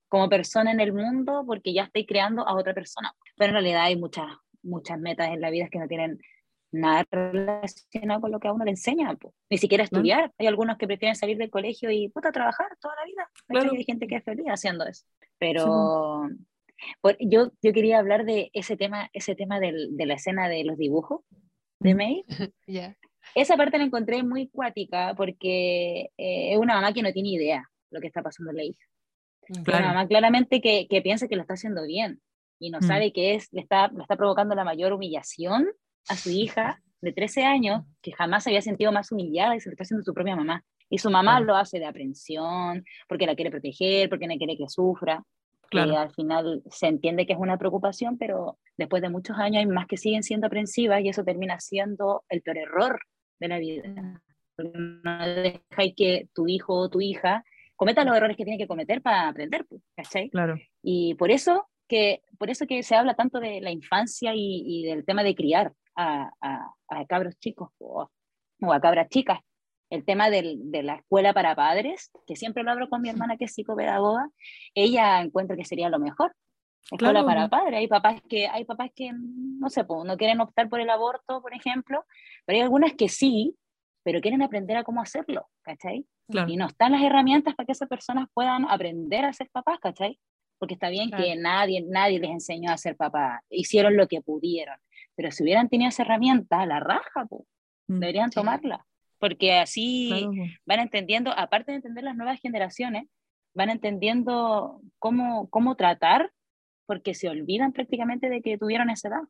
como 0.09 0.29
persona 0.29 0.73
en 0.73 0.81
el 0.81 0.93
mundo, 0.93 1.45
porque 1.47 1.73
ya 1.73 1.85
estáis 1.85 2.07
creando 2.07 2.47
a 2.47 2.55
otra 2.57 2.75
persona. 2.75 3.13
Pero 3.37 3.49
en 3.51 3.55
realidad 3.55 3.83
hay 3.83 3.97
muchas, 3.97 4.27
muchas 4.63 4.99
metas 4.99 5.29
en 5.29 5.41
la 5.41 5.51
vida 5.51 5.69
que 5.71 5.79
no 5.79 5.87
tienen 5.87 6.19
nada 6.73 7.07
relacionado 7.11 8.21
con 8.21 8.31
lo 8.33 8.41
que 8.41 8.49
a 8.49 8.53
uno 8.53 8.65
le 8.65 8.73
enseña, 8.73 9.15
po. 9.17 9.33
ni 9.51 9.57
siquiera 9.59 9.85
estudiar. 9.85 10.33
Hay 10.39 10.47
algunos 10.47 10.77
que 10.79 10.87
prefieren 10.87 11.15
salir 11.17 11.37
del 11.39 11.51
colegio 11.51 11.91
y 11.91 12.09
puta 12.09 12.33
trabajar 12.33 12.67
toda 12.81 12.95
la 12.97 13.05
vida. 13.05 13.31
Claro. 13.47 13.71
Hay 13.73 13.85
gente 13.85 14.07
que 14.07 14.17
es 14.17 14.25
feliz 14.25 14.47
haciendo 14.49 14.85
eso. 14.87 15.05
Pero 15.39 16.29
por- 17.01 17.17
yo, 17.21 17.53
yo 17.63 17.73
quería 17.73 17.99
hablar 17.99 18.25
de 18.25 18.51
ese 18.53 18.77
tema, 18.77 19.11
ese 19.13 19.35
tema 19.35 19.61
del- 19.61 19.97
de 19.97 20.07
la 20.07 20.15
escena 20.15 20.49
de 20.49 20.65
los 20.65 20.77
dibujos 20.79 21.21
de 21.81 21.95
May. 21.95 22.25
Ya. 22.67 22.97
Esa 23.35 23.57
parte 23.57 23.79
la 23.79 23.85
encontré 23.85 24.23
muy 24.23 24.49
cuática 24.49 25.15
porque 25.17 26.11
eh, 26.17 26.53
es 26.53 26.59
una 26.59 26.75
mamá 26.77 26.93
que 26.93 27.03
no 27.03 27.13
tiene 27.13 27.29
idea 27.31 27.69
lo 27.91 28.01
que 28.01 28.07
está 28.07 28.23
pasando 28.23 28.51
en 28.53 28.57
la 28.57 28.65
hija. 28.65 28.85
Claro. 29.65 29.85
Una 29.85 29.95
mamá 29.95 30.09
claramente 30.09 30.61
que, 30.61 30.87
que 30.89 31.03
piensa 31.03 31.29
que 31.29 31.37
lo 31.37 31.43
está 31.43 31.55
haciendo 31.55 31.85
bien 31.85 32.21
y 32.59 32.71
no 32.71 32.79
Mm. 32.81 32.83
sabe 32.83 33.13
que 33.13 33.35
es, 33.35 33.49
le 33.53 33.61
está, 33.61 33.89
le 33.89 34.03
está 34.03 34.17
provocando 34.17 34.55
la 34.55 34.65
mayor 34.65 34.93
humillación 34.93 35.69
a 36.09 36.17
su 36.17 36.31
hija 36.31 36.83
de 37.01 37.13
13 37.13 37.45
años, 37.45 37.85
que 38.03 38.13
jamás 38.13 38.43
se 38.45 38.51
había 38.51 38.63
sentido 38.63 38.91
más 38.93 39.13
humillada 39.13 39.55
y 39.55 39.61
se 39.61 39.69
lo 39.69 39.73
está 39.75 39.85
haciendo 39.85 40.03
su 40.05 40.13
propia 40.15 40.35
mamá. 40.37 40.65
Y 40.91 40.99
su 40.99 41.11
mamá 41.11 41.33
Claro. 41.37 41.45
lo 41.47 41.57
hace 41.57 41.79
de 41.79 41.87
aprensión, 41.87 42.85
porque 43.09 43.27
la 43.27 43.35
quiere 43.37 43.51
proteger, 43.51 44.09
porque 44.09 44.27
no 44.27 44.37
quiere 44.37 44.57
que 44.57 44.69
sufra. 44.69 45.23
Claro. 45.71 45.93
Y 45.93 45.97
al 45.97 46.11
final 46.13 46.63
se 46.71 46.87
entiende 46.87 47.27
que 47.27 47.35
es 47.35 47.39
una 47.39 47.59
preocupación, 47.59 48.17
pero 48.19 48.59
después 48.77 49.03
de 49.03 49.11
muchos 49.11 49.37
años 49.39 49.59
hay 49.61 49.67
más 49.67 49.87
que 49.87 49.97
siguen 49.97 50.23
siendo 50.23 50.47
aprensivas 50.47 51.03
y 51.03 51.09
eso 51.11 51.25
termina 51.25 51.61
siendo 51.61 52.25
el 52.29 52.41
peor 52.43 52.59
error 52.59 53.01
de 53.39 53.49
la 53.49 53.59
vida. 53.59 54.23
No 54.57 55.27
dejáis 55.27 55.95
que 55.97 56.29
tu 56.35 56.49
hijo 56.49 56.75
o 56.75 56.89
tu 56.89 57.01
hija 57.01 57.45
cometa 57.77 58.05
los 58.05 58.17
errores 58.17 58.37
que 58.37 58.45
tiene 58.45 58.59
que 58.59 58.67
cometer 58.67 59.01
para 59.03 59.29
aprender, 59.29 59.65
pues, 59.69 59.83
¿cachai? 59.95 60.31
Claro. 60.31 60.57
Y 60.83 61.15
por 61.15 61.31
eso 61.31 61.69
que, 61.87 62.23
por 62.39 62.51
eso 62.51 62.67
que 62.67 62.83
se 62.83 62.97
habla 62.97 63.15
tanto 63.15 63.39
de 63.39 63.61
la 63.61 63.71
infancia 63.71 64.35
y, 64.35 64.63
y 64.67 64.85
del 64.87 65.05
tema 65.05 65.23
de 65.23 65.35
criar 65.35 65.73
a, 65.95 66.31
a- 66.41 66.73
a 66.89 67.07
cabros 67.07 67.39
chicos 67.39 67.69
o, 67.79 68.11
o 68.63 68.73
a 68.73 68.81
cabras 68.81 69.09
chicas. 69.11 69.39
El 69.91 70.05
tema 70.05 70.29
del- 70.31 70.71
de 70.71 70.83
la 70.83 70.97
escuela 70.97 71.33
para 71.33 71.55
padres, 71.55 72.11
que 72.27 72.37
siempre 72.37 72.63
lo 72.63 72.71
hablo 72.71 72.89
con 72.89 73.01
mi 73.03 73.09
hermana 73.09 73.37
que 73.37 73.47
es 73.47 73.55
psicopedagoga, 73.55 74.29
ella 74.75 75.21
encuentra 75.21 75.57
que 75.57 75.65
sería 75.65 75.89
lo 75.89 75.99
mejor. 75.99 76.35
Escuela 76.91 77.13
Claro. 77.23 77.27
para 77.27 77.49
padres. 77.49 77.79
Hay 77.79 77.89
papás 77.89 78.21
que, 78.29 78.47
hay 78.49 78.65
papás 78.65 78.91
que 78.95 79.11
no 79.15 79.69
sé, 79.69 79.85
po, 79.85 80.05
no 80.05 80.17
quieren 80.17 80.41
optar 80.41 80.69
por 80.69 80.81
el 80.81 80.91
aborto, 80.91 81.41
por 81.43 81.55
ejemplo, 81.55 82.05
pero 82.47 82.57
hay 82.57 82.63
algunas 82.63 82.95
que 82.95 83.09
sí, 83.09 83.57
pero 84.05 84.21
quieren 84.21 84.43
aprender 84.43 84.77
a 84.77 84.85
cómo 84.85 85.03
hacerlo, 85.03 85.49
¿cachai? 85.63 86.07
Claro. 86.31 86.51
Y 86.51 86.57
no 86.57 86.67
están 86.67 86.93
las 86.93 87.03
herramientas 87.03 87.55
para 87.55 87.67
que 87.67 87.73
esas 87.73 87.89
personas 87.89 88.29
puedan 88.33 88.67
aprender 88.69 89.25
a 89.25 89.33
ser 89.33 89.49
papás, 89.51 89.79
¿cachai? 89.81 90.19
Porque 90.59 90.75
está 90.75 90.89
bien 90.89 91.11
que 91.11 91.37
nadie, 91.37 91.83
nadie 91.87 92.19
les 92.19 92.31
enseñó 92.31 92.71
a 92.73 92.77
ser 92.79 92.97
papá, 92.97 93.43
hicieron 93.51 93.97
lo 93.97 94.07
que 94.09 94.21
pudieron, 94.23 94.77
pero 95.15 95.31
si 95.31 95.43
hubieran 95.43 95.69
tenido 95.69 95.89
esa 95.89 96.03
herramienta, 96.03 96.65
la 96.67 96.81
raja, 96.81 97.27
po, 97.27 97.47
Mm. 97.89 97.99
deberían 98.01 98.31
Sí. 98.31 98.35
tomarla, 98.37 98.85
porque 99.19 99.55
así 99.59 100.09
Claro, 100.09 100.33
van 100.67 100.81
entendiendo, 100.81 101.33
aparte 101.37 101.73
de 101.73 101.77
entender 101.77 102.05
las 102.05 102.17
nuevas 102.17 102.41
generaciones, 102.41 103.09
van 103.55 103.71
entendiendo 103.71 104.81
cómo, 104.99 105.49
cómo 105.51 105.75
tratar, 105.77 106.33
porque 106.87 107.15
se 107.15 107.29
olvidan 107.29 107.73
prácticamente 107.73 108.29
de 108.31 108.41
que 108.41 108.57
tuvieron 108.59 108.91
esa 108.91 109.09
edad. 109.09 109.23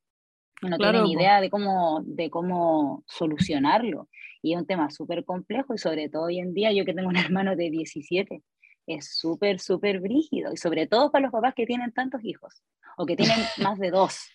No 0.60 0.76
Claro, 0.76 1.04
tienen 1.04 1.06
idea 1.18 1.40
de 1.40 1.50
cómo, 1.50 2.00
de 2.04 2.30
cómo 2.30 3.04
solucionarlo. 3.06 4.08
Y 4.42 4.54
es 4.54 4.60
un 4.60 4.66
tema 4.66 4.90
súper 4.90 5.24
complejo 5.24 5.74
y 5.74 5.78
sobre 5.78 6.08
todo 6.08 6.24
hoy 6.24 6.38
en 6.40 6.52
día, 6.52 6.72
yo 6.72 6.84
que 6.84 6.94
tengo 6.94 7.08
un 7.08 7.14
hermano 7.32 7.56
de 7.56 7.70
17, 7.70 8.42
es 8.86 9.16
súper, 9.16 9.60
súper 9.60 10.00
brígido. 10.00 10.52
Y 10.52 10.56
sobre 10.56 10.86
todo 10.86 11.10
para 11.10 11.22
los 11.22 11.32
papás 11.32 11.54
que 11.54 11.66
tienen 11.66 11.92
tantos 11.92 12.24
hijos 12.24 12.62
o 12.96 13.06
que 13.06 13.16
tienen 13.16 13.36
más 13.58 13.78
de 13.78 13.90
dos, 13.90 14.28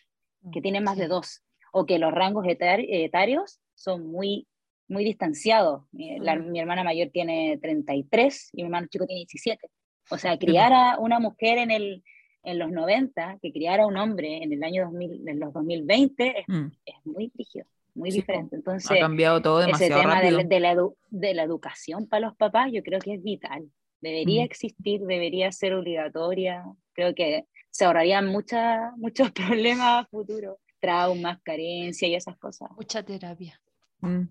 que 0.52 0.62
tienen 0.62 0.84
más 0.84 0.98
de 0.98 1.08
dos, 1.08 1.44
o 1.72 1.86
que 1.86 2.00
los 2.00 2.12
rangos 2.12 2.46
etar- 2.46 2.86
etarios 2.88 3.60
son 3.76 4.08
muy, 4.08 4.48
muy 4.94 5.04
distanciados. 5.04 5.84
Mi, 5.92 6.18
la- 6.20 6.36
mi 6.38 6.60
hermana 6.60 6.84
mayor 6.84 7.10
tiene 7.12 7.58
33 7.62 8.50
y 8.54 8.58
mi 8.58 8.64
hermano 8.64 8.88
chico 8.88 9.06
tiene 9.06 9.20
17. 9.20 9.70
O 10.12 10.18
sea, 10.18 10.38
criar 10.38 10.72
a 10.74 10.98
una 11.00 11.20
mujer 11.20 11.58
en, 11.58 11.72
el, 11.72 12.04
en 12.44 12.60
los 12.60 12.72
90, 12.72 13.40
que 13.42 13.52
criar 13.52 13.80
a 13.80 13.88
un 13.88 13.98
hombre 13.98 14.44
en 14.44 14.54
el 14.54 14.64
año 14.64 14.86
2000, 14.86 15.28
en 15.28 15.40
los 15.40 15.54
2020 15.54 16.40
es, 16.42 16.46
Mm. 16.48 16.68
es 16.86 16.96
muy 17.06 17.32
rígido, 17.36 17.66
muy 17.96 18.12
Sí, 18.12 18.18
diferente. 18.20 18.56
Ha 18.56 18.60
Entonces, 18.60 19.00
cambiado 19.00 19.42
todo 19.42 19.60
ese 19.62 19.68
demasiado 19.68 20.02
tema 20.02 20.16
rápido. 20.16 20.38
de, 20.40 20.44
de 20.46 20.60
la 20.60 20.74
edu- 20.74 20.96
de 21.10 21.34
la 21.34 21.44
educación 21.44 22.08
para 22.08 22.28
los 22.28 22.36
papás 22.36 22.70
yo 22.72 22.84
creo 22.84 23.00
que 23.00 23.14
es 23.16 23.24
vital. 23.24 23.70
Debería 24.02 24.42
Mm. 24.42 24.46
existir, 24.46 25.02
debería 25.02 25.52
ser 25.52 25.74
obligatoria. 25.74 26.64
Creo 26.94 27.16
que 27.16 27.46
se 27.72 27.86
ahorrarían 27.86 28.28
muchas 28.28 28.92
muchos 28.98 29.32
problemas 29.32 30.04
a 30.04 30.08
futuro, 30.12 30.60
traumas, 30.82 31.40
carencias 31.44 32.10
y 32.12 32.14
esas 32.16 32.38
cosas. 32.38 32.70
Mucha 32.76 33.02
terapia. 33.04 33.60
Mm. 34.02 34.24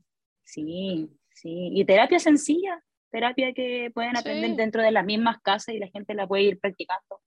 Sí, 0.45 1.11
sí. 1.31 1.71
Y 1.73 1.85
terapia 1.85 2.19
sencilla, 2.19 2.83
terapia 3.11 3.53
que 3.53 3.91
pueden 3.95 4.17
aprender 4.17 4.51
Sí. 4.51 4.57
dentro 4.57 4.83
de 4.83 4.91
las 4.91 5.05
mismas 5.05 5.41
casas 5.43 5.75
y 5.75 5.79
la 5.79 5.89
gente 5.89 6.15
la 6.15 6.27
puede 6.27 6.43
ir 6.45 6.59
practicando 6.61 7.21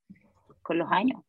con 0.62 0.78
los 0.78 0.92
años. 0.92 1.22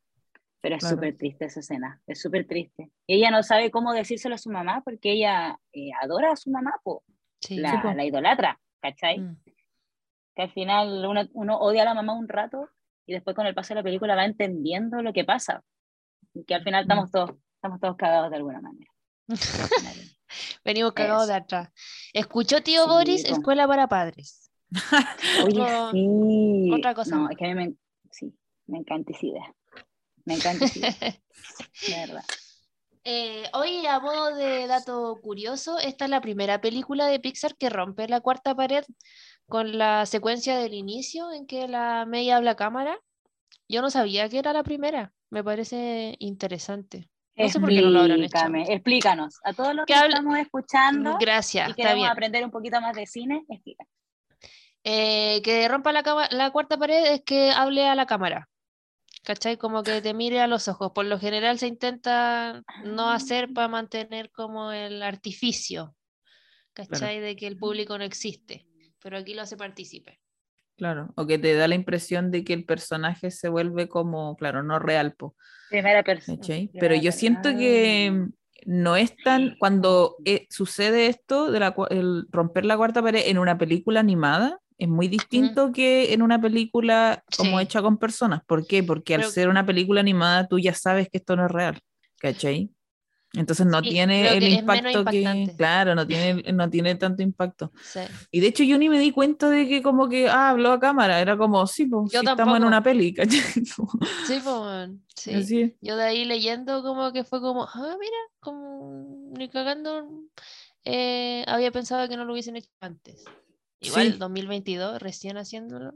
Pero 0.61 0.77
es 0.77 0.81
Claro. 0.81 0.97
súper 0.97 1.17
triste 1.17 1.45
esa 1.45 1.61
escena, 1.61 2.01
es 2.07 2.21
súper 2.21 2.47
triste. 2.47 2.91
Y 3.07 3.17
ella 3.17 3.31
no 3.31 3.43
sabe 3.43 3.71
cómo 3.71 3.93
decírselo 3.93 4.35
a 4.35 4.39
su 4.39 4.51
mamá 4.51 4.83
porque 4.85 5.13
ella 5.13 5.59
eh, 5.73 5.91
adora 6.03 6.33
a 6.33 6.37
su 6.37 6.51
mamá, 6.51 6.73
po, 6.83 7.05
Sí. 7.41 7.57
la, 7.59 7.81
po. 7.83 7.93
la 7.93 8.05
idolatra, 8.05 8.59
¿cachai? 8.81 9.21
Mm. 9.21 9.37
Que 10.35 10.43
al 10.43 10.51
final 10.53 11.05
uno, 11.07 11.23
uno 11.35 11.59
odia 11.59 11.83
a 11.83 11.85
la 11.87 11.95
mamá 11.95 12.15
un 12.15 12.29
rato 12.29 12.69
y 13.07 13.13
después 13.13 13.37
con 13.37 13.47
el 13.47 13.55
paso 13.55 13.69
de 13.75 13.77
la 13.81 13.85
película 13.85 14.17
va 14.17 14.25
entendiendo 14.25 15.01
lo 15.03 15.13
que 15.13 15.25
pasa. 15.25 15.63
Y 16.35 16.45
que 16.45 16.55
al 16.55 16.65
final 16.65 16.83
Mm. 16.85 16.89
estamos 16.91 17.11
todos, 17.13 17.31
estamos 17.55 17.79
todos 17.81 17.97
cagados 17.97 18.31
de 18.31 18.37
alguna 18.37 18.61
manera. 18.61 18.91
Venimos 20.65 20.93
cagados 20.93 21.23
Eso. 21.25 21.33
de 21.33 21.35
atrás. 21.35 21.69
¿Escuchó 22.13 22.63
tío 22.63 22.85
Sí, 22.85 22.89
Boris? 22.89 23.25
Escuela 23.25 23.67
para 23.67 23.89
padres. 23.89 24.51
Oye, 25.45 25.61
Otro- 25.63 25.91
sí. 25.93 26.71
otra 26.73 26.95
cosa 26.95 27.17
No, 27.17 27.31
es 27.31 27.37
que 27.37 27.45
a 27.47 27.49
mí 27.49 27.55
me, 27.55 27.75
sí, 28.11 28.35
me 28.67 28.79
encanta 28.79 29.13
esa 29.13 29.27
idea. 29.27 29.55
Me 30.25 30.35
encanta 30.35 30.65
esa 30.65 30.79
idea, 30.79 30.91
de 31.89 32.07
verdad. 32.07 32.25
Eh, 33.05 33.45
hoy, 33.53 33.87
a 33.87 34.01
modo 34.01 34.35
de 34.35 34.67
dato 34.67 35.21
curioso, 35.23 35.79
esta 35.79 36.07
es 36.07 36.11
la 36.11 36.21
primera 36.21 36.61
película 36.61 37.07
de 37.07 37.21
Pixar 37.21 37.57
que 37.57 37.71
rompe 37.71 38.09
la 38.09 38.21
cuarta 38.21 38.55
pared 38.57 38.85
con 39.49 39.79
la 39.79 40.07
secuencia 40.07 40.59
del 40.59 40.75
inicio 40.75 41.31
en 41.31 41.47
que 41.47 41.69
la 41.69 42.05
May 42.05 42.31
habla 42.31 42.57
cámara. 42.57 42.99
Yo 43.69 43.81
no 43.81 43.91
sabía 43.91 44.29
que 44.29 44.41
era 44.41 44.53
la 44.53 44.65
primera. 44.65 45.13
Me 45.31 45.45
parece 45.45 46.17
interesante. 46.19 47.09
No 47.37 47.49
sé 47.49 47.61
por 47.61 47.69
qué 47.69 47.83
no 47.83 47.91
lo 47.91 48.01
habrán 48.01 48.23
hecho. 48.23 48.73
Explícanos. 48.73 49.41
A 49.45 49.53
todos 49.53 49.75
los 49.75 49.85
que, 49.87 49.95
habla- 49.95 50.17
estamos 50.17 50.39
escuchando 50.39 51.17
Gracias, 51.21 51.71
y 51.71 51.75
queremos 51.75 52.09
aprender 52.09 52.45
un 52.45 52.51
poquito 52.51 52.81
más 52.81 52.95
de 52.97 53.07
cine, 53.07 53.45
explícanos. 53.49 53.93
Eh, 54.85 55.43
que 55.43 55.67
rompa 55.69 55.93
la, 55.93 56.29
la 56.31 56.51
cuarta 56.51 56.79
pared 56.79 57.13
es 57.13 57.23
que 57.23 57.51
hable 57.51 57.87
a 57.87 57.95
la 57.95 58.07
cámara. 58.07 58.49
¿Cachai? 59.25 59.57
Como 59.57 59.83
que 59.83 60.01
te 60.01 60.15
mire 60.15 60.41
a 60.41 60.47
los 60.47 60.69
ojos. 60.69 60.93
Por 60.95 61.05
lo 61.07 61.19
general 61.19 61.59
se 61.59 61.67
intenta 61.67 62.63
no 62.85 63.11
hacer 63.11 63.53
para 63.53 63.67
mantener 63.67 64.31
como 64.31 64.71
el 64.71 65.03
artificio. 65.03 65.97
¿Cachai? 66.73 67.19
De 67.19 67.35
que 67.35 67.49
el 67.49 67.59
público 67.59 67.99
no 67.99 68.05
existe. 68.05 68.67
Pero 69.03 69.19
aquí 69.19 69.35
lo 69.35 69.43
hace 69.43 69.57
partícipe. 69.57 70.21
Claro, 70.77 71.13
o 71.17 71.27
que 71.27 71.39
te 71.39 71.55
da 71.55 71.69
la 71.69 71.75
impresión 71.75 72.31
de 72.31 72.45
que 72.45 72.53
el 72.53 72.65
personaje 72.65 73.31
se 73.31 73.49
vuelve 73.49 73.89
como, 73.89 74.37
claro, 74.37 74.63
no 74.63 74.79
real, 74.79 75.15
po, 75.15 75.35
Primera 75.69 76.05
persona. 76.05 76.39
Pero 76.79 76.95
yo 76.95 77.13
siento 77.13 77.51
que 77.57 78.11
mm, 78.13 78.33
no 78.67 78.97
es 78.97 79.17
tan, 79.17 79.57
cuando 79.59 80.17
eh, 80.25 80.47
sucede 80.51 81.07
esto, 81.07 81.51
de 81.51 81.61
la, 81.61 81.75
el 81.91 82.27
romper 82.31 82.65
la 82.65 82.77
cuarta 82.77 83.03
pared 83.03 83.23
en 83.27 83.39
una 83.39 83.59
película 83.59 84.01
animada, 84.01 84.61
es 84.79 84.89
muy 84.89 85.09
distinto 85.09 85.73
que 85.73 86.13
en 86.13 86.23
una 86.23 86.41
película 86.41 87.25
como 87.37 87.59
Sí. 87.59 87.65
hecha 87.65 87.83
con 87.83 87.97
personas. 87.97 88.43
¿Por 88.47 88.67
qué? 88.67 88.83
Porque 88.83 89.15
al 89.15 89.25
ser 89.25 89.49
una 89.49 89.65
película 89.65 90.01
animada 90.01 90.47
tú 90.47 90.59
ya 90.59 90.75
sabes 90.75 91.09
que 91.09 91.19
esto 91.19 91.35
no 91.35 91.47
es 91.47 91.51
real, 91.51 91.81
¿cachai? 92.19 92.71
Entonces 93.37 93.67
no 93.67 93.81
Sí, 93.81 93.91
tiene 93.91 94.37
el 94.37 94.49
impacto 94.49 95.05
que, 95.05 95.53
claro, 95.57 95.95
no 95.95 96.07
tiene, 96.07 96.43
no 96.53 96.69
tiene 96.71 96.95
tanto 96.95 97.23
impacto. 97.23 97.71
Sí. 97.85 98.01
Y 98.31 98.41
de 98.41 98.47
hecho 98.49 98.65
yo 98.65 98.79
ni 98.79 98.89
me 98.89 98.99
di 98.99 99.13
cuenta 99.13 99.49
de 99.51 99.69
que 99.69 99.83
como 99.83 100.09
que, 100.09 100.29
ah, 100.29 100.51
habló 100.51 100.73
a 100.73 100.81
cámara, 100.81 101.21
era 101.21 101.37
como, 101.37 101.67
sí, 101.67 101.87
pues, 101.87 102.11
sí 102.11 102.17
estamos 102.17 102.57
en 102.57 102.65
una 102.65 102.83
peli, 102.83 103.13
¿cachai? 103.15 103.41
Sí, 104.27 104.39
weón, 104.45 105.05
sí. 105.15 105.77
Yo 105.81 105.97
de 105.97 106.05
ahí 106.05 106.25
leyendo 106.25 106.83
como 106.83 107.13
que 107.13 107.25
fue 107.25 107.41
como, 107.41 107.65
ah, 107.65 107.97
mira, 108.01 108.17
como 108.41 109.31
ni 109.37 109.49
cagando, 109.49 110.09
eh, 110.85 111.45
había 111.47 111.71
pensado 111.71 112.09
que 112.09 112.17
no 112.17 112.25
lo 112.25 112.33
hubiesen 112.33 112.57
hecho 112.57 112.71
antes. 112.81 113.25
Igual, 113.81 114.13
Sí. 114.13 114.19
2022, 114.19 115.01
recién 115.03 115.37
haciéndolo. 115.37 115.95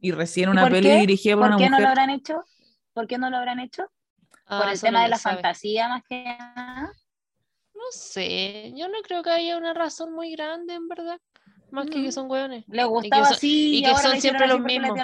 Y 0.00 0.12
recién 0.12 0.50
¿Y 0.50 0.52
una 0.52 0.68
peli 0.70 0.88
qué? 0.88 0.98
dirigida 1.00 1.34
por, 1.34 1.46
¿Por 1.46 1.56
una 1.56 1.58
qué 1.58 1.68
no 1.70 1.80
lo 1.80 1.88
habrán 1.88 2.10
hecho? 2.10 2.44
¿Por 2.92 3.08
qué 3.08 3.18
no 3.18 3.28
lo 3.30 3.36
habrán 3.36 3.58
hecho? 3.58 3.90
Por 4.48 4.66
Ah, 4.66 4.72
el 4.72 4.80
tema 4.80 5.02
de 5.02 5.08
la 5.08 5.18
sabe. 5.18 5.36
fantasía 5.36 5.88
más 5.88 6.02
que 6.08 6.24
nada. 6.24 6.90
No 7.74 7.82
sé, 7.92 8.72
yo 8.74 8.88
no 8.88 9.00
creo 9.02 9.22
que 9.22 9.30
haya 9.30 9.56
una 9.56 9.74
razón 9.74 10.12
muy 10.12 10.32
grande, 10.32 10.74
en 10.74 10.88
verdad. 10.88 11.20
Más 11.70 11.84
que 11.86 11.92
que 11.92 11.98
No. 12.00 12.12
son 12.12 12.30
hueones. 12.30 12.64
Le 12.66 12.84
gustaba 12.84 13.26
son- 13.26 13.34
así 13.34 13.74
y 13.74 13.78
y, 13.78 13.82
que 13.82 13.88
ahora 13.88 14.02
son 14.02 14.20
siempre 14.20 14.46
los 14.48 14.60
mismos. 14.60 14.98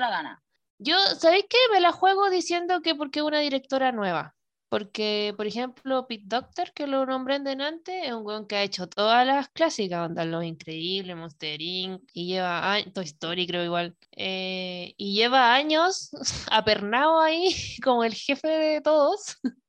Yo, 0.79 0.97
¿sabéis 1.19 1.45
qué? 1.49 1.59
Me 1.73 1.81
la 1.81 1.93
juego 1.93 2.31
diciendo 2.31 2.81
que 2.81 2.95
porque 2.95 3.21
es 3.21 3.25
una 3.25 3.39
directora 3.41 3.93
nueva. 3.93 4.35
Porque, 4.75 5.33
por 5.37 5.47
ejemplo, 5.47 6.05
Pete 6.09 6.25
Doctor, 6.27 6.73
que 6.73 6.89
lo 6.89 7.07
nombré 7.07 7.37
en 7.37 7.45
delante, 7.45 8.07
es 8.09 8.13
un 8.13 8.27
weón 8.27 8.45
que 8.49 8.57
ha 8.57 8.65
hecho 8.65 8.89
todas 8.89 9.25
las 9.25 9.49
clásicas, 9.51 10.05
onda 10.09 10.25
Los 10.25 10.43
Increíbles, 10.43 11.15
Monster 11.17 11.63
Inc., 11.63 12.03
y 12.13 12.27
lleva 12.27 12.73
años, 12.73 12.93
Toy 12.93 13.05
Story 13.05 13.47
creo 13.47 13.63
igual, 13.63 13.97
eh, 14.17 14.93
y 14.97 15.15
lleva 15.15 15.55
años 15.55 16.11
apernado 16.51 17.21
ahí 17.21 17.55
como 17.85 18.03
el 18.03 18.15
jefe 18.15 18.49
de 18.49 18.81
todos, 18.81 19.37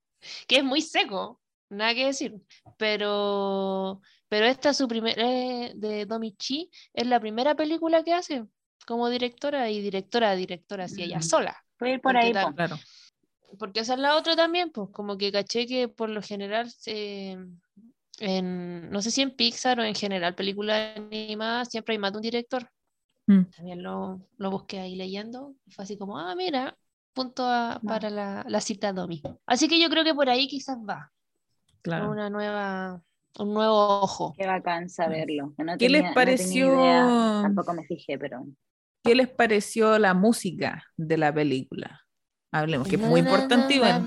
que 0.47 0.57
es 0.57 0.63
muy 0.63 0.81
seco, 0.81 1.39
nada 1.69 1.93
que 1.93 2.07
decir, 2.07 2.33
pero, 2.75 4.01
pero 4.27 4.47
esta 4.47 4.71
es 4.71 4.77
su 4.77 4.87
primera, 4.87 5.23
de 5.23 6.05
Domichi, 6.07 6.71
es 6.95 7.05
la 7.05 7.19
primera 7.19 7.53
película 7.53 8.03
que 8.03 8.13
hace 8.13 8.43
como 8.87 9.07
directora 9.09 9.69
y 9.69 9.81
directora, 9.81 10.35
directora, 10.35 10.85
así 10.85 11.03
ella 11.03 11.19
Mm. 11.19 11.21
sola. 11.21 11.57
Puede 11.77 11.93
ir 11.93 12.01
por 12.01 12.17
ahí, 12.17 12.33
tal- 12.33 12.47
po. 12.47 12.55
Claro. 12.55 12.79
Porque 13.57 13.81
esa 13.81 13.93
es 13.93 13.99
la 13.99 14.15
otra 14.17 14.35
también, 14.35 14.71
pues 14.71 14.89
como 14.91 15.17
que 15.17 15.31
caché 15.31 15.65
que 15.67 15.87
por 15.87 16.09
lo 16.09 16.21
general, 16.21 16.69
se- 16.71 17.37
en, 18.19 18.89
no 18.89 19.01
sé 19.01 19.11
si 19.11 19.21
en 19.21 19.35
Pixar 19.35 19.79
o 19.79 19.83
en 19.83 19.95
general 19.95 20.35
películas 20.35 20.95
animadas, 20.97 21.69
siempre 21.69 21.93
hay 21.93 21.99
más 21.99 22.11
de 22.13 22.17
un 22.17 22.21
director. 22.23 22.69
Mm. 23.27 23.41
También 23.55 23.83
lo, 23.83 24.21
lo 24.37 24.51
busqué 24.51 24.79
ahí 24.79 24.95
leyendo, 24.95 25.55
fue 25.69 25.83
así 25.83 25.97
como, 25.97 26.17
ah, 26.19 26.35
mira, 26.35 26.77
punto 27.13 27.45
a- 27.45 27.79
para 27.85 28.09
la, 28.09 28.45
la 28.47 28.61
cita 28.61 28.93
Domi. 28.93 29.21
Así 29.45 29.67
que 29.67 29.79
yo 29.79 29.89
creo 29.89 30.03
que 30.03 30.13
por 30.13 30.29
ahí 30.29 30.47
quizás 30.47 30.77
va, 30.77 31.11
Claro. 31.81 32.09
una 32.11 32.29
nueva, 32.29 33.01
un 33.39 33.53
nuevo 33.53 33.99
ojo. 34.01 34.33
Qué 34.37 34.47
bacán 34.47 34.89
saberlo. 34.89 35.53
no 35.57 35.77
¿Qué 35.77 35.89
les 35.89 36.01
tenía- 36.03 36.09
no 36.09 36.13
tenía 36.13 36.13
pareció? 36.13 36.73
idea, 36.73 37.39
Tampoco 37.43 37.73
me 37.73 37.83
fijé, 37.85 38.17
pero. 38.17 38.45
¿Qué 39.03 39.13
les 39.15 39.27
pareció 39.29 39.99
la 39.99 40.13
música 40.15 40.83
de 40.97 41.17
la 41.17 41.33
película? 41.33 42.01
Hablemos, 42.59 42.87
que 42.87 42.95
es 42.95 43.01
muy 43.01 43.19
importante 43.19 43.73
igual. 43.73 44.01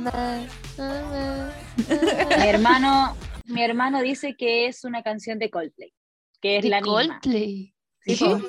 Mi 2.39 2.49
hermano, 2.49 3.15
mi 3.45 3.63
hermano 3.63 4.01
dice 4.01 4.37
que 4.37 4.67
es 4.67 4.85
una 4.85 5.03
canción 5.03 5.39
de 5.39 5.51
Coldplay, 5.51 5.93
que 6.41 6.57
es 6.57 6.63
De 6.63 6.71
la 6.71 6.81
misma. 6.81 7.21
Coldplay. 7.21 7.75
Sí, 8.07 8.17
po. 8.17 8.41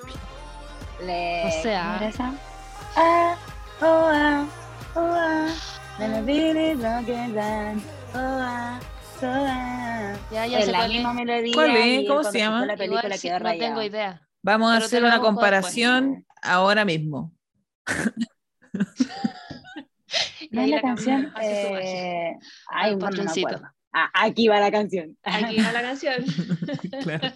Le- 1.06 1.43
O 1.47 1.52
sea-. 1.62 2.00
Ah, 2.95 3.36
oh, 3.82 3.86
ah, 3.86 4.45
oh, 4.95 5.00
ah, 5.02 5.47
oh, 6.06 6.16
ah, 8.16 8.56
ah. 9.22 10.14
Ya, 10.32 10.45
ya 10.45 10.60
la 10.66 10.72
cuál 10.78 10.86
es. 10.86 10.89
misma 10.97 11.14
melodía. 11.14 11.54
¿Cuál 11.54 11.76
es? 11.76 12.08
¿Cómo 12.08 12.24
se 12.24 12.38
llama? 12.39 12.66
La 12.66 12.78
película 12.78 13.02
Igual 13.04 13.20
sí, 13.20 13.28
quedó 13.28 13.39
no 13.39 13.58
tengo 13.58 13.82
idea. 13.84 14.22
Vamos 14.41 14.72
a 14.72 14.76
Pero 14.76 14.86
hacer 14.86 15.02
una 15.04 15.12
después. 15.16 15.28
comparación 15.28 16.26
ahora 16.41 16.86
mismo. 16.86 17.34
Y 20.52 20.56
¿No 20.56 20.62
ahí 20.62 20.70
es 20.70 20.72
la 20.72 20.76
la 20.78 20.82
canción? 20.82 21.34
Eh, 21.41 22.34
ay, 22.68 22.95
bueno, 22.95 23.18
no 23.18 23.24
me 23.24 23.32
acuerdo. 23.32 23.68
Ah, 23.91 24.10
aquí 24.14 24.47
va 24.47 24.60
la 24.60 24.72
canción. 24.72 25.18
Aquí 25.24 25.58
va 25.60 25.72
la 25.72 25.82
canción. 25.82 26.24
Claro. 27.04 27.32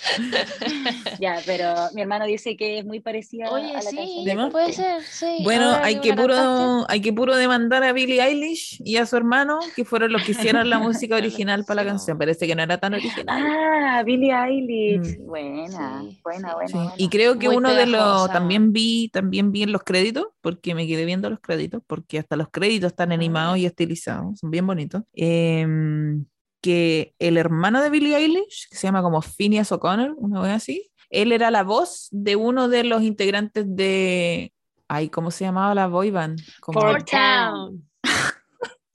ya, 1.20 1.38
pero 1.46 1.74
mi 1.94 2.02
hermano 2.02 2.24
dice 2.26 2.56
que 2.56 2.78
es 2.78 2.84
muy 2.84 3.00
parecida 3.00 3.46
a 3.48 3.58
la 3.60 3.80
sí, 3.82 3.96
canción 3.96 4.50
puede 4.50 4.72
ser, 4.72 5.02
sí. 5.02 5.38
Bueno, 5.42 5.70
ahora 5.70 5.84
hay 5.86 6.00
que, 6.00 6.08
cantaste. 6.10 6.34
puro, 6.34 6.86
hay 6.88 7.00
que 7.00 7.12
puro 7.12 7.36
demandar 7.36 7.82
a 7.84 7.92
Billie 7.92 8.20
Eilish 8.22 8.80
y 8.84 8.96
a 8.96 9.06
su 9.06 9.16
hermano, 9.16 9.58
que 9.76 9.84
fueron 9.84 10.12
los 10.12 10.22
que 10.24 10.32
hicieron 10.32 10.68
la 10.70 10.78
música 10.80 11.16
original 11.16 11.64
para 11.64 11.82
la 11.82 11.90
canción. 11.90 12.18
Parece 12.18 12.46
que 12.46 12.54
no 12.54 12.62
era 12.62 12.78
tan 12.78 12.94
original. 12.94 13.26
Ah, 13.28 14.02
Billie 14.04 14.32
Eilish. 14.34 15.18
Mm. 15.20 15.26
Buena, 15.26 16.00
Sí, 16.02 16.20
buena, 16.22 16.48
sí. 16.48 16.54
buena, 16.54 16.68
Sí, 16.68 16.74
buena. 16.74 16.94
Y 16.96 17.08
creo 17.08 17.38
que 17.38 17.46
Muy 17.48 17.56
uno 17.58 17.74
de 17.74 17.86
los 17.86 18.30
también 18.32 18.72
vi, 18.72 19.08
también 19.12 19.52
vi 19.52 19.62
en 19.64 19.72
los 19.72 19.82
créditos, 19.84 20.26
porque 20.40 20.74
me 20.74 20.86
quedé 20.86 21.04
viendo 21.04 21.28
los 21.30 21.40
créditos, 21.40 21.82
porque 21.86 22.18
hasta 22.18 22.36
los 22.36 22.48
créditos 22.50 22.92
están 22.92 23.10
Ah. 23.12 23.14
animados 23.14 23.58
y 23.58 23.66
estilizados, 23.66 24.38
son 24.40 24.50
bien 24.50 24.66
bonitos. 24.66 25.02
em, 25.14 26.24
que 26.60 27.14
el 27.18 27.36
hermano 27.36 27.82
de 27.82 27.90
Billie 27.90 28.16
Eilish, 28.16 28.68
que 28.70 28.76
se 28.76 28.86
llama 28.86 29.02
como 29.02 29.22
Phineas 29.22 29.72
O'Connor, 29.72 30.14
una 30.16 30.40
vez 30.42 30.52
así, 30.52 30.90
él 31.10 31.32
era 31.32 31.50
la 31.50 31.62
voz 31.64 32.08
de 32.10 32.36
uno 32.36 32.68
de 32.68 32.84
los 32.84 33.02
integrantes 33.02 33.64
de. 33.68 34.52
Ay, 34.88 35.08
¿cómo 35.08 35.30
se 35.30 35.44
llamaba 35.44 35.74
la 35.74 35.86
boy 35.86 36.10
band? 36.10 36.40
Como- 36.60 36.80
Four 36.80 37.02
Town. 37.04 37.88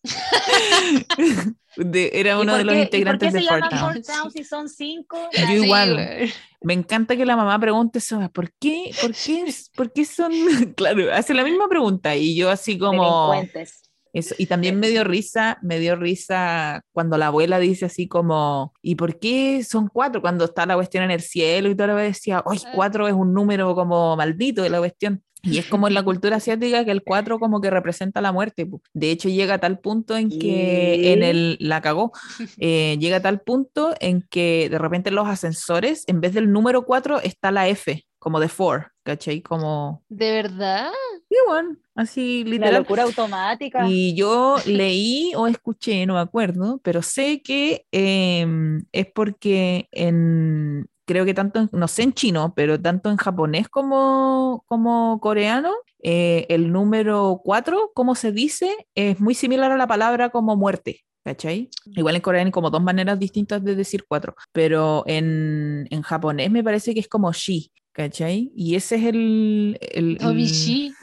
de- 1.78 2.11
era 2.13 2.38
¿Y 2.38 2.41
uno 2.41 2.55
de 2.57 2.63
los 2.63 2.76
qué- 2.76 2.82
integrantes 2.84 3.32
¿Por 3.34 3.39
qué 3.41 3.45
de 3.45 3.49
Four 3.49 3.70
Town. 3.70 4.01
Town 4.01 4.32
si 4.32 4.43
son 4.43 4.70
cinco? 4.70 5.18
Yo 5.34 5.47
Sí, 5.47 5.53
igual. 5.53 6.30
Me 6.61 6.74
encanta 6.74 7.16
que 7.16 7.26
la 7.26 7.36
mamá 7.36 7.59
pregunte 7.59 7.99
eso, 7.99 8.20
¿por 8.32 8.51
qué? 8.59 8.91
¿Por 9.01 9.11
qué? 9.13 9.53
¿Por 9.76 9.91
qué 9.93 10.05
son? 10.05 10.32
Claro, 10.76 11.13
hace 11.13 11.34
la 11.34 11.43
misma 11.43 11.68
pregunta 11.68 12.16
y 12.16 12.36
yo 12.36 12.49
así 12.49 12.78
como 12.78 13.32
Delincuentes. 13.32 13.85
Eso. 14.16 14.34
Y 14.38 14.45
también 14.45 14.80
me 14.80 14.89
dio 14.89 15.03
risa, 15.03 15.57
me 15.61 15.80
dio 15.80 15.95
risa 15.95 16.82
cuando 16.93 17.18
la 17.18 17.28
abuela 17.28 17.59
dice 17.59 17.86
así 17.86 18.07
como, 18.07 18.74
¿y 18.82 18.95
por 18.95 19.20
qué 19.20 19.63
son 19.63 19.89
cuatro? 19.89 20.22
Cuando 20.22 20.45
está 20.45 20.66
la 20.66 20.76
cuestión 20.76 21.03
en 21.03 21.11
el 21.11 21.22
cielo 21.22 21.70
y 21.70 21.76
toda 21.76 21.88
la 21.88 21.93
vez 21.95 22.13
decía, 22.13 22.41
¡ay, 22.45 22.59
Ah. 22.66 22.72
cuatro 22.74 23.07
es 23.07 23.13
un 23.13 23.34
número 23.34 23.76
como 23.76 24.16
maldito 24.16 24.63
de 24.63 24.70
la 24.70 24.80
cuestión! 24.80 25.22
Y 25.43 25.59
es 25.59 25.68
como 25.68 25.88
en 25.88 25.93
la 25.93 26.01
cultura 26.03 26.38
asiática 26.38 26.86
que 26.86 26.91
el 26.91 27.03
cuatro 27.03 27.38
como 27.39 27.61
que 27.61 27.70
representa 27.70 28.20
la 28.22 28.32
muerte. 28.32 28.68
De 28.93 29.11
hecho, 29.11 29.30
llega 29.30 29.55
a 29.55 29.59
tal 29.59 29.80
punto 29.80 30.18
en 30.18 30.30
que 30.30 31.11
en 31.13 31.20
¿Qué? 31.20 31.30
el, 31.30 31.57
la 31.59 31.82
cagó, 31.82 32.13
eh, 32.59 32.97
llega 32.99 33.18
a 33.18 33.22
tal 33.22 33.41
punto 33.41 33.93
en 33.99 34.24
que 34.30 34.70
de 34.72 34.80
repente 34.80 35.09
en 35.09 35.16
los 35.16 35.28
ascensores, 35.28 36.03
en 36.07 36.22
vez 36.22 36.34
del 36.34 36.51
número 36.51 36.86
4, 36.86 37.20
está 37.22 37.51
la 37.51 37.68
F, 37.68 38.05
como 38.26 38.39
de 38.39 38.49
four, 38.49 38.91
¿cachai? 39.03 39.39
Como, 39.43 40.03
¿De 40.09 40.32
verdad? 40.32 40.89
sí, 41.30 41.36
bueno, 41.47 41.78
así 41.93 42.43
La 42.43 42.49
literal. 42.49 42.73
locura 42.82 43.03
automática. 43.03 43.88
Y 43.88 44.15
yo 44.15 44.57
leí 44.65 45.32
o 45.36 45.45
escuché, 45.45 46.07
no 46.07 46.15
me 46.15 46.21
acuerdo, 46.21 46.80
pero 46.84 47.03
sé 47.03 47.43
que 47.43 47.86
em, 47.91 48.84
es 48.91 49.05
porque 49.13 49.88
en, 49.91 50.88
creo 51.05 51.23
que 51.23 51.36
tanto, 51.36 51.59
en- 51.59 51.69
no 51.71 51.88
sé 51.88 52.01
en 52.01 52.13
chino, 52.13 52.53
pero 52.55 52.82
tanto 52.82 53.11
en 53.11 53.17
japonés 53.17 53.69
como, 53.69 54.63
como 54.65 55.19
coreano, 55.21 55.71
eh, 56.01 56.47
el 56.49 56.71
número 56.71 57.41
4, 57.43 57.91
como 57.93 58.15
se 58.15 58.32
dice, 58.32 58.88
es 58.95 59.19
muy 59.19 59.36
similar 59.36 59.71
a 59.71 59.78
la 59.78 59.86
palabra 59.86 60.32
como 60.32 60.55
muerte. 60.55 61.01
¿Cachai? 61.23 61.69
Igual 61.88 62.15
en 62.17 62.21
coreano 62.21 62.47
hay 62.49 62.51
como 62.51 62.69
dos 62.69 62.84
maneras 62.84 63.17
distintas 63.17 63.63
de 63.63 63.73
decir 63.76 64.05
cuatro, 64.07 64.36
pero 64.51 65.03
en, 65.07 65.88
en 65.89 66.03
japonés 66.03 66.51
me 66.51 66.63
parece 66.63 66.93
que 66.93 66.99
es 66.99 67.07
como 67.07 67.32
shi, 67.34 67.71
¿cachai? 67.96 68.52
Y 68.56 68.76
ese 68.76 68.96
es 68.98 69.04
el... 69.06 69.78
el, 69.82 70.18
el- 70.20 70.96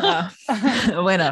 Ah, 0.00 0.30
bueno, 1.02 1.30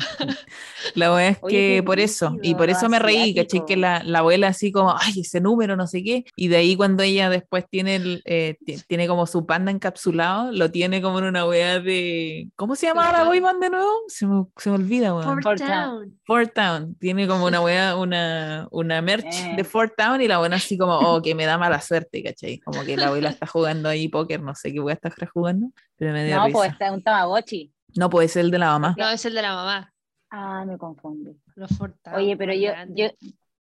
la 0.95 1.09
verdad 1.11 1.29
es 1.29 1.39
Oye, 1.43 1.57
que 1.77 1.83
por 1.85 2.01
eso, 2.01 2.37
y 2.43 2.55
por 2.55 2.71
eso 2.71 2.89
me 2.89 2.99
reí, 2.99 3.35
¿cachai? 3.35 3.47
asiático. 3.61 3.67
Que 3.67 3.77
la, 3.77 4.03
la 4.05 4.21
abuela 4.21 4.49
así 4.49 4.73
como, 4.73 4.95
ay, 4.99 5.21
ese 5.21 5.41
número, 5.41 5.77
no 5.77 5.87
sé 5.87 6.03
qué, 6.03 6.25
y 6.37 6.49
de 6.49 6.57
ahí 6.57 6.77
cuando 6.77 7.03
ella 7.03 7.29
después 7.31 7.65
tiene, 7.71 7.97
el, 7.97 8.23
eh, 8.25 8.57
ti- 8.65 8.79
tiene 8.87 9.07
como 9.07 9.27
su 9.27 9.47
panda 9.47 9.71
encapsulado, 9.71 10.53
lo 10.53 10.71
tiene 10.71 11.01
como 11.03 11.19
en 11.19 11.27
una 11.27 11.47
wea 11.47 11.81
de, 11.81 12.49
¿cómo 12.57 12.77
se 12.77 12.87
llamaba 12.87 13.13
la 13.13 13.25
boy 13.25 13.41
band 13.41 13.63
de 13.63 13.71
nuevo? 13.71 13.91
Se 14.09 14.27
me, 14.27 14.45
se 14.57 14.71
me 14.71 14.77
olvida, 14.77 15.15
weón. 15.15 15.43
Fort 15.43 15.59
Town. 15.59 16.19
Fort 16.25 16.55
Town, 16.55 16.97
tiene 16.99 17.27
como 17.29 17.47
una 17.47 17.61
wea, 17.61 17.97
una, 17.97 18.69
una 18.71 19.01
merch 19.03 19.27
Eh. 19.27 19.53
de 19.57 19.65
Fort 19.65 19.93
Town 19.97 20.21
y 20.21 20.29
la 20.29 20.39
buena 20.39 20.57
así 20.57 20.77
como, 20.79 20.99
oh, 20.99 21.23
que 21.23 21.35
me 21.35 21.47
da 21.47 21.59
mala 21.59 21.81
suerte, 21.81 22.23
¿cachai? 22.23 22.59
Como 22.59 22.85
que 22.85 22.97
la 22.97 23.07
abuela 23.09 23.31
está 23.31 23.47
jugando 23.47 23.89
ahí 23.89 24.09
póker, 24.09 24.43
no 24.43 24.55
sé 24.55 24.73
qué 24.73 24.81
wea 24.81 24.95
está 24.95 25.11
jugando, 25.33 25.69
pero 25.97 26.13
me 26.13 26.25
dio 26.25 26.37
No, 26.37 26.47
risa. 26.47 26.59
pues 26.59 26.73
está 26.73 26.93
un 26.93 27.03
Tamagotchi. 27.03 27.73
No 27.97 28.11
puede 28.11 28.29
ser 28.29 28.45
el 28.45 28.51
de 28.51 28.59
la 28.59 28.67
mamá. 28.67 28.95
No, 28.99 29.09
es 29.11 29.25
el 29.25 29.35
de 29.35 29.43
la 29.43 29.55
mamá. 29.55 29.93
Ah, 30.31 30.65
me 30.67 30.77
confundo. 30.77 31.35
Los 31.55 31.71
Oye, 32.15 32.37
pero 32.37 32.53
yo, 32.53 32.73
yo, 32.91 33.07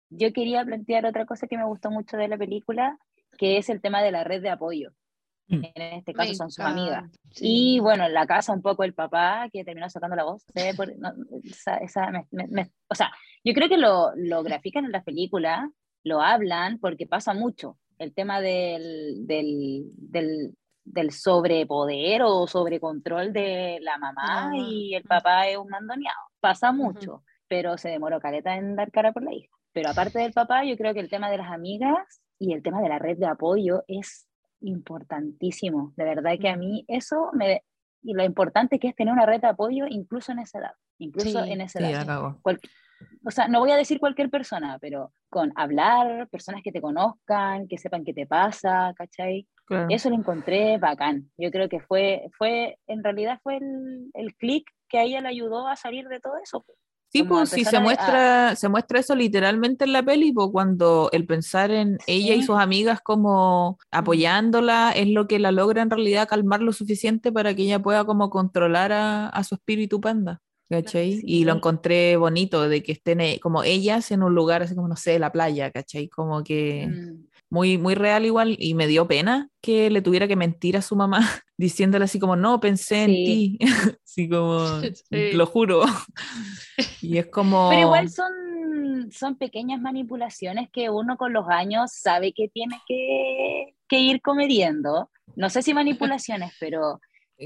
yo 0.10 0.34
quería 0.34 0.64
plantear 0.64 1.06
otra 1.06 1.26
cosa 1.26 1.48
que 1.48 1.58
me 1.58 1.66
gustó 1.66 1.90
mucho 1.90 2.18
de 2.18 2.28
la 2.28 2.38
película, 2.38 2.98
que 3.38 3.58
es 3.58 3.70
el 3.70 3.82
tema 3.82 4.02
de 4.02 4.12
la 4.12 4.24
red 4.24 4.42
de 4.42 4.50
apoyo. 4.50 4.92
Mm. 5.48 5.64
En 5.74 5.82
este 5.98 6.12
Me 6.12 6.18
caso 6.18 6.34
son 6.36 6.52
sus 6.52 6.64
amigas. 6.64 7.06
Y 7.40 7.80
bueno, 7.80 8.06
en 8.06 8.14
la 8.14 8.28
casa 8.28 8.54
un 8.54 8.62
poco 8.62 8.84
el 8.84 8.94
papá 8.94 9.50
que 9.52 9.64
terminó 9.64 9.90
sacando 9.90 10.16
la 10.16 10.24
voz. 10.26 10.46
Por- 10.76 10.96
no, 10.98 11.12
esa- 11.44 11.78
esa 11.78 12.12
me- 12.12 12.28
me- 12.32 12.48
me- 12.48 12.72
o 12.88 12.96
sea, 12.96 13.12
yo 13.44 13.54
creo 13.54 13.68
que 13.68 13.78
lo, 13.78 14.12
lo 14.16 14.44
grafican 14.44 14.86
en 14.86 14.92
las 14.92 15.04
películas, 15.04 15.68
lo 16.04 16.22
hablan 16.22 16.78
porque 16.80 17.08
pasa 17.08 17.34
mucho. 17.34 17.78
El 17.98 18.14
tema 18.14 18.42
del, 18.42 19.26
del, 19.26 19.86
del, 19.96 20.56
del 20.92 21.12
sobrepoder 21.12 22.24
o 22.24 22.48
sobrecontrol 22.48 23.32
de 23.32 23.80
la 23.82 23.98
mamá 23.98 24.52
y 24.58 24.96
el 24.96 25.04
papá 25.04 25.48
es 25.48 25.58
un 25.58 25.70
mandoneado. 25.70 26.18
Pasa 26.40 26.72
mucho, 26.72 27.24
pero 27.48 27.78
se 27.78 27.90
demoró 27.90 28.20
caleta 28.20 28.56
en 28.56 28.76
dar 28.76 28.92
cara 28.92 29.12
por 29.14 29.24
la 29.24 29.34
hija. 29.34 29.50
Pero 29.72 29.90
aparte 29.90 30.20
del 30.20 30.34
papá, 30.34 30.64
yo 30.66 30.76
creo 30.78 30.94
que 30.94 31.00
el 31.00 31.10
tema 31.10 31.30
de 31.30 31.38
las 31.38 31.52
amigas 31.52 32.22
y 32.40 32.54
el 32.54 32.64
tema 32.64 32.82
de 32.82 32.90
la 32.90 32.98
red 32.98 33.18
de 33.18 33.28
apoyo 33.28 33.84
es 33.88 34.28
importantísimo. 34.62 35.94
De 35.96 36.04
verdad 36.06 36.34
que 36.40 36.50
a 36.50 36.58
mí 36.58 36.86
eso 36.88 37.30
me... 37.34 37.64
Y 38.02 38.14
lo 38.14 38.24
importante 38.24 38.80
que 38.80 38.88
es 38.88 38.96
tener 38.96 39.14
una 39.14 39.26
red 39.26 39.42
de 39.42 39.48
apoyo 39.48 39.86
incluso 39.88 40.32
en 40.32 40.40
esa 40.40 40.60
edad. 40.60 40.72
Incluso 41.00 41.44
Sí, 41.44 41.52
en 41.52 41.62
esa 41.62 41.80
Sí, 41.80 41.86
edad. 41.86 42.06
cagó. 42.06 42.40
Cual- 42.42 42.60
o 43.26 43.32
sea, 43.32 43.48
no 43.48 43.60
voy 43.60 43.72
a 43.72 43.78
decir 43.78 44.00
cualquier 44.00 44.30
persona, 44.30 44.78
pero 44.80 45.14
con 45.30 45.52
hablar, 45.56 46.28
personas 46.30 46.62
que 46.64 46.72
te 46.72 46.82
conozcan, 46.82 47.68
que 47.68 47.78
sepan 47.78 48.04
qué 48.04 48.14
te 48.14 48.26
pasa, 48.26 48.94
¿cachai? 48.96 49.48
Claro. 49.70 49.88
Eso 49.90 50.10
lo 50.10 50.16
encontré 50.16 50.78
bacán. 50.80 51.32
Yo 51.38 51.52
creo 51.52 51.70
que 51.70 51.80
fue, 51.80 52.24
fue 52.38 52.78
en 52.88 53.04
realidad 53.04 53.40
fue 53.44 53.58
el, 53.58 54.10
el 54.16 54.36
clic 54.36 54.66
que 54.90 54.98
a 55.00 55.04
ella 55.04 55.22
le 55.22 55.30
ayudó 55.30 55.68
a 55.68 55.76
salir 55.78 56.08
de 56.10 56.20
todo 56.20 56.34
eso. 56.44 56.66
Sí, 57.12 57.20
Como 57.22 57.30
pues 57.40 57.50
sí, 57.50 57.62
empezar 57.62 57.72
se 57.72 57.78
a- 57.78 57.80
muestra, 57.82 58.56
se 58.56 58.70
muestra 58.70 59.00
eso 59.00 59.16
literalmente 59.16 59.86
en 59.86 59.94
la 59.94 60.04
peli, 60.04 60.32
pues 60.32 60.50
cuando 60.52 61.10
el 61.12 61.26
pensar 61.26 61.72
en 61.72 61.98
ella 62.08 62.34
y 62.36 62.42
Sí. 62.42 62.48
sus 62.48 62.58
amigas 62.60 63.00
como 63.02 63.78
apoyándola 63.92 64.92
es 64.96 65.08
lo 65.08 65.28
que 65.28 65.40
la 65.40 65.52
logra 65.52 65.82
en 65.82 65.90
realidad 65.90 66.28
calmar 66.28 66.62
lo 66.62 66.74
suficiente 66.74 67.32
para 67.32 67.54
que 67.56 67.64
ella 67.64 67.80
pueda 67.80 68.06
como 68.06 68.30
controlar 68.30 68.92
a, 68.92 69.30
a 69.30 69.44
su 69.44 69.56
espíritu 69.56 70.02
panda. 70.02 70.42
¿Cachai? 70.72 71.20
Y 71.24 71.46
lo 71.46 71.54
Sí. 71.54 71.58
encontré 71.58 72.16
bonito 72.16 72.70
de 72.70 72.84
que 72.84 72.92
estén 72.92 73.22
eh, 73.22 73.40
como 73.42 73.64
ellas 73.64 74.12
en 74.12 74.22
un 74.22 74.36
lugar 74.36 74.62
así 74.62 74.76
como, 74.76 74.88
no 74.88 74.96
sé, 74.96 75.18
la 75.18 75.32
playa, 75.32 75.72
¿cachai? 75.72 76.08
Como 76.10 76.44
que 76.44 76.88
Mm. 76.90 77.29
Muy, 77.50 77.78
muy 77.78 77.96
real 77.96 78.26
igual 78.26 78.56
y 78.60 78.74
me 78.76 78.88
dio 78.88 79.08
pena 79.08 79.50
que 79.62 79.90
le 79.90 80.02
tuviera 80.02 80.28
que 80.28 80.36
mentir 80.36 80.78
a 80.78 80.82
su 80.82 80.96
mamá 80.96 81.20
diciéndole 81.58 82.06
así 82.06 82.20
como, 82.20 82.36
no, 82.36 82.60
pensé 82.60 83.04
en 83.04 83.10
Sí. 83.12 83.26
ti, 83.26 83.60
así 84.06 84.30
como, 84.30 84.60
Sí. 85.12 85.32
lo 85.34 85.46
juro. 85.46 85.84
Y 87.02 87.18
es 87.18 87.28
como... 87.28 87.70
Pero 87.70 87.82
igual 87.82 88.10
son, 88.10 89.12
son 89.12 89.36
pequeñas 89.38 89.82
manipulaciones 89.82 90.70
que 90.72 90.90
uno 90.90 91.18
con 91.18 91.34
los 91.34 91.48
años 91.50 91.92
sabe 91.94 92.34
que 92.34 92.48
tiene 92.50 92.80
que, 92.88 93.76
que 93.88 94.00
ir 94.00 94.22
comediendo. 94.22 95.10
No 95.36 95.50
sé 95.50 95.62
si 95.62 95.74
manipulaciones, 95.74 96.54
pero 96.60 97.00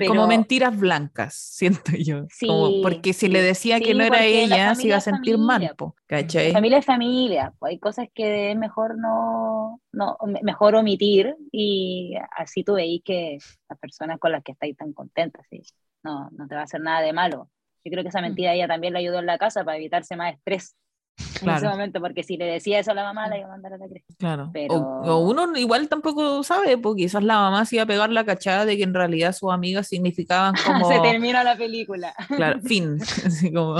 como 0.06 0.28
mentiras 0.28 0.78
blancas, 0.80 1.34
siento 1.54 1.91
yo. 1.98 2.26
Sí, 2.30 2.48
como 2.48 2.82
porque 2.82 3.14
si 3.14 3.28
sí, 3.28 3.34
le 3.34 3.41
decía 3.41 3.80
que 3.82 3.94
no 3.94 4.04
era 4.04 4.18
la 4.20 4.26
ella, 4.26 4.76
se 4.76 4.88
iba 4.88 4.98
a 4.98 5.02
sentir 5.02 5.36
familia, 5.36 5.46
mal, 5.48 5.76
po, 5.76 5.96
¿cachai? 6.08 6.54
familia 6.54 6.78
es 6.80 6.86
familia. 6.86 7.54
pues 7.60 7.72
hay 7.72 7.80
cosas 7.80 8.08
que 8.14 8.52
es 8.52 8.58
mejor 8.58 8.98
no, 8.98 9.82
no 9.91 10.18
me- 10.28 10.41
mejor 10.44 10.76
omitir 10.76 11.36
y 11.52 12.16
así 12.38 12.64
tú 12.64 12.74
veis 12.76 13.02
que 13.06 13.38
las 13.70 13.80
personas 13.80 14.20
con 14.20 14.32
las 14.32 14.44
que 14.44 14.54
estáis 14.54 14.76
tan 14.78 14.94
contentas, 14.94 15.46
no, 16.04 16.30
no 16.32 16.48
te 16.48 16.56
va 16.56 16.62
a 16.62 16.64
hacer 16.66 16.82
nada 16.82 17.02
de 17.02 17.14
malo. 17.14 17.50
Yo 17.86 17.91
creo 17.91 18.04
que 18.04 18.10
esa 18.10 18.22
mentira 18.22 18.52
a 18.52 18.54
ella 18.56 18.68
también 18.68 18.94
le 18.94 19.00
ayudó 19.00 19.20
en 19.20 19.26
la 19.26 19.38
casa 19.38 19.64
para 19.64 19.78
evitarse 19.78 20.16
más 20.16 20.34
estrés 20.36 20.76
en 21.18 21.26
ese 21.36 21.39
Claro. 21.45 21.70
momento, 21.72 21.99
porque 21.99 22.24
si 22.24 22.38
le 22.38 22.45
decía 22.45 22.80
eso 22.80 22.91
a 22.91 22.93
la 22.93 23.03
mamá, 23.03 23.28
la 23.28 23.38
iba 23.38 23.47
a 23.47 23.51
mandar 23.51 23.74
a 23.74 23.78
la 23.78 23.88
cresta. 23.88 24.14
Claro. 24.18 24.49
Pero- 24.53 24.74
O, 24.76 25.11
o 25.16 25.20
uno 25.30 25.55
igual 25.57 25.88
tampoco 25.89 26.41
sabe, 26.43 26.78
porque 26.78 27.03
quizás 27.03 27.24
la 27.24 27.36
mamá 27.36 27.66
se 27.66 27.76
iba 27.76 27.84
a 27.84 27.88
pegar 27.88 28.09
la 28.11 28.24
cachada 28.26 28.66
de 28.66 28.78
que 28.78 28.84
en 28.84 28.93
realidad 28.93 29.34
sus 29.34 29.51
amigas 29.51 29.88
significaban 29.88 30.53
como... 30.66 30.88
Se 30.89 30.99
termina 30.99 31.43
la 31.43 31.55
película. 31.57 32.14
Claro, 32.28 32.59
fin. 32.66 32.97
Así 33.01 33.51
como... 33.53 33.78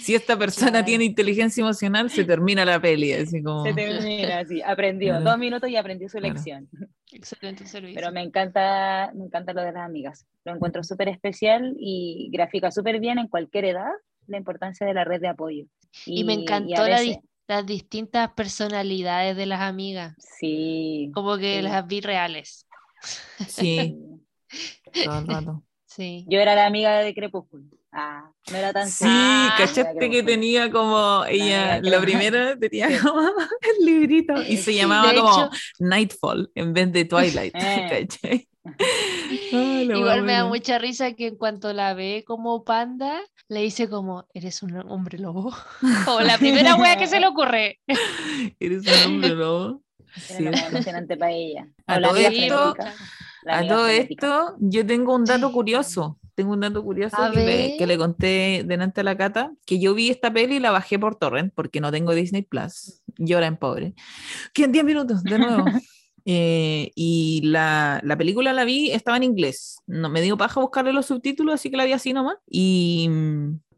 si 0.00 0.14
esta 0.14 0.36
persona 0.38 0.70
Claro. 0.70 0.84
tiene 0.86 1.04
inteligencia 1.04 1.62
emocional, 1.62 2.10
se 2.10 2.24
termina 2.24 2.64
la 2.64 2.80
peli, 2.80 3.12
así 3.12 3.42
como... 3.42 3.64
Se 3.64 3.72
termina 3.72 4.40
así, 4.40 4.60
aprendió, 4.62 5.10
Claro. 5.14 5.24
dos 5.24 5.38
minutos 5.38 5.68
y 5.70 5.76
aprendió 5.76 6.08
su 6.08 6.18
Claro. 6.18 6.34
lección. 6.34 6.68
Excelente 7.10 7.66
servicio. 7.66 7.94
Pero 7.94 8.12
me 8.12 8.22
encanta, 8.22 9.10
me 9.14 9.24
encanta 9.24 9.52
lo 9.52 9.62
de 9.62 9.72
las 9.72 9.84
amigas. 9.84 10.26
Lo 10.44 10.54
encuentro 10.54 10.82
súper 10.82 11.08
especial 11.08 11.74
y 11.78 12.30
grafica 12.32 12.70
súper 12.70 13.00
bien 13.00 13.18
en 13.18 13.28
cualquier 13.28 13.66
edad 13.66 13.90
la 14.26 14.36
importancia 14.38 14.86
de 14.86 14.94
la 14.94 15.04
red 15.04 15.20
de 15.20 15.28
apoyo. 15.28 15.66
Y 16.06 16.24
me 16.24 16.34
encantó 16.34 16.82
veces- 16.84 17.18
las 17.48 17.66
distintas 17.66 18.30
personalidades 18.32 19.36
de 19.36 19.46
las 19.46 19.60
amigas. 19.60 20.14
Sí. 20.18 21.10
Como 21.12 21.36
que 21.36 21.56
Sí. 21.56 21.62
las 21.62 21.86
vi 21.86 22.00
reales. 22.00 22.66
Sí, 23.48 23.98
todo 25.04 25.18
el 25.18 25.26
rato. 25.26 25.62
Sí. 25.86 26.24
Yo 26.28 26.40
era 26.40 26.54
la 26.54 26.66
amiga 26.66 26.98
de 27.00 27.14
Crepúsculo. 27.14 27.64
Ah, 27.94 28.30
no 28.50 28.56
era 28.56 28.72
tan 28.72 28.88
Sí, 28.88 29.04
cachaste 29.58 30.08
que 30.10 30.22
tenía 30.22 30.70
como 30.70 31.24
ella, 31.28 31.78
la 31.82 31.98
que- 31.98 32.02
primera 32.02 32.58
tenía 32.58 32.88
Sí. 32.90 32.96
como 33.06 33.20
el 33.60 33.84
librito 33.86 34.40
y 34.42 34.56
se 34.56 34.72
Sí. 34.72 34.78
llamaba 34.78 35.12
como 35.14 35.30
hecho- 35.30 35.50
Nightfall 35.78 36.50
en 36.54 36.72
vez 36.72 36.90
de 36.92 37.04
Twilight. 37.04 37.54
Eh. 39.52 39.84
la 39.86 39.98
Igual 39.98 40.22
me 40.22 40.32
da 40.34 40.44
mucha 40.46 40.78
risa 40.78 41.12
que 41.14 41.26
en 41.26 41.36
cuanto 41.36 41.72
la 41.72 41.94
ve 41.94 42.22
como 42.26 42.64
panda, 42.64 43.20
le 43.48 43.60
dice 43.60 43.88
como, 43.88 44.26
¿eres 44.34 44.62
un 44.62 44.76
hombre 44.90 45.18
lobo? 45.18 45.52
O 46.06 46.20
la 46.20 46.38
primera 46.38 46.76
wea 46.76 46.96
que 46.96 47.06
se 47.08 47.18
le 47.20 47.26
ocurre. 47.26 47.80
Eres 48.60 48.82
un 48.86 49.12
hombre 49.14 49.30
lobo. 49.30 49.82
Era 50.28 50.56
Sí. 50.56 50.64
emocionante 50.68 51.16
para 51.16 51.32
ella. 51.32 51.66
A 51.86 51.96
O 51.96 52.00
la 52.00 52.08
todo 52.08 52.16
esto- 52.18 52.74
la 53.44 53.58
A 53.58 53.66
todo 53.66 54.56
yo 54.60 54.86
tengo 54.86 55.14
un 55.14 55.24
dato 55.24 55.50
curioso. 55.50 56.18
Tengo 56.34 56.52
un 56.52 56.60
dato 56.60 56.82
curioso 56.82 57.16
que 57.32 57.40
le, 57.40 57.76
que 57.76 57.86
le 57.86 57.98
conté 57.98 58.64
delante 58.66 59.02
a 59.02 59.04
la 59.04 59.16
Cata, 59.16 59.52
que 59.66 59.78
yo 59.78 59.94
vi 59.94 60.10
esta 60.10 60.32
peli 60.32 60.56
y 60.56 60.60
la 60.60 60.70
bajé 60.70 60.98
por 60.98 61.16
torrent 61.16 61.52
porque 61.54 61.80
no 61.80 61.90
tengo 61.92 62.14
Disney 62.14 62.42
Plus. 62.42 63.02
Llora 63.18 63.46
en 63.46 63.56
pobre. 63.56 63.94
Que 64.54 64.64
en 64.64 64.72
10 64.72 64.84
minutos, 64.84 65.22
de 65.22 65.38
nuevo. 65.38 65.64
Eh, 66.24 66.92
y 66.94 67.40
la, 67.44 68.00
la 68.04 68.16
película 68.16 68.52
la 68.52 68.64
vi, 68.64 68.92
estaba 68.92 69.16
en 69.16 69.24
inglés. 69.24 69.78
No, 69.88 70.08
me 70.08 70.20
dio 70.20 70.36
paja 70.36 70.60
buscarle 70.60 70.92
los 70.92 71.06
subtítulos, 71.06 71.54
así 71.54 71.68
que 71.68 71.76
la 71.76 71.84
vi 71.84 71.92
así 71.92 72.12
nomás. 72.12 72.36
Y, 72.48 73.10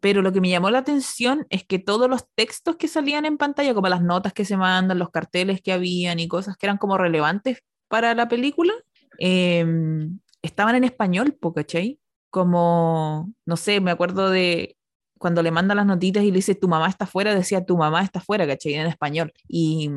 pero 0.01 0.21
lo 0.21 0.33
que 0.33 0.43
me 0.43 0.51
llamó 0.51 0.69
la 0.69 0.81
atención 0.81 1.47
es 1.49 1.65
que 1.65 1.79
todos 1.79 2.11
los 2.11 2.27
textos 2.35 2.77
que 2.77 2.89
salían 2.89 3.25
en 3.25 3.39
pantalla, 3.39 3.73
como 3.73 3.89
las 3.89 4.03
notas 4.03 4.35
que 4.35 4.45
se 4.45 4.59
mandan, 4.59 4.99
los 4.99 5.11
carteles 5.11 5.63
que 5.63 5.73
habían 5.73 6.19
y 6.19 6.29
cosas 6.29 6.59
que 6.59 6.67
eran 6.67 6.77
como 6.77 6.99
relevantes 6.99 7.63
para 7.89 8.15
la 8.15 8.29
película, 8.29 8.75
eh, 9.19 9.65
estaban 10.43 10.75
en 10.75 10.85
español, 10.85 11.35
po, 11.41 11.55
¿cachai? 11.55 11.99
Como, 12.35 13.33
no 13.47 13.57
sé, 13.57 13.81
me 13.81 13.93
acuerdo 13.93 14.29
de 14.29 14.77
cuando 15.19 15.41
le 15.41 15.53
manda 15.53 15.77
las 15.77 15.87
notitas 15.87 16.25
y 16.25 16.33
le 16.33 16.39
dice 16.39 16.57
tu 16.57 16.67
mamá 16.67 16.89
está 16.89 17.07
fuera, 17.07 17.33
decía 17.33 17.65
tu 17.65 17.77
mamá 17.77 18.03
está 18.03 18.19
fuera, 18.19 18.45
¿cachai? 18.45 18.75
En 18.75 18.89
español. 18.89 19.33
Y 19.47 19.89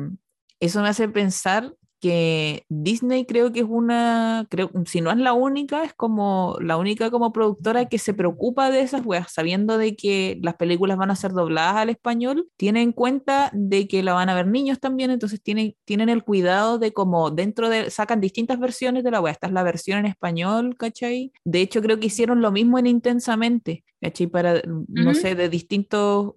eso 0.60 0.80
me 0.80 0.88
hace 0.88 1.08
pensar 1.08 1.74
que 2.00 2.64
Disney 2.68 3.24
creo 3.26 3.52
que 3.52 3.60
es 3.60 3.66
una, 3.68 4.46
creo, 4.50 4.70
si 4.86 5.00
no 5.00 5.10
es 5.10 5.16
la 5.18 5.32
única, 5.32 5.84
es 5.84 5.94
como 5.94 6.56
la 6.60 6.76
única 6.76 7.10
como 7.10 7.32
productora 7.32 7.86
que 7.86 7.98
se 7.98 8.14
preocupa 8.14 8.70
de 8.70 8.80
esas 8.80 9.04
weas, 9.04 9.32
sabiendo 9.32 9.78
de 9.78 9.96
que 9.96 10.38
las 10.42 10.54
películas 10.56 10.96
van 10.96 11.10
a 11.10 11.16
ser 11.16 11.32
dobladas 11.32 11.76
al 11.76 11.90
español, 11.90 12.48
tiene 12.56 12.82
en 12.82 12.92
cuenta 12.92 13.50
de 13.52 13.88
que 13.88 14.02
la 14.02 14.14
van 14.14 14.28
a 14.28 14.34
ver 14.34 14.46
niños 14.46 14.80
también, 14.80 15.10
entonces 15.10 15.42
tienen, 15.42 15.74
tienen 15.84 16.08
el 16.08 16.24
cuidado 16.24 16.78
de 16.78 16.92
como 16.92 17.30
dentro 17.30 17.68
de, 17.68 17.90
sacan 17.90 18.20
distintas 18.20 18.58
versiones 18.58 19.04
de 19.04 19.10
la 19.10 19.20
wea, 19.20 19.32
esta 19.32 19.46
es 19.46 19.52
la 19.52 19.62
versión 19.62 19.98
en 19.98 20.06
español, 20.06 20.76
¿cachai? 20.76 21.32
De 21.44 21.60
hecho 21.60 21.82
creo 21.82 22.00
que 22.00 22.06
hicieron 22.06 22.40
lo 22.40 22.52
mismo 22.52 22.78
en 22.78 22.88
Intensamente, 22.88 23.84
¿cachai? 24.00 24.26
Para, 24.28 24.62
no 24.66 25.14
sé, 25.14 25.34
de 25.34 25.48
distintos, 25.48 26.34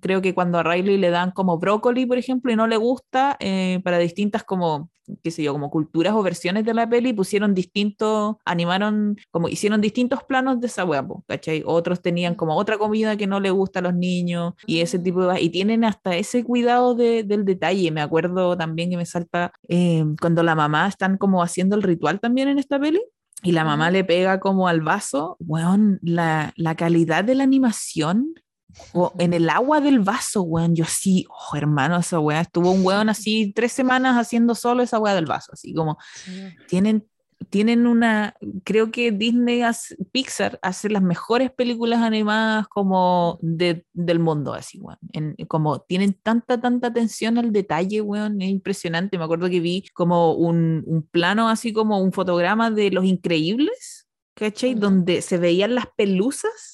creo 0.00 0.22
que 0.22 0.34
cuando 0.34 0.58
a 0.58 0.62
Riley 0.62 0.96
le 0.98 1.10
dan 1.10 1.30
como 1.32 1.58
brócoli, 1.58 2.06
por 2.06 2.18
ejemplo, 2.18 2.52
y 2.52 2.56
no 2.56 2.66
le 2.66 2.76
gusta, 2.76 3.36
eh, 3.40 3.80
para 3.84 3.98
distintas 3.98 4.44
como, 4.44 4.90
qué 5.22 5.30
sé 5.30 5.42
yo, 5.42 5.52
como 5.52 5.70
culturas 5.70 6.14
o 6.14 6.22
versiones 6.22 6.64
de 6.64 6.74
la 6.74 6.88
peli, 6.88 7.12
pusieron 7.12 7.54
distintos, 7.54 8.36
animaron, 8.44 9.16
como 9.30 9.48
hicieron 9.48 9.80
distintos 9.80 10.22
planos 10.24 10.60
de 10.60 10.66
esa 10.68 10.86
po, 10.86 11.24
¿cachai? 11.28 11.62
Otros 11.66 12.00
tenían 12.00 12.34
como 12.34 12.56
otra 12.56 12.78
comida 12.78 13.16
que 13.16 13.26
no 13.26 13.40
le 13.40 13.50
gusta 13.50 13.80
a 13.80 13.82
los 13.82 13.94
niños 13.94 14.54
y 14.66 14.80
ese 14.80 14.98
tipo 14.98 15.26
de... 15.26 15.40
Y 15.40 15.50
tienen 15.50 15.84
hasta 15.84 16.16
ese 16.16 16.44
cuidado 16.44 16.94
de- 16.94 17.22
del 17.24 17.44
detalle. 17.44 17.90
Me 17.90 18.00
acuerdo 18.00 18.56
también 18.56 18.90
que 18.90 18.96
me 18.96 19.06
salta 19.06 19.52
eh, 19.68 20.04
cuando 20.20 20.42
la 20.42 20.54
mamá 20.54 20.88
están 20.88 21.18
como 21.18 21.42
haciendo 21.42 21.76
el 21.76 21.82
ritual 21.82 22.20
también 22.20 22.48
en 22.48 22.58
esta 22.58 22.78
peli. 22.78 23.00
Y 23.44 23.52
la 23.52 23.64
mamá 23.64 23.90
le 23.90 24.04
pega 24.04 24.40
como 24.40 24.68
al 24.68 24.80
vaso, 24.80 25.36
weón, 25.38 26.00
la, 26.02 26.52
la 26.56 26.74
calidad 26.74 27.24
de 27.24 27.34
la 27.34 27.44
animación 27.44 28.34
o 28.92 29.12
en 29.18 29.32
el 29.34 29.50
agua 29.50 29.80
del 29.80 30.00
vaso, 30.00 30.42
weón. 30.42 30.74
Yo 30.74 30.84
sí, 30.86 31.26
oh, 31.28 31.56
hermano, 31.56 31.98
esa 31.98 32.18
weá. 32.18 32.40
Estuvo 32.40 32.70
un 32.70 32.84
weón 32.84 33.08
así 33.08 33.52
tres 33.54 33.72
semanas 33.72 34.16
haciendo 34.16 34.54
solo 34.54 34.82
esa 34.82 34.98
weá 34.98 35.14
del 35.14 35.26
vaso, 35.26 35.52
así 35.52 35.74
como 35.74 35.98
tienen, 36.68 37.06
tienen 37.50 37.86
una, 37.86 38.34
creo 38.64 38.90
que 38.90 39.12
Disney, 39.12 39.62
hace- 39.62 39.96
Pixar 40.12 40.58
hace 40.62 40.88
las 40.88 41.02
mejores 41.02 41.50
películas 41.52 42.00
animadas 42.00 42.66
como 42.68 43.38
de- 43.42 43.84
del 43.92 44.18
mundo, 44.18 44.54
así, 44.54 44.78
weón. 44.80 44.98
En- 45.12 45.36
como 45.46 45.80
tienen 45.80 46.14
tanta, 46.22 46.60
tanta 46.60 46.88
atención 46.88 47.38
al 47.38 47.52
detalle, 47.52 48.00
weón, 48.00 48.40
es 48.42 48.48
impresionante. 48.48 49.18
Me 49.18 49.24
acuerdo 49.24 49.48
que 49.50 49.60
vi 49.60 49.84
como 49.94 50.32
un, 50.34 50.82
un 50.86 51.02
plano, 51.02 51.48
así 51.48 51.72
como 51.72 52.00
un 52.00 52.12
fotograma 52.12 52.70
de 52.70 52.90
Los 52.90 53.04
Increíbles, 53.04 54.06
¿cachai? 54.34 54.72
Ujú. 54.72 54.80
Donde 54.80 55.22
se 55.22 55.38
veían 55.38 55.74
las 55.74 55.86
pelusas 55.96 56.73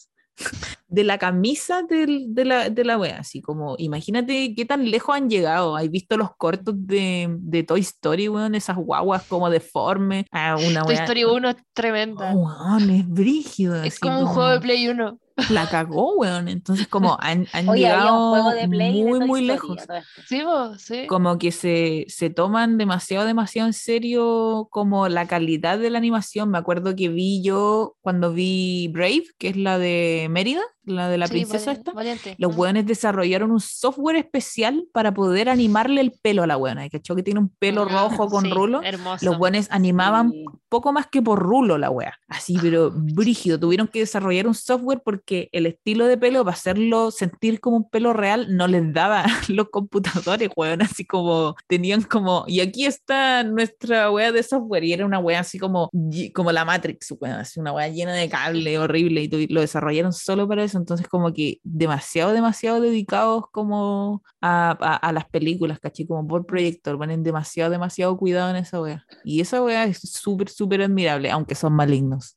de 0.89 1.05
la 1.05 1.19
camisa 1.19 1.83
del- 1.83 2.35
de 2.35 2.45
la, 2.45 2.69
de 2.71 2.85
la 2.85 2.99
wea, 2.99 3.19
así 3.21 3.41
como, 3.41 3.77
imagínate 3.79 4.55
qué 4.55 4.65
tan 4.65 4.91
lejos 4.91 5.15
han 5.15 5.31
llegado. 5.31 5.77
¿Has 5.77 5.89
visto 5.91 6.17
los 6.17 6.35
cortos 6.37 6.75
de, 6.77 7.29
de 7.39 7.63
Toy 7.63 7.81
Story, 7.81 8.29
weón? 8.29 8.55
Esas 8.55 8.77
guaguas 8.77 9.23
como 9.29 9.49
deformes. 9.51 10.25
Ah, 10.33 10.57
una 10.57 10.83
Toy 10.83 10.95
wea- 10.95 11.03
Story 11.03 11.25
1 11.25 11.49
es 11.51 11.57
tremenda. 11.73 12.33
Oh, 12.35 12.39
weón, 12.47 12.91
es 12.91 13.09
brígido. 13.09 13.77
es 13.83 13.93
así 13.95 14.01
como 14.01 14.21
un 14.21 14.27
juego 14.27 14.49
de 14.51 14.61
Play 14.61 14.89
1. 14.89 15.19
La 15.49 15.69
cagó, 15.69 16.15
weón. 16.17 16.49
Entonces, 16.49 16.87
como 16.87 17.17
han, 17.21 17.47
han 17.53 17.69
Oye, 17.69 17.87
había 17.87 18.13
un 18.13 18.19
llegado 18.19 18.31
juego 18.31 18.51
de 18.51 18.69
Play 18.69 19.03
de 19.03 19.11
muy, 19.11 19.21
muy 19.21 19.43
lejos. 19.43 19.79
Sí, 20.27 20.43
vos, 20.43 20.81
sí. 20.81 21.07
como 21.07 21.39
que 21.39 21.53
se, 21.53 22.05
se 22.09 22.31
toman 22.31 22.79
demasiado, 22.79 23.27
demasiado 23.27 23.69
en 23.69 23.73
serio 23.73 24.69
como 24.71 25.09
la 25.09 25.27
calidad 25.27 25.79
de 25.79 25.91
la 25.91 25.99
animación. 25.99 26.51
Me 26.51 26.59
acuerdo 26.59 26.95
que 26.95 27.09
vi 27.09 27.43
yo 27.43 27.97
cuando 28.01 28.33
vi 28.33 28.89
Brave, 28.89 29.25
que 29.39 29.49
es 29.49 29.57
la 29.57 29.79
de 29.79 30.29
Mérida, 30.31 30.63
la 30.91 31.09
de 31.09 31.19
la 31.19 31.27
Sí, 31.27 31.33
princesa 31.33 31.71
vali- 31.71 31.79
esta, 31.79 31.93
Valiente. 31.93 32.35
los 32.39 32.57
weones 32.57 32.87
desarrollaron 32.87 33.51
un 33.51 33.61
software 33.61 34.17
especial 34.17 34.85
para 34.93 35.15
poder 35.15 35.49
animarle 35.49 36.01
el 36.01 36.13
pelo 36.23 36.43
a 36.43 36.47
la 36.47 36.57
weona. 36.57 36.89
¿Cachó? 36.89 37.15
Que 37.17 37.23
tiene 37.23 37.41
un 37.41 37.49
pelo 37.59 37.87
Ah, 37.89 37.93
rojo 38.09 38.29
con 38.29 38.45
sí, 38.45 38.51
rulo. 38.51 38.83
Hermoso. 38.83 39.25
Los 39.25 39.39
buenos 39.39 39.67
animaban 39.71 40.31
Sí. 40.33 40.45
poco 40.69 40.93
más 40.93 41.07
que 41.07 41.23
por 41.23 41.39
rulo 41.39 41.79
la 41.79 41.91
wea. 41.91 42.15
Así, 42.29 42.57
pero 42.61 42.91
brígido. 42.95 43.59
Tuvieron 43.59 43.89
que 43.89 44.01
desarrollar 44.01 44.47
un 44.47 44.55
software 44.55 45.01
porque 45.05 45.49
el 45.53 45.67
estilo 45.67 46.07
de 46.07 46.17
pelo, 46.19 46.45
para 46.45 46.55
hacerlo 46.55 47.11
sentir 47.11 47.61
como 47.61 47.77
un 47.79 47.89
pelo 47.91 48.13
real, 48.13 48.57
no 48.57 48.67
les 48.67 48.93
daba 48.93 49.25
los 49.49 49.69
computadores, 49.71 50.51
weón. 50.57 50.83
Así 50.83 51.05
como 51.05 51.55
tenían 51.69 52.03
como. 52.03 52.45
Y 52.47 52.61
aquí 52.61 52.85
está 52.87 53.43
nuestra 53.45 54.11
wea 54.11 54.33
de 54.33 54.43
software. 54.43 54.85
Y 54.85 54.93
era 54.93 55.07
una 55.07 55.19
wea 55.19 55.41
así 55.41 55.59
como, 55.59 55.91
como 56.35 56.53
la 56.53 56.65
Matrix, 56.65 57.13
weón. 57.21 57.37
Así 57.37 57.61
una 57.61 57.73
wea 57.73 57.89
llena 57.89 58.13
de 58.15 58.29
cable, 58.29 58.79
horrible. 58.79 59.23
Y 59.23 59.47
lo 59.49 59.61
desarrollaron 59.61 60.13
solo 60.13 60.47
para 60.49 60.65
eso. 60.65 60.79
Entonces, 60.81 61.07
como 61.09 61.33
que 61.33 61.61
demasiado, 61.63 62.33
demasiado 62.33 62.81
dedicados 62.81 63.45
como 63.53 64.23
a, 64.41 64.71
a- 64.81 64.97
a 64.97 65.13
las 65.13 65.29
películas, 65.29 65.79
¿cachai? 65.81 66.07
Como 66.07 66.27
por 66.27 66.47
proyector. 66.47 66.99
Ponen 66.99 67.23
demasiado, 67.23 67.71
demasiado 67.71 68.17
cuidado 68.17 68.51
en 68.51 68.57
esa 68.57 68.81
wea. 68.81 69.05
Y 69.25 69.41
esa 69.41 69.63
wea 69.63 69.85
es 69.85 69.99
súper, 70.01 70.49
súper 70.49 70.83
admirable, 70.83 71.31
aunque 71.31 71.55
son 71.55 71.73
malignos. 71.75 72.35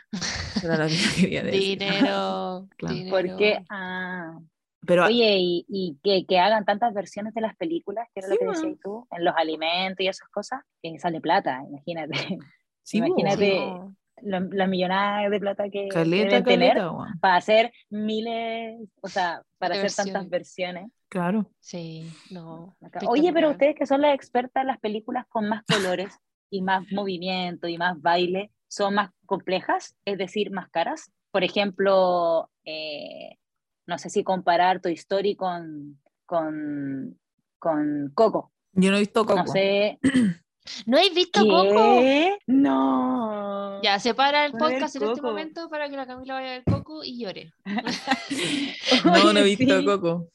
Era 0.63 0.77
lo 0.77 0.85
que 0.87 0.95
yo 0.95 1.09
quería 1.21 1.43
decir. 1.43 1.79
Dinero. 1.79 2.67
Claro. 2.77 2.95
dinero. 2.95 3.09
Porque, 3.11 3.63
ah, 3.69 4.39
Pero 4.85 5.05
oye, 5.05 5.37
y, 5.39 5.65
y 5.69 5.97
que, 6.03 6.25
que 6.25 6.39
hagan 6.39 6.65
tantas 6.65 6.93
versiones 6.93 7.33
de 7.33 7.41
las 7.41 7.55
películas, 7.55 8.07
que 8.13 8.19
era 8.19 8.27
Sí, 8.29 8.33
lo 8.33 8.39
que 8.39 8.45
decías 8.47 8.79
tú, 8.83 9.07
en 9.11 9.23
los 9.25 9.33
alimentos 9.37 10.03
y 10.03 10.07
esas 10.07 10.27
cosas, 10.29 10.61
que 10.81 10.99
sale 10.99 11.21
plata, 11.21 11.61
imagínate. 11.67 12.37
sí, 12.83 12.97
imagínate. 12.99 13.79
La, 14.23 14.39
la 14.51 14.67
millonada 14.67 15.29
de 15.29 15.39
plata 15.39 15.69
que 15.69 15.89
caleta, 15.89 16.29
deben 16.29 16.43
tener 16.43 16.77
caleta, 16.77 17.17
para 17.19 17.35
hacer 17.35 17.73
miles, 17.89 18.79
o 19.01 19.07
sea, 19.07 19.43
para 19.57 19.75
hacer 19.75 19.91
tantas 19.93 20.29
versiones. 20.29 20.89
Claro. 21.09 21.51
Sí, 21.59 22.11
no. 22.31 22.75
Oye, 23.07 23.31
pero 23.33 23.51
ustedes 23.51 23.75
que 23.75 23.85
son 23.85 24.01
las 24.01 24.15
expertas 24.15 24.61
en 24.61 24.67
las 24.67 24.79
películas 24.79 25.25
con 25.27 25.47
más 25.47 25.63
colores 25.65 26.17
y 26.49 26.61
más 26.61 26.83
movimiento 26.91 27.67
y 27.67 27.77
más 27.77 28.01
baile, 28.01 28.51
¿son 28.67 28.95
más 28.95 29.11
complejas? 29.25 29.95
Es 30.05 30.17
decir, 30.17 30.51
más 30.51 30.69
caras. 30.69 31.11
Por 31.31 31.43
ejemplo, 31.43 32.49
eh, 32.63 33.37
no 33.85 33.97
sé 33.97 34.09
si 34.09 34.23
comparar 34.23 34.79
Toy 34.79 34.93
Story 34.93 35.35
con, 35.35 35.99
con, 36.25 37.19
con 37.59 38.11
Coco. 38.13 38.51
Yo 38.71 38.89
no 38.89 38.97
he 38.97 39.01
visto 39.01 39.25
Coco. 39.25 39.37
No 39.37 39.47
sé. 39.47 39.99
¿No 40.85 40.97
habéis 40.97 41.13
visto 41.13 41.41
Coco? 41.45 41.99
¿Qué? 41.99 42.37
No. 42.47 43.81
Ya, 43.83 43.99
separa 43.99 44.45
el 44.45 44.53
Voy 44.53 44.61
a 44.61 44.65
ver 44.65 44.73
podcast 44.79 44.95
en 44.95 45.03
este 45.03 45.15
Coco. 45.15 45.27
momento 45.27 45.69
para 45.69 45.89
que 45.89 45.97
la 45.97 46.07
Camila 46.07 46.35
vaya 46.35 46.47
a 46.47 46.51
ver 46.51 46.63
Coco 46.63 47.03
y 47.03 47.19
llore. 47.19 47.53
No, 49.05 49.33
no 49.33 49.39
he 49.39 49.43
visto 49.43 49.79
sí. 49.79 49.85
Coco. 49.85 50.29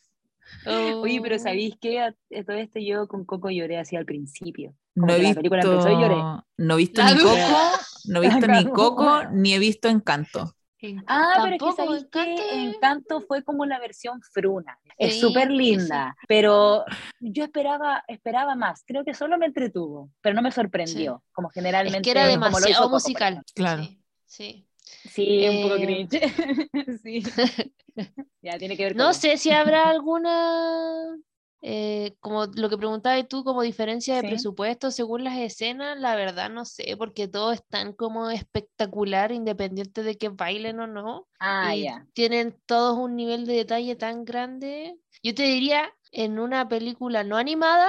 Oye, 0.67 1.21
pero 1.23 1.37
Oh. 1.37 1.39
¿sabéis 1.39 1.75
qué? 1.81 2.01
A- 2.01 2.15
Todo 2.47 2.57
esto 2.57 2.79
yo 2.79 3.07
con 3.09 3.25
Coco 3.25 3.51
lloré 3.51 3.79
así 3.79 3.97
al 3.97 4.05
principio. 4.05 4.75
No 4.95 5.13
he 5.13 5.17
que 5.17 5.23
la 5.23 5.29
visto, 5.29 5.41
película 5.41 5.63
empezó 5.63 5.89
y 5.91 6.01
lloré. 6.03 6.17
no 6.59 6.75
he 6.75 6.77
visto 6.77 7.03
La 7.03 7.15
ni. 7.15 7.21
Coco, 7.23 7.37
no 8.07 8.23
he 8.23 8.29
visto 8.29 8.47
La 8.47 8.61
ni 8.63 8.71
Coco, 8.71 9.25
ni 9.33 9.55
he 9.55 9.59
visto 9.59 9.89
Encanto. 9.89 10.55
Ah, 11.07 11.41
pero 11.43 11.57
es 11.97 12.05
que 12.07 12.35
que 12.35 12.65
Encanto 12.65 13.19
es- 13.19 13.27
fue 13.27 13.43
como 13.43 13.67
la 13.67 13.79
versión 13.81 14.21
fruna. 14.23 14.79
Es 14.97 15.21
súper 15.21 15.49
sí, 15.49 15.55
linda, 15.57 16.17
pero 16.29 16.85
yo 17.21 17.45
esperaba, 17.45 18.05
esperaba 18.09 18.55
más. 18.55 18.85
Creo 18.87 19.05
que 19.05 19.15
solo 19.15 19.39
me 19.39 19.47
entretuvo, 19.47 20.11
pero 20.21 20.35
no 20.35 20.43
me 20.43 20.53
sorprendió, 20.53 21.23
como 21.33 21.49
Es 21.49 21.55
generalmente. 21.55 22.03
que 22.03 22.11
era 22.11 22.27
demasiado 22.27 22.85
por 22.85 22.93
musical. 22.93 23.43
Claro. 23.55 23.83
Sí. 23.83 23.99
sí. 24.27 24.65
Sí, 25.11 25.47
un 25.49 25.63
poco 25.63 25.75
Eh, 25.77 25.85
cringe. 25.85 26.21
sí. 27.03 27.23
ya 28.43 28.59
tiene 28.59 28.77
que 28.77 28.85
ver 28.85 28.93
con. 28.95 28.99
No 28.99 29.13
sé 29.13 29.37
si 29.37 29.51
habrá 29.51 29.89
alguna, 29.89 31.17
eh, 31.61 32.17
como 32.21 32.47
lo 32.47 32.69
que 32.69 32.79
preguntabas 32.79 33.27
tú, 33.29 33.45
como 33.45 33.63
diferencia 33.63 34.15
de 34.17 34.21
Sí. 34.23 34.27
presupuesto 34.29 34.91
según 34.91 35.25
las 35.25 35.37
escenas, 35.39 35.99
la 35.99 36.15
verdad 36.17 36.51
no 36.51 36.65
sé, 36.65 36.97
porque 36.97 37.29
todo 37.29 37.53
es 37.53 37.63
tan 37.69 37.93
como 37.93 38.31
espectacular, 38.31 39.33
independiente 39.33 40.03
de 40.03 40.17
que 40.17 40.29
bailen 40.29 40.81
o 40.81 40.87
no. 40.87 41.27
Ah, 41.41 41.75
y 41.77 41.85
ya. 41.85 42.07
tienen 42.15 42.57
todos 42.67 42.97
un 42.99 43.17
nivel 43.17 43.47
de 43.47 43.55
detalle 43.55 43.97
tan 43.97 44.25
grande. 44.25 44.97
Yo 45.23 45.35
te 45.35 45.43
diría, 45.45 45.93
en 46.13 46.39
una 46.39 46.69
película 46.69 47.25
no 47.25 47.37
animada, 47.37 47.89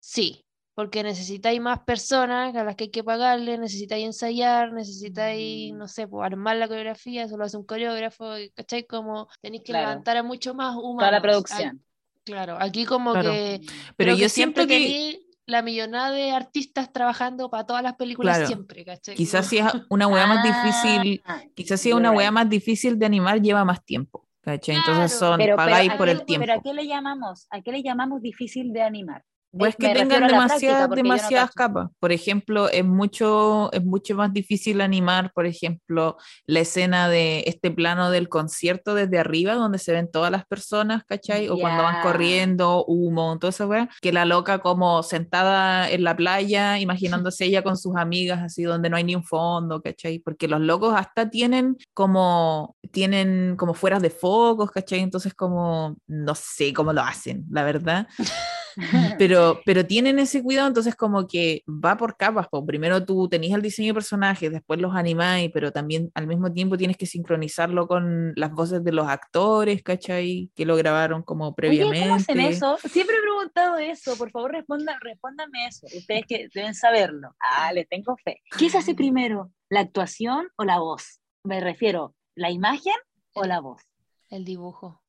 sí, 0.00 0.44
porque 0.74 1.04
necesitáis 1.04 1.60
más 1.60 1.80
personas 1.84 2.54
a 2.56 2.64
las 2.64 2.74
que 2.74 2.84
hay 2.84 2.90
que 2.90 3.04
pagarle, 3.04 3.58
necesitáis 3.58 4.04
ensayar, 4.06 4.72
necesitáis, 4.72 5.72
Mm. 5.72 5.78
no 5.78 5.86
sé, 5.88 6.08
pues, 6.08 6.26
armar 6.26 6.56
la 6.56 6.66
coreografía, 6.66 7.22
eso 7.24 7.36
lo 7.36 7.44
hace 7.44 7.56
un 7.56 7.64
coreógrafo, 7.64 8.24
¿cachai? 8.56 8.84
Como 8.86 9.28
tenéis 9.40 9.62
que 9.62 9.72
Claro. 9.72 9.88
levantar 9.90 10.16
a 10.16 10.22
mucho 10.24 10.52
más 10.54 10.74
humanos. 10.74 10.98
Toda 10.98 11.10
la 11.12 11.16
Al- 11.18 11.22
producción. 11.22 11.84
Claro, 12.24 12.56
aquí 12.60 12.84
como 12.84 13.12
Claro. 13.12 13.30
que 13.30 13.60
Pero 13.96 14.12
yo 14.12 14.18
que 14.24 14.28
siempre 14.28 14.66
que 14.66 14.74
tení 14.78 15.20
la 15.46 15.60
millonada 15.62 16.10
de 16.10 16.30
artistas 16.32 16.92
trabajando 16.92 17.50
para 17.50 17.66
todas 17.66 17.82
las 17.82 17.94
películas 17.96 18.36
Claro. 18.38 18.46
siempre, 18.48 18.84
¿cachai? 18.84 19.14
quizás 19.14 19.46
si 19.46 19.58
es 19.58 19.66
una 19.90 20.06
weá 20.08 20.26
más 20.26 20.38
Ah, 20.44 20.48
difícil, 20.48 21.22
quizás 21.54 21.80
si 21.80 21.90
es 21.90 21.94
una 21.94 22.10
weá 22.12 22.30
más 22.30 22.48
difícil 22.48 22.98
de 22.98 23.06
animar, 23.06 23.40
lleva 23.42 23.64
más 23.64 23.84
tiempo. 23.84 24.26
¿cachai? 24.40 24.76
Entonces 24.76 25.18
son, 25.18 25.38
Pero, 25.38 25.56
pagáis 25.56 25.90
¿a 25.90 25.96
por 25.96 26.06
qué- 26.06 26.12
el 26.12 26.24
tiempo. 26.26 26.46
pero 26.46 26.58
¿a 26.58 26.62
qué 26.62 26.74
le 26.74 26.86
llamamos? 26.86 27.46
¿A 27.50 27.62
qué 27.62 27.72
le 27.72 27.82
llamamos 27.82 28.20
difícil 28.20 28.74
de 28.74 28.82
animar? 28.82 29.24
Pues 29.56 29.74
Eh, 29.74 29.76
que 29.78 29.88
me 29.88 29.94
tengan 29.94 30.08
práctica, 30.20 30.42
demasiadas, 30.42 30.88
no 30.88 30.96
demasiadas 30.96 31.50
cacho. 31.50 31.56
capas. 31.56 31.90
Por 32.00 32.12
ejemplo, 32.12 32.68
es 32.68 32.84
mucho, 32.84 33.72
es 33.72 33.84
mucho 33.84 34.14
más 34.14 34.32
difícil 34.32 34.80
animar, 34.80 35.32
por 35.32 35.46
ejemplo, 35.46 36.16
la 36.46 36.60
escena 36.60 37.08
de 37.08 37.44
este 37.46 37.70
plano 37.70 38.10
del 38.10 38.28
concierto 38.28 38.94
desde 38.94 39.18
arriba, 39.18 39.54
donde 39.54 39.78
se 39.78 39.92
ven 39.92 40.10
todas 40.10 40.30
las 40.30 40.44
personas, 40.46 41.04
¿cachai? 41.04 41.48
O 41.48 41.58
cuando 41.58 41.82
van 41.82 42.02
corriendo, 42.02 42.84
humo, 42.86 43.38
todo 43.38 43.50
eso, 43.50 43.66
weá, 43.66 43.88
que 44.00 44.12
la 44.12 44.24
loca 44.24 44.58
como 44.58 45.02
sentada 45.02 45.88
en 45.90 46.04
la 46.04 46.16
playa, 46.16 46.78
imaginándose 46.78 47.44
ella 47.44 47.62
con 47.62 47.76
sus 47.76 47.96
amigas, 47.96 48.40
así 48.42 48.64
donde 48.64 48.90
no 48.90 48.96
hay 48.96 49.04
ni 49.04 49.14
un 49.14 49.24
fondo, 49.24 49.82
¿cachai? 49.82 50.18
Porque 50.18 50.48
los 50.48 50.60
locos 50.60 50.94
hasta 50.96 51.30
tienen 51.30 51.76
como, 51.92 52.76
tienen 52.90 53.56
como 53.56 53.74
fueras 53.74 54.02
de 54.02 54.10
focos, 54.10 54.70
¿cachai? 54.70 55.00
Entonces 55.00 55.34
como, 55.34 55.96
no 56.06 56.34
sé 56.34 56.72
cómo 56.72 56.92
lo 56.92 57.02
hacen, 57.02 57.44
la 57.50 57.62
verdad 57.64 58.06
pero, 59.18 59.60
pero 59.64 59.86
tienen 59.86 60.18
ese 60.18 60.42
cuidado, 60.42 60.68
entonces 60.68 60.94
como 60.94 61.26
que 61.26 61.62
va 61.66 61.96
por 61.96 62.16
capas. 62.16 62.48
po. 62.48 62.64
Primero 62.64 63.04
tú 63.04 63.28
tenés 63.28 63.52
el 63.52 63.62
diseño 63.62 63.88
de 63.88 63.94
personajes, 63.94 64.50
después 64.50 64.80
los 64.80 64.94
animáis, 64.94 65.50
pero 65.52 65.72
también 65.72 66.10
al 66.14 66.26
mismo 66.26 66.52
tiempo 66.52 66.76
tienes 66.76 66.96
que 66.96 67.06
sincronizarlo 67.06 67.86
con 67.86 68.32
las 68.36 68.52
voces 68.52 68.82
de 68.84 68.92
los 68.92 69.06
actores, 69.08 69.82
¿cachai? 69.82 70.50
Que 70.54 70.64
lo 70.64 70.76
grabaron 70.76 71.22
como 71.22 71.48
Oye, 71.48 71.54
previamente. 71.56 72.00
¿cómo 72.00 72.14
hacen 72.16 72.40
eso? 72.40 72.78
Siempre 72.78 73.16
he 73.16 73.20
preguntado 73.20 73.78
eso. 73.78 74.16
Por 74.16 74.30
favor, 74.30 74.52
respondan, 74.52 74.96
respóndanme 75.00 75.66
eso. 75.66 75.86
Ustedes 75.86 76.24
que 76.26 76.48
deben 76.54 76.74
saberlo. 76.74 77.34
Ah, 77.40 77.72
les 77.72 77.88
tengo 77.88 78.16
fe. 78.24 78.40
¿Qué 78.58 78.70
se 78.70 78.78
hace 78.78 78.94
primero? 78.94 79.50
¿La 79.68 79.80
actuación 79.80 80.48
o 80.56 80.64
la 80.64 80.78
voz? 80.78 81.20
Me 81.42 81.60
refiero, 81.60 82.14
¿la 82.34 82.50
imagen 82.50 82.94
o 83.34 83.44
la 83.44 83.60
voz? 83.60 83.82
El 84.30 84.44
dibujo. 84.44 85.02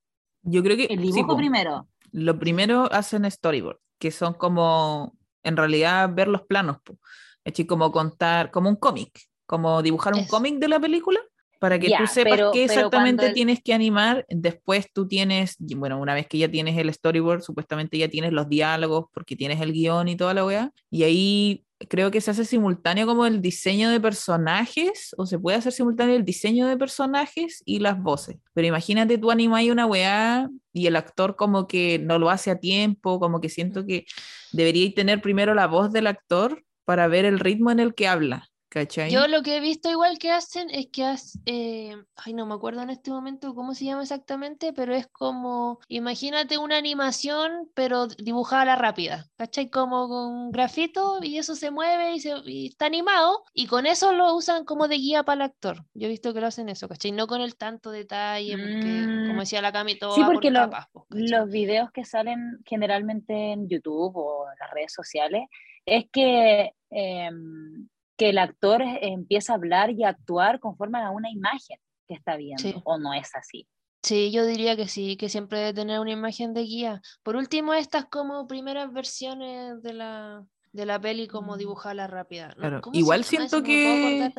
Yo 0.43 0.61
creo 0.61 0.77
que 0.77 0.85
El 0.85 1.01
dibujo 1.01 1.35
primero. 1.35 1.87
Lo 2.17 2.39
primero 2.39 2.87
hacen 2.93 3.29
storyboard, 3.29 3.77
que 3.99 4.09
son 4.11 4.33
como, 4.35 5.17
en 5.43 5.57
realidad, 5.57 6.09
ver 6.13 6.29
los 6.29 6.43
planos. 6.43 6.77
¿cachai? 7.43 7.65
Como 7.65 7.91
contar, 7.91 8.51
como 8.51 8.69
un 8.69 8.77
cómic, 8.77 9.11
como 9.45 9.81
dibujar 9.81 10.13
un 10.13 10.25
cómic 10.25 10.55
de 10.59 10.67
la 10.69 10.79
película, 10.79 11.19
para 11.59 11.77
que 11.77 11.89
tú 11.97 12.07
sepas 12.07 12.33
pero- 12.33 12.51
qué 12.51 12.63
exactamente 12.65 13.27
el- 13.27 13.33
tienes 13.33 13.61
que 13.61 13.73
animar. 13.73 14.25
Después 14.29 14.87
tú 14.93 15.07
tienes, 15.07 15.55
bueno, 15.59 15.99
una 15.99 16.13
vez 16.13 16.27
que 16.27 16.37
ya 16.37 16.49
tienes 16.49 16.77
el 16.77 16.93
storyboard, 16.93 17.41
supuestamente 17.41 17.97
ya 17.97 18.07
tienes 18.07 18.31
los 18.31 18.47
diálogos, 18.47 19.05
porque 19.13 19.35
tienes 19.35 19.59
el 19.61 19.73
guion 19.73 20.07
y 20.07 20.15
toda 20.15 20.33
la 20.33 20.45
weá, 20.45 20.71
y 20.89 21.03
ahí 21.03 21.65
creo 21.87 22.11
que 22.11 22.21
se 22.21 22.31
hace 22.31 22.45
simultáneo 22.45 23.05
como 23.07 23.25
el 23.25 23.41
diseño 23.41 23.89
de 23.89 23.99
personajes, 23.99 25.13
o 25.17 25.25
se 25.25 25.39
puede 25.39 25.57
hacer 25.57 25.71
simultáneo 25.71 26.15
el 26.15 26.25
diseño 26.25 26.67
de 26.67 26.77
personajes 26.77 27.61
y 27.65 27.79
las 27.79 28.01
voces. 28.01 28.37
Pero 28.53 28.67
imagínate 28.67 29.17
tú 29.17 29.31
animáis 29.31 29.71
una 29.71 29.85
weá 29.85 30.49
y 30.73 30.87
el 30.87 30.95
actor 30.95 31.35
como 31.35 31.67
que 31.67 31.99
no 31.99 32.19
lo 32.19 32.29
hace 32.29 32.51
a 32.51 32.59
tiempo, 32.59 33.19
como 33.19 33.41
que 33.41 33.49
siento 33.49 33.85
que 33.85 34.05
deberíais 34.51 34.93
tener 34.93 35.21
primero 35.21 35.53
la 35.53 35.67
voz 35.67 35.91
del 35.91 36.07
actor 36.07 36.63
para 36.85 37.07
ver 37.07 37.25
el 37.25 37.39
ritmo 37.39 37.71
en 37.71 37.79
el 37.79 37.95
que 37.95 38.07
habla, 38.07 38.49
¿cachai? 38.69 39.11
Yo 39.11 39.27
lo 39.27 39.41
que 39.43 39.57
he 39.57 39.59
visto 39.59 39.89
igual 39.89 40.17
que 40.17 40.31
hacen 40.31 40.69
es 40.69 40.87
que 40.91 41.03
hacen, 41.05 41.41
ay 42.17 42.33
no 42.33 42.45
me 42.45 42.53
acuerdo 42.55 42.81
en 42.81 42.89
este 42.89 43.11
momento 43.11 43.53
cómo 43.55 43.73
se 43.73 43.85
llama 43.85 44.01
exactamente, 44.01 44.73
pero 44.73 44.93
es 44.93 45.07
como, 45.07 45.79
imagínate 45.87 46.57
una 46.57 46.77
animación 46.77 47.69
pero 47.73 48.07
dibujada 48.07 48.63
a 48.63 48.65
la 48.65 48.75
rápida, 48.75 49.27
¿cachai? 49.37 49.69
Como 49.69 50.07
con 50.09 50.51
grafito 50.51 51.19
y 51.21 51.37
eso 51.37 51.55
se 51.55 51.71
mueve 51.71 52.13
y, 52.15 52.19
se, 52.19 52.33
y 52.45 52.67
está 52.67 52.85
animado 52.87 53.43
y 53.53 53.67
con 53.67 53.85
eso 53.85 54.11
lo 54.13 54.35
usan 54.35 54.65
como 54.65 54.87
de 54.87 54.95
guía 54.97 55.23
para 55.23 55.45
el 55.45 55.51
actor. 55.51 55.85
Yo 55.93 56.07
he 56.07 56.09
visto 56.09 56.33
que 56.33 56.41
lo 56.41 56.47
hacen 56.47 56.69
eso, 56.69 56.87
¿cachai? 56.87 57.11
No 57.11 57.27
con 57.27 57.41
el 57.41 57.55
tanto 57.55 57.91
detalle, 57.91 58.57
porque 58.57 59.05
Mm. 59.07 59.27
como 59.27 59.39
decía 59.41 59.61
la 59.61 59.71
Cami, 59.71 59.97
todo 59.97 60.13
Sí, 60.15 60.21
va 60.21 60.27
por 60.27 60.35
porque 60.35 60.51
lo- 60.51 60.59
capas, 60.61 60.87
¿cachai? 60.87 61.27
Los 61.27 61.49
videos 61.49 61.91
que 61.91 62.03
salen 62.05 62.59
generalmente 62.65 63.51
en 63.53 63.67
YouTube 63.69 64.15
o 64.15 64.45
en 64.51 64.57
las 64.59 64.71
redes 64.71 64.93
sociales 64.93 65.43
es 65.85 66.05
que, 66.11 66.71
em, 66.89 67.87
que 68.17 68.29
el 68.29 68.37
actor 68.37 68.81
empieza 69.01 69.53
a 69.53 69.55
hablar 69.55 69.91
y 69.91 70.03
a 70.03 70.09
actuar 70.09 70.59
conforme 70.59 70.99
a 70.99 71.09
una 71.11 71.29
imagen 71.29 71.79
que 72.07 72.13
está 72.13 72.37
viendo, 72.37 72.61
Sí. 72.61 72.75
o 72.83 72.97
no 72.97 73.13
es 73.13 73.35
así. 73.35 73.67
Sí, 74.03 74.31
yo 74.31 74.45
diría 74.45 74.75
que 74.75 74.87
sí, 74.87 75.17
que 75.17 75.29
siempre 75.29 75.57
debe 75.59 75.73
tener 75.73 75.99
una 75.99 76.11
imagen 76.11 76.53
de 76.53 76.61
guía. 76.61 77.01
Por 77.23 77.35
último, 77.35 77.73
estas 77.73 78.05
como 78.05 78.47
primeras 78.47 78.93
versiones 78.93 79.81
de 79.81 79.93
la, 79.93 80.45
de 80.71 80.85
la 80.85 81.01
peli 81.01 81.27
como 81.27 81.57
rápida. 81.57 82.53
Claro, 82.55 82.81
¿Cómo 82.81 82.93
se 82.93 82.99
igual 82.99 83.23
siento 83.23 83.63
que-. 83.63 84.31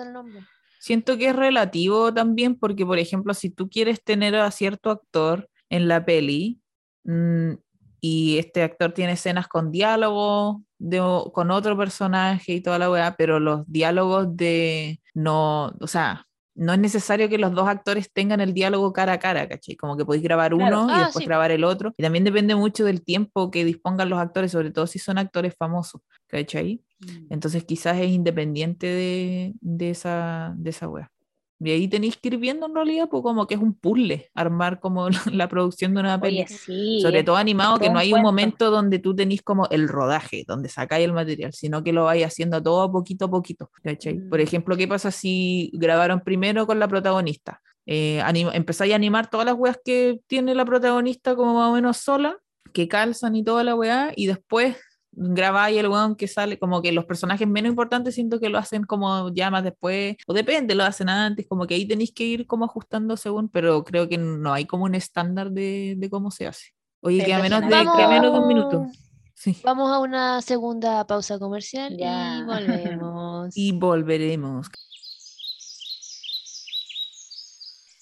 Siento 0.79 1.18
que 1.18 1.31
es 1.31 1.35
relativo 1.37 2.14
también 2.14 2.57
porque, 2.57 2.87
por 2.87 2.99
ejemplo, 2.99 3.35
si 3.35 3.51
tú 3.51 3.68
quieres 3.68 4.05
tener 4.05 4.37
a 4.37 4.51
cierto 4.53 4.91
actor 4.91 5.51
en 5.68 5.89
la 5.89 6.05
peli 6.05 6.61
mm, 7.03 7.55
y 8.01 8.38
este 8.38 8.62
actor 8.62 8.92
tiene 8.92 9.12
escenas 9.12 9.49
con 9.49 9.70
diálogo 9.72 10.62
de, 10.78 11.01
con 11.32 11.51
otro 11.51 11.76
personaje 11.76 12.53
y 12.55 12.61
toda 12.61 12.78
la 12.78 12.90
weá, 12.90 13.16
pero 13.16 13.40
los 13.40 13.62
diálogos 13.66 14.36
de 14.36 15.01
no, 15.14 15.72
o 15.80 15.86
sea, 15.86 16.24
no 16.55 16.72
es 16.72 16.78
necesario 16.78 17.28
que 17.28 17.36
los 17.38 17.53
dos 17.53 17.68
actores 17.68 18.11
tengan 18.12 18.40
el 18.40 18.55
diálogo 18.55 18.92
cara 18.92 19.14
a 19.14 19.18
cara, 19.18 19.47
¿cachai? 19.49 19.76
Como 19.76 19.97
que 19.97 20.05
podéis 20.07 20.22
grabar 20.24 20.55
Claro. 20.55 20.84
uno 20.84 20.90
y 20.90 20.94
Ah, 20.97 21.05
después 21.05 21.22
sí. 21.22 21.26
grabar 21.26 21.51
el 21.51 21.64
otro. 21.64 21.92
Y 21.99 22.03
también 22.03 22.24
depende 22.24 22.55
mucho 22.55 22.84
del 22.84 23.03
tiempo 23.05 23.51
que 23.51 23.64
dispongan 23.64 24.09
los 24.09 24.18
actores, 24.18 24.53
sobre 24.53 24.70
todo 24.70 24.86
si 24.86 24.99
son 24.99 25.18
actores 25.18 25.55
famosos, 25.55 26.01
¿cachai? 26.26 26.82
Entonces 27.28 27.64
quizás 27.64 27.99
es 27.99 28.09
independiente 28.09 28.86
de, 28.86 29.53
de 29.61 29.90
esa, 29.90 30.55
de 30.57 30.70
esa 30.70 30.88
wea. 30.88 31.11
Y 31.59 31.70
ahí 31.70 31.88
tenéis 31.88 32.16
que 32.18 32.28
ir 32.28 32.36
viendo 32.36 32.66
en 32.66 32.74
realidad, 32.74 33.09
pues 33.11 33.22
como 33.22 33.46
que 33.46 33.54
es 33.54 33.61
un 33.61 33.74
puzzle, 33.74 34.30
armar 34.34 34.78
como 34.78 35.09
la, 35.32 35.48
producción 35.48 35.94
de 35.94 36.00
una 36.00 36.20
peli. 36.20 36.40
Oye, 36.42 36.48
sí. 36.48 37.00
Sobre 37.00 37.24
todo 37.24 37.36
animado, 37.36 37.78
que 37.78 37.88
no 37.88 37.98
hay 37.98 38.09
un 38.09 38.20
cuento. 38.20 38.28
momento 38.30 38.70
donde 38.70 38.98
tú 38.98 39.14
tenés 39.16 39.40
como 39.42 39.66
el 39.70 39.88
rodaje, 39.88 40.44
donde 40.46 40.68
sacáis 40.68 41.04
el 41.07 41.12
material, 41.14 41.52
sino 41.54 41.82
que 41.82 41.92
lo 41.92 42.04
vais 42.04 42.24
haciendo 42.24 42.62
todo 42.62 42.92
poquito 42.92 43.24
a 43.26 43.30
poquito. 43.30 43.70
¿cachai? 43.82 44.18
Por 44.28 44.38
Mm. 44.38 44.42
ejemplo, 44.42 44.76
¿qué 44.76 44.86
pasa 44.86 45.11
si 45.11 45.70
grabaron 45.74 46.20
primero 46.20 46.66
con 46.66 46.78
la 46.78 46.88
protagonista? 46.88 47.61
Eh, 47.86 48.20
empezáis 48.52 48.92
a 48.92 48.96
animar 48.96 49.30
todas 49.30 49.46
las 49.46 49.54
weas 49.54 49.78
que 49.84 50.18
tiene 50.26 50.54
la 50.54 50.64
protagonista 50.64 51.36
como 51.36 51.54
más 51.54 51.70
o 51.70 51.74
menos 51.74 51.96
sola, 51.98 52.36
que 52.72 52.88
calzan 52.88 53.36
y 53.36 53.44
toda 53.44 53.62
la 53.64 53.74
wea, 53.74 54.12
y 54.16 54.26
después 54.26 54.76
grabáis 55.17 55.79
el 55.79 55.89
weón 55.89 56.14
que 56.14 56.29
sale, 56.29 56.59
como 56.59 56.83
que 56.83 56.93
los 56.93 57.07
personajes 57.07 57.49
menos 57.49 57.71
importantes 57.71 58.14
siento 58.14 58.39
que 58.39 58.49
lo 58.51 58.59
hacen 58.59 58.85
como 58.85 59.33
ya 59.35 59.51
más 59.51 59.64
después, 59.64 60.17
o 60.27 60.35
depende, 60.35 60.75
lo 60.75 60.85
hacen 60.85 61.09
antes, 61.09 61.47
como 61.49 61.67
que 61.67 61.75
ahí 61.75 61.89
tenéis 61.89 62.12
que 62.12 62.25
ir 62.25 62.47
como 62.47 62.67
ajustando 62.67 63.17
según, 63.17 63.49
pero 63.49 63.83
creo 63.83 64.09
que 64.09 64.19
no 64.19 64.53
hay 64.53 64.67
como 64.67 64.85
un 64.85 64.95
estándar 64.95 65.51
de, 65.51 65.95
de 65.97 66.11
cómo 66.11 66.31
se 66.31 66.47
hace. 66.47 66.67
Oye, 67.01 67.25
queda 67.25 67.41
menos 67.41 67.61
de, 67.62 67.69
Vamos- 67.69 67.97
queda 67.97 68.09
menos 68.09 68.33
de 68.33 68.39
un 68.41 68.47
minuto. 68.49 68.87
Sí. 69.35 69.57
Vamos 69.64 69.91
a 69.93 69.99
una 70.01 70.41
segunda 70.43 71.07
pausa 71.07 71.39
comercial 71.39 71.97
Ya. 71.99 72.39
y 72.39 72.43
volvemos. 72.45 73.57
Y 73.57 73.73
volveremos. 73.73 74.69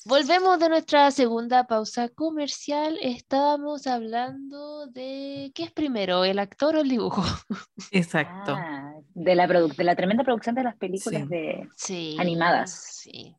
Volvemos 0.07 0.59
de 0.59 0.69
nuestra 0.69 1.11
segunda 1.11 1.67
pausa 1.67 2.11
comercial. 2.11 2.99
Estábamos 3.01 3.87
hablando 3.87 4.87
de 4.89 5.51
qué 5.55 5.65
es 5.65 5.73
primero, 5.73 6.25
el 6.27 6.39
actor 6.39 6.77
o 6.77 6.81
el 6.83 6.89
dibujo. 6.91 7.23
Exacto. 7.91 8.55
Ah, 8.55 8.93
de, 9.15 9.35
la 9.35 9.47
de 9.47 9.85
la 9.85 9.97
tremenda 9.97 10.23
producción 10.23 10.55
de 10.55 10.63
las 10.65 10.77
películas 10.77 11.23
Sí. 11.23 11.29
de... 11.29 11.69
Sí. 11.75 12.17
Animadas. 12.21 12.71
Sí. 13.03 13.35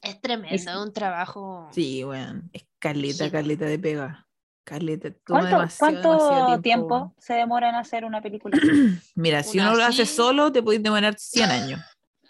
Es 0.00 0.18
tremendo, 0.20 0.54
Es- 0.54 0.66
un 0.66 0.92
trabajo. 0.94 1.68
Sí, 1.72 2.02
weón. 2.04 2.48
Es 2.54 2.64
caleta, 2.78 3.24
Sí. 3.26 3.30
caleta 3.30 3.66
de 3.66 3.78
pega. 3.78 4.24
Caleta. 4.64 5.10
¿Cuánto, 5.26 5.46
demasiado, 5.48 5.78
cuánto 6.02 6.12
demasiado 6.12 6.60
tiempo? 6.62 7.14
se 7.18 7.34
demora 7.34 7.68
en 7.68 7.74
hacer 7.74 8.04
una 8.06 8.22
película? 8.22 8.56
Mira, 9.14 9.42
si 9.42 9.58
uno 9.58 9.74
lo 9.74 9.84
hace 9.84 10.06
solo, 10.06 10.52
te 10.52 10.62
podéis 10.62 10.82
demorar 10.82 11.14
100 11.18 11.50
años. 11.50 11.80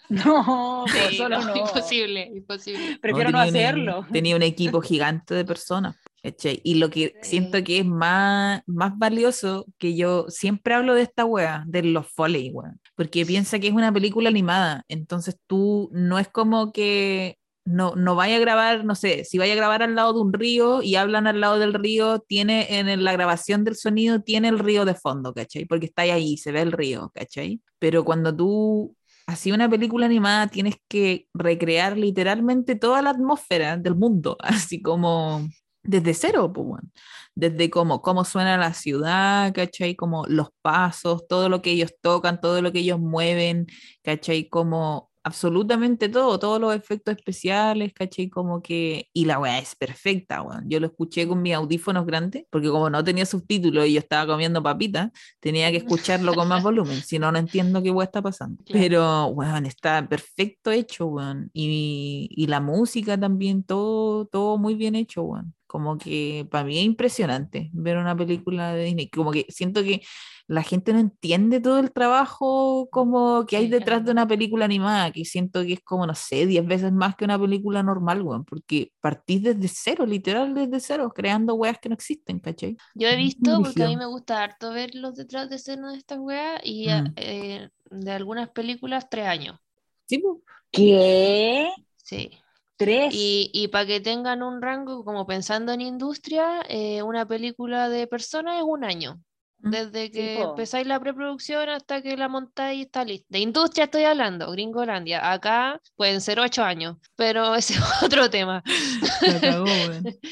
no, 0.25 0.85
Sí, 0.87 0.97
pues 1.03 1.17
solo 1.17 1.39
no, 1.39 1.45
no. 1.45 1.55
Imposible, 1.55 2.31
imposible. 2.35 2.97
Prefiero 3.01 3.31
no, 3.31 3.43
tenía 3.45 3.51
un- 3.61 3.65
hacerlo. 3.65 4.07
tenía 4.11 4.35
un 4.35 4.41
equipo 4.43 4.81
gigante 4.81 5.33
de 5.35 5.45
personas. 5.45 5.95
¿cachai? 6.21 6.59
Y 6.65 6.75
lo 6.75 6.89
que 6.89 7.15
siento 7.21 7.59
Sí. 7.59 7.63
que 7.63 7.79
es 7.79 7.85
más, 7.85 8.61
más 8.65 8.97
valioso, 8.97 9.65
que 9.77 9.95
yo 9.95 10.25
siempre 10.27 10.73
hablo 10.73 10.93
de 10.93 11.03
esta 11.03 11.23
wea, 11.23 11.63
de 11.65 11.81
los 11.83 12.07
Foley, 12.07 12.51
weón, 12.51 12.81
porque 12.95 13.25
piensa 13.25 13.57
que 13.59 13.67
es 13.67 13.73
una 13.73 13.93
película 13.93 14.27
animada, 14.27 14.83
entonces 14.89 15.37
tú 15.47 15.89
no 15.93 16.19
es 16.19 16.27
como 16.27 16.73
que 16.73 17.37
no, 17.63 17.95
no 17.95 18.15
vaya 18.15 18.35
a 18.35 18.39
grabar, 18.39 18.83
no 18.83 18.95
sé, 18.95 19.23
si 19.23 19.37
vaya 19.37 19.53
a 19.53 19.55
grabar 19.55 19.81
al 19.81 19.95
lado 19.95 20.11
de 20.13 20.19
un 20.19 20.33
río 20.33 20.81
y 20.81 20.95
hablan 20.95 21.25
al 21.25 21.39
lado 21.39 21.57
del 21.57 21.73
río, 21.73 22.19
tiene 22.19 22.79
en 22.79 23.01
la 23.05 23.13
grabación 23.13 23.63
del 23.63 23.75
sonido, 23.77 24.21
tiene 24.21 24.49
el 24.49 24.59
río 24.59 24.83
de 24.83 24.95
fondo, 24.95 25.33
¿cachai? 25.33 25.63
Porque 25.65 25.85
está 25.85 26.01
ahí, 26.01 26.35
se 26.35 26.51
ve 26.51 26.61
el 26.63 26.73
río, 26.73 27.11
¿cachai? 27.15 27.61
Pero 27.77 28.03
cuando 28.03 28.35
tú 28.35 28.93
así 29.29 29.51
una 29.51 29.69
película 29.69 30.05
animada 30.07 30.47
tienes 30.47 30.75
que 30.87 31.27
recrear 31.33 31.97
literalmente 31.97 32.75
toda 32.75 33.01
la 33.01 33.11
atmósfera 33.11 33.77
del 33.77 33.95
mundo, 33.95 34.37
así 34.41 34.81
como 34.81 35.47
desde 35.83 36.13
cero, 36.13 36.51
pues, 36.53 36.67
weón. 36.67 36.91
desde 37.35 37.69
cómo, 37.69 38.01
cómo 38.01 38.25
suena 38.25 38.57
la 38.57 38.73
ciudad, 38.73 39.53
¿cachai? 39.53 39.95
Como 39.95 40.25
los 40.27 40.49
pasos, 40.61 41.27
todo 41.27 41.49
lo 41.49 41.61
que 41.61 41.71
ellos 41.71 41.93
tocan, 42.01 42.41
todo 42.41 42.61
lo 42.61 42.71
que 42.71 42.79
ellos 42.79 42.99
mueven, 42.99 43.67
¿cachai? 44.03 44.49
Como 44.49 45.08
absolutamente 45.29 46.09
todo, 46.09 46.39
todos 46.39 46.59
los 46.59 46.75
efectos 46.75 47.15
especiales, 47.15 47.93
¿cachai? 47.93 48.29
Como 48.29 48.61
que, 48.61 49.07
y 49.13 49.25
la 49.25 49.39
weá 49.39 49.59
es 49.59 49.75
perfecta, 49.75 50.41
weón. 50.41 50.69
Yo 50.69 50.79
lo 50.79 50.87
escuché 50.87 51.27
con 51.27 51.41
mis 51.41 51.53
audífonos 51.53 52.05
grandes, 52.05 52.45
porque 52.49 52.69
como 52.69 52.89
no 52.89 53.03
tenía 53.03 53.25
subtítulos 53.25 53.85
y 53.87 53.93
yo 53.93 53.99
estaba 53.99 54.25
comiendo 54.31 54.61
papitas, 54.61 55.11
tenía 55.39 55.71
que 55.71 55.77
escucharlo 55.77 56.33
con 56.33 56.47
más 56.47 56.63
volumen, 56.63 57.01
si 57.01 57.19
no, 57.19 57.31
no 57.31 57.37
entiendo 57.37 57.81
qué 57.81 57.91
weá 57.91 58.05
está 58.05 58.21
pasando. 58.21 58.63
Claro. 58.65 58.79
Pero, 58.81 59.25
weón, 59.27 59.65
está 59.65 60.07
perfecto 60.07 60.71
hecho, 60.71 61.05
weón. 61.05 61.49
Y, 61.53 62.29
y 62.31 62.47
la 62.47 62.59
música 62.59 63.17
también, 63.19 63.63
todo, 63.63 64.25
todo 64.25 64.57
muy 64.57 64.75
bien 64.75 64.95
hecho, 64.95 65.23
weón. 65.23 65.53
Como 65.69 65.99
que 65.99 66.47
para 66.49 66.63
mí 66.65 66.79
es 66.79 66.83
impresionante 66.83 67.69
ver 67.73 67.97
una 67.97 68.17
película 68.17 68.73
de 68.73 68.85
Disney. 68.85 69.07
Como 69.09 69.29
que 69.31 69.45
siento 69.49 69.83
que 69.83 70.01
la 70.47 70.63
gente 70.63 70.93
no 70.93 70.99
entiende 70.99 71.59
todo 71.61 71.77
el 71.77 71.91
trabajo 71.91 72.89
como 72.91 73.45
que 73.45 73.55
hay 73.55 73.67
detrás 73.67 74.03
de 74.03 74.11
una 74.11 74.27
película 74.27 74.65
animada, 74.65 75.11
que 75.11 75.23
siento 75.25 75.61
que 75.61 75.73
es 75.73 75.81
como, 75.83 76.07
no 76.07 76.15
sé, 76.15 76.47
10 76.47 76.65
veces 76.65 76.91
más 76.91 77.15
que 77.15 77.25
una 77.25 77.37
película 77.39 77.83
normal, 77.83 78.23
weón. 78.23 78.45
Porque 78.45 78.91
partís 78.99 79.43
desde 79.43 79.67
cero, 79.67 80.07
literal 80.07 80.55
desde 80.55 80.79
cero, 80.79 81.11
creando 81.15 81.53
weas 81.53 81.77
que 81.79 81.89
no 81.89 81.93
existen, 81.93 82.39
¿cachai? 82.39 82.75
Yo 82.95 83.07
he 83.07 83.15
visto, 83.15 83.61
porque 83.61 83.83
a 83.83 83.87
mí 83.87 83.95
me 83.95 84.07
gusta 84.07 84.41
harto 84.43 84.71
ver 84.71 84.95
los 84.95 85.15
detrás 85.15 85.51
de 85.51 85.57
escena 85.57 85.91
de 85.91 85.99
estas 85.99 86.17
weas 86.17 86.59
y 86.63 86.89
a- 86.89 87.03
Mm. 87.03 87.13
eh, 87.17 87.69
de 87.91 88.11
algunas 88.11 88.49
películas 88.49 89.07
tres 89.07 89.27
años. 89.27 89.59
Sí. 90.07 90.23
¿Qué? 90.71 91.69
Sí. 91.97 92.38
¿Tres? 92.79 93.13
Y, 93.13 93.51
y 93.53 93.67
para 93.67 93.85
que 93.85 93.99
tengan 93.99 94.41
un 94.41 94.61
rango, 94.61 95.03
como 95.03 95.27
pensando 95.27 95.73
en 95.73 95.81
industria, 95.81 96.61
eh, 96.69 97.03
una 97.03 97.27
película 97.27 97.89
de 97.89 98.07
personas 98.07 98.59
es 98.59 98.63
un 98.65 98.85
año. 98.85 99.19
Mm. 99.57 99.69
Desde 99.69 100.11
que 100.11 100.39
empezáis 100.39 100.87
la 100.87 100.97
preproducción 100.97 101.67
hasta 101.67 102.01
que 102.01 102.15
la 102.15 102.29
montáis 102.29 102.79
y 102.79 102.81
está 102.83 103.03
lista. 103.03 103.25
De 103.27 103.39
industria 103.39 103.83
estoy 103.83 104.05
hablando, 104.05 104.49
Gringolandia. 104.51 105.29
Acá 105.29 105.81
pueden 105.97 106.21
ser 106.21 106.39
ocho 106.39 106.63
años, 106.63 106.95
pero 107.17 107.53
ese 107.55 107.73
es 107.73 108.03
otro 108.03 108.29
tema. 108.29 108.63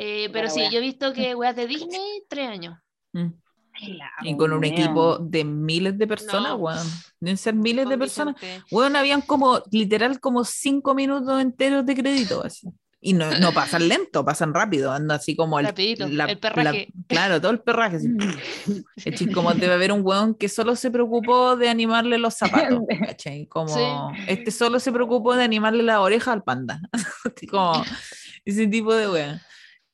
Eh, 0.00 0.30
pero 0.32 0.48
sí, 0.48 0.60
wea. 0.60 0.70
yo 0.70 0.78
he 0.78 0.80
visto 0.80 1.12
que 1.12 1.34
weas 1.34 1.56
de 1.56 1.66
Disney, 1.66 2.22
tres 2.28 2.48
años. 2.48 2.78
Mm. 3.12 3.30
La 3.86 4.10
Y 4.22 4.36
con 4.36 4.52
un 4.52 4.60
wea. 4.60 4.70
equipo 4.70 5.18
de 5.18 5.44
miles 5.44 5.96
de 5.98 6.06
personas, 6.06 6.50
No. 6.52 6.56
weón. 6.56 6.86
Deben 7.20 7.36
ser 7.36 7.54
miles 7.54 7.88
de 7.88 7.96
personas. 7.98 8.34
Weón, 8.70 8.96
habían 8.96 9.20
como, 9.22 9.62
literal, 9.70 10.20
como 10.20 10.44
cinco 10.44 10.94
minutos 10.94 11.40
enteros 11.40 11.86
de 11.86 11.94
crédito, 11.94 12.44
así. 12.44 12.68
Y 13.00 13.12
no, 13.12 13.30
no 13.38 13.52
pasan 13.52 13.86
lento, 13.88 14.24
pasan 14.24 14.52
rápido, 14.52 14.90
anda 14.90 15.14
así 15.14 15.36
como 15.36 15.60
el, 15.60 15.66
Rapidito, 15.66 16.06
el 16.06 16.38
perraje. 16.40 16.88
claro, 17.06 17.40
todo 17.40 17.52
el 17.52 17.60
perraje. 17.60 17.96
así. 17.98 18.08
Es 19.04 19.32
como 19.34 19.54
debe 19.54 19.74
haber 19.74 19.92
un 19.92 20.00
weón 20.04 20.34
que 20.34 20.48
solo 20.48 20.74
se 20.74 20.90
preocupó 20.90 21.54
de 21.56 21.68
animarle 21.68 22.18
los 22.18 22.34
zapatos, 22.34 22.80
¿cachai? 23.06 23.46
Como 23.46 23.68
Sí. 23.68 23.82
este 24.26 24.50
solo 24.50 24.80
se 24.80 24.90
preocupó 24.90 25.36
de 25.36 25.44
animarle 25.44 25.84
la 25.84 26.00
oreja 26.00 26.32
al 26.32 26.42
panda. 26.42 26.80
Así 27.24 27.46
como 27.46 27.84
ese 28.44 28.66
tipo 28.66 28.92
de 28.94 29.08
weón. 29.08 29.40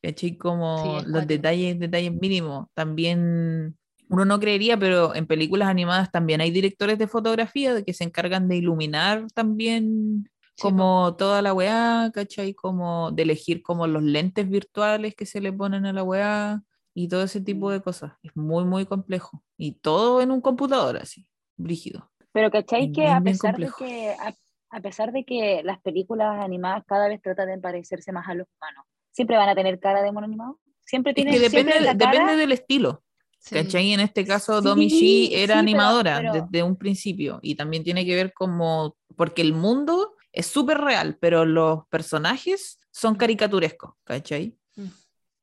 ¿Cachai? 0.05 0.37
Como 0.37 1.01
Sí, 1.01 1.07
los 1.07 1.27
detalles, 1.27 1.79
detalles 1.79 2.13
mínimos. 2.13 2.69
También 2.75 3.79
uno 4.11 4.25
no 4.27 4.39
creería, 4.39 4.79
pero 4.79 5.15
en 5.15 5.27
películas 5.27 5.69
animadas 5.69 6.11
también 6.11 6.43
hay 6.43 6.51
directores 6.51 6.99
de 6.99 7.09
fotografía 7.09 7.83
que 7.83 7.95
se 7.95 8.05
encargan 8.05 8.47
de 8.47 8.57
iluminar 8.57 9.27
también 9.33 10.29
Sí, 10.57 10.63
como 10.63 11.17
toda 11.17 11.41
la 11.41 11.55
weá, 11.55 12.11
¿cachai? 12.13 12.53
Como 12.53 13.11
de 13.13 13.23
elegir 13.23 13.63
como 13.63 13.87
los 13.87 14.03
lentes 14.03 14.49
virtuales 14.49 15.17
que 15.17 15.27
se 15.27 15.41
le 15.41 15.53
ponen 15.53 15.87
a 15.87 15.93
la 15.93 16.05
weá 16.05 16.63
y 16.93 17.09
todo 17.09 17.25
ese 17.25 17.41
tipo 17.41 17.71
de 17.71 17.81
cosas. 17.81 18.13
Es 18.23 18.37
muy, 18.37 18.65
muy 18.65 18.85
complejo. 18.85 19.43
Y 19.57 19.73
todo 19.73 20.21
en 20.21 20.31
un 20.31 20.43
computador 20.43 20.99
así, 20.99 21.27
brígido. 21.57 22.13
Pero 22.31 22.51
¿cachai 22.51 22.93
que 22.93 23.09
a 23.09 23.21
pesar 23.21 23.57
de 23.57 23.71
que 23.77 24.11
a, 24.11 24.35
a 24.69 24.81
pesar 24.81 25.13
de 25.13 25.25
que 25.25 25.63
las 25.65 25.81
películas 25.81 26.45
animadas 26.45 26.85
cada 26.87 27.09
vez 27.09 27.23
tratan 27.23 27.49
de 27.49 27.59
parecerse 27.59 28.13
más 28.13 28.29
a 28.29 28.35
los 28.35 28.47
humanos, 28.57 28.85
siempre 29.15 29.37
van 29.37 29.49
a 29.49 29.55
tener 29.55 29.79
cara 29.79 30.03
de 30.03 30.11
mono 30.13 30.27
animado? 30.27 30.61
Siempre 30.85 31.13
Es 31.13 31.15
tienen 31.15 31.35
que 31.35 31.49
siempre 31.49 31.75
depende, 31.75 31.81
la 31.93 31.97
cara- 31.97 32.11
depende 32.13 32.37
del 32.37 32.53
estilo. 32.53 33.03
Sí. 33.39 33.55
¿Cachai? 33.55 33.93
En 33.93 34.01
este 34.01 34.25
caso, 34.27 34.59
Sí, 34.61 34.65
Domi 34.65 34.89
Shi 34.89 34.99
sí, 34.99 35.31
era 35.35 35.49
pero- 35.55 35.61
animadora 35.61 36.17
pero- 36.19 36.33
desde 36.33 36.63
un 36.63 36.77
principio 36.77 37.41
y 37.43 37.55
también 37.55 37.85
tiene 37.85 38.05
que 38.07 38.15
ver 38.15 38.33
como, 38.33 38.97
porque 39.17 39.43
el 39.43 39.53
mundo 39.53 40.15
es 40.33 40.47
súper 40.47 40.79
real, 40.79 41.17
pero 41.21 41.45
los 41.45 41.87
personajes 41.89 42.81
son 42.91 43.15
caricaturescos, 43.17 43.93
¿cachai? 44.05 44.57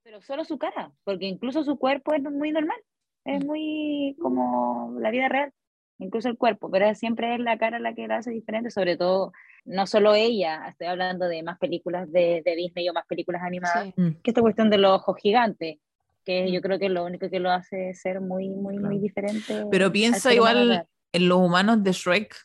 Pero 0.04 0.22
solo 0.22 0.44
su 0.46 0.58
cara, 0.58 0.92
porque 1.04 1.26
incluso 1.28 1.64
su 1.64 1.78
cuerpo 1.78 2.14
es 2.14 2.22
muy 2.24 2.52
normal, 2.52 2.78
es 3.24 3.46
muy 3.46 4.18
como 4.20 4.98
la 5.00 5.12
vida 5.12 5.30
real, 5.30 5.54
incluso 6.02 6.28
el 6.30 6.38
cuerpo, 6.38 6.70
pero 6.70 6.94
siempre 6.96 7.34
es 7.36 7.40
la 7.40 7.58
cara 7.58 7.80
la 7.80 7.94
que 7.94 8.08
la 8.08 8.18
hace 8.18 8.32
diferente, 8.32 8.70
sobre 8.72 8.98
todo, 8.98 9.32
no 9.66 9.86
solo 9.88 10.14
ella, 10.16 10.68
estoy 10.68 10.88
hablando 10.88 11.28
de 11.28 11.44
más 11.44 11.58
películas 11.60 12.12
de, 12.12 12.42
de 12.44 12.56
Disney 12.56 12.90
o 12.90 12.94
más 12.94 13.06
películas 13.08 13.42
animadas, 13.44 13.86
Sí. 13.86 13.94
Mm. 14.02 14.22
que 14.24 14.32
esta 14.32 14.42
cuestión 14.42 14.70
de 14.70 14.78
los 14.80 14.92
ojos 14.92 15.16
gigantes, 15.22 15.78
que 16.26 16.46
Mm. 16.46 16.54
yo 16.54 16.62
creo 16.62 16.80
que 16.80 16.86
es 16.88 16.92
lo 16.92 17.06
único 17.06 17.30
que 17.30 17.40
lo 17.40 17.52
hace 17.52 17.94
ser 17.94 18.20
muy, 18.22 18.50
muy, 18.50 18.78
muy 18.78 19.00
diferente. 19.00 19.66
Pero 19.72 19.92
piensa 19.92 20.34
igual 20.34 20.86
en 21.14 21.28
los 21.30 21.38
humanos 21.40 21.84
de 21.84 21.92
Shrek, 21.94 22.36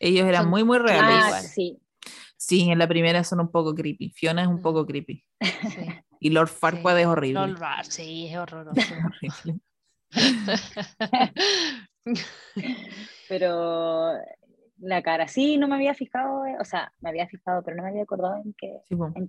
ellos 0.00 0.26
eran 0.26 0.42
Son- 0.42 0.50
muy, 0.50 0.64
muy 0.64 0.78
reales. 0.78 1.10
Ah, 1.24 1.26
igual. 1.28 1.42
sí. 1.42 1.78
Sí, 2.36 2.70
en 2.70 2.78
la 2.78 2.86
primera 2.86 3.24
son 3.24 3.40
un 3.40 3.50
poco 3.50 3.74
creepy. 3.74 4.10
Fiona 4.10 4.42
es 4.42 4.48
un 4.48 4.56
Mm. 4.56 4.62
poco 4.62 4.86
creepy. 4.86 5.24
Sí. 5.40 5.86
Y 6.20 6.30
Lord 6.30 6.48
Farquaad 6.48 7.00
es 7.00 7.06
horrible. 7.06 7.54
Bar, 7.54 7.84
sí, 7.84 8.28
es 8.30 8.36
horroroso. 8.38 8.80
Horrible. 9.20 9.60
Pero 13.28 14.12
la 14.80 15.02
cara, 15.02 15.26
sí, 15.28 15.56
no 15.58 15.66
me 15.68 15.74
había 15.74 15.94
fijado, 15.94 16.46
eh, 16.46 16.56
o 16.60 16.64
sea, 16.64 16.92
me 17.00 17.10
había 17.10 17.26
fijado, 17.26 17.62
pero 17.64 17.76
no 17.76 17.82
me 17.82 17.88
había 17.90 18.02
acordado 18.04 18.36
en 18.44 18.54
que 18.54 18.78
Sí, 18.88 18.94
po. 18.94 19.12
en. 19.14 19.28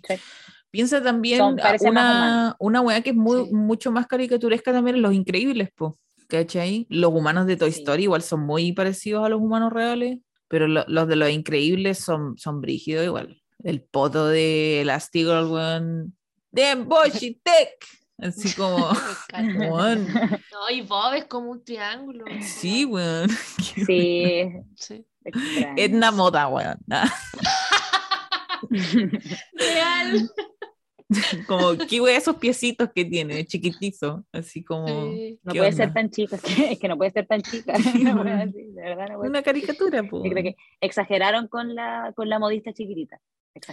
Piensa 0.70 1.02
también 1.02 1.40
Son- 1.40 1.60
una, 1.90 2.56
una 2.60 2.82
weá 2.82 3.02
que 3.02 3.10
es 3.12 3.16
muy, 3.16 3.46
Sí. 3.48 3.54
mucho 3.56 3.92
más 3.92 4.06
caricaturesca 4.08 4.72
también 4.72 5.02
Los 5.02 5.14
Increíbles, 5.14 5.70
po. 5.76 5.98
¿Cachai? 6.28 6.86
Los 6.90 7.12
humanos 7.12 7.48
de 7.48 7.58
Toy 7.58 7.72
Sí. 7.72 7.80
Story 7.80 8.04
igual 8.04 8.22
son 8.22 8.42
muy 8.42 8.72
parecidos 8.74 9.26
a 9.26 9.30
los 9.30 9.42
humanos 9.42 9.74
reales, 9.74 10.20
pero 10.48 10.68
lo- 10.68 10.86
los 10.88 11.08
de 11.08 11.16
Los 11.16 11.32
Increíbles 11.32 11.98
son, 11.98 12.38
son 12.38 12.62
brígidos 12.62 13.04
igual. 13.06 13.42
El 13.64 13.82
poto 13.82 14.28
de 14.28 14.82
Elastigirl, 14.82 15.48
weón. 15.48 16.16
¡Dem 16.52 16.88
Boshi 16.88 17.40
Tech! 17.44 17.84
Así 18.22 18.54
como, 18.58 18.78
weón. 19.58 20.08
No, 20.08 20.70
y 20.72 20.82
Bob 20.82 21.14
es 21.14 21.26
como 21.26 21.52
un 21.52 21.64
triángulo. 21.64 22.26
Sí, 22.42 22.86
weón. 22.86 23.30
Sí, 23.30 24.52
Sí. 24.76 25.06
Edna 25.76 26.12
Moda, 26.12 26.48
weón. 26.48 26.78
Ah, 26.90 27.12
Real. 29.54 30.30
Como, 31.48 31.76
¿qué 31.90 32.00
weá 32.02 32.18
esos 32.18 32.36
piecitos 32.36 32.90
que 32.94 33.04
tiene? 33.04 33.46
Chiquitizo. 33.46 34.26
Así 34.32 34.64
como. 34.64 34.88
Sí. 34.88 35.40
No 35.44 35.54
¿qué 35.54 35.60
puede 35.60 35.72
ser 35.72 35.88
onda? 35.88 35.94
tan 36.02 36.10
chica, 36.12 36.36
es 36.36 36.42
que, 36.42 36.72
es 36.74 36.80
que 36.80 36.88
no 36.88 36.98
puede 36.98 37.12
ser 37.12 37.26
tan 37.26 37.42
chica. 37.42 37.74
No 37.78 38.22
puede 38.22 38.38
ser, 38.38 38.54
de 38.54 38.82
verdad 38.82 39.08
no 39.10 39.18
puede 39.18 39.30
Una 39.30 39.42
caricatura, 39.42 40.02
que 40.04 40.56
exageraron 40.82 41.48
con 41.48 41.74
la, 41.74 42.14
con 42.16 42.30
la 42.30 42.38
modista 42.40 42.74
chiquitita. 42.74 43.20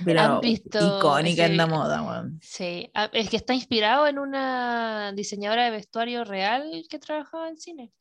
Pero 0.05 0.20
¿Han 0.20 0.41
visto 0.41 0.99
icónica 0.99 1.47
en 1.47 1.57
la 1.57 1.66
moda, 1.66 2.03
weón. 2.03 2.41
Sí, 2.43 2.91
es 3.12 3.31
que 3.31 3.37
está 3.37 3.55
inspirado 3.55 4.07
en 4.07 4.18
una 4.18 5.12
diseñadora 5.12 5.64
de 5.64 5.70
vestuario 5.70 6.24
real 6.24 6.85
que 6.89 6.99
trabajaba 6.99 7.49
en 7.49 7.57
cine. 7.59 7.93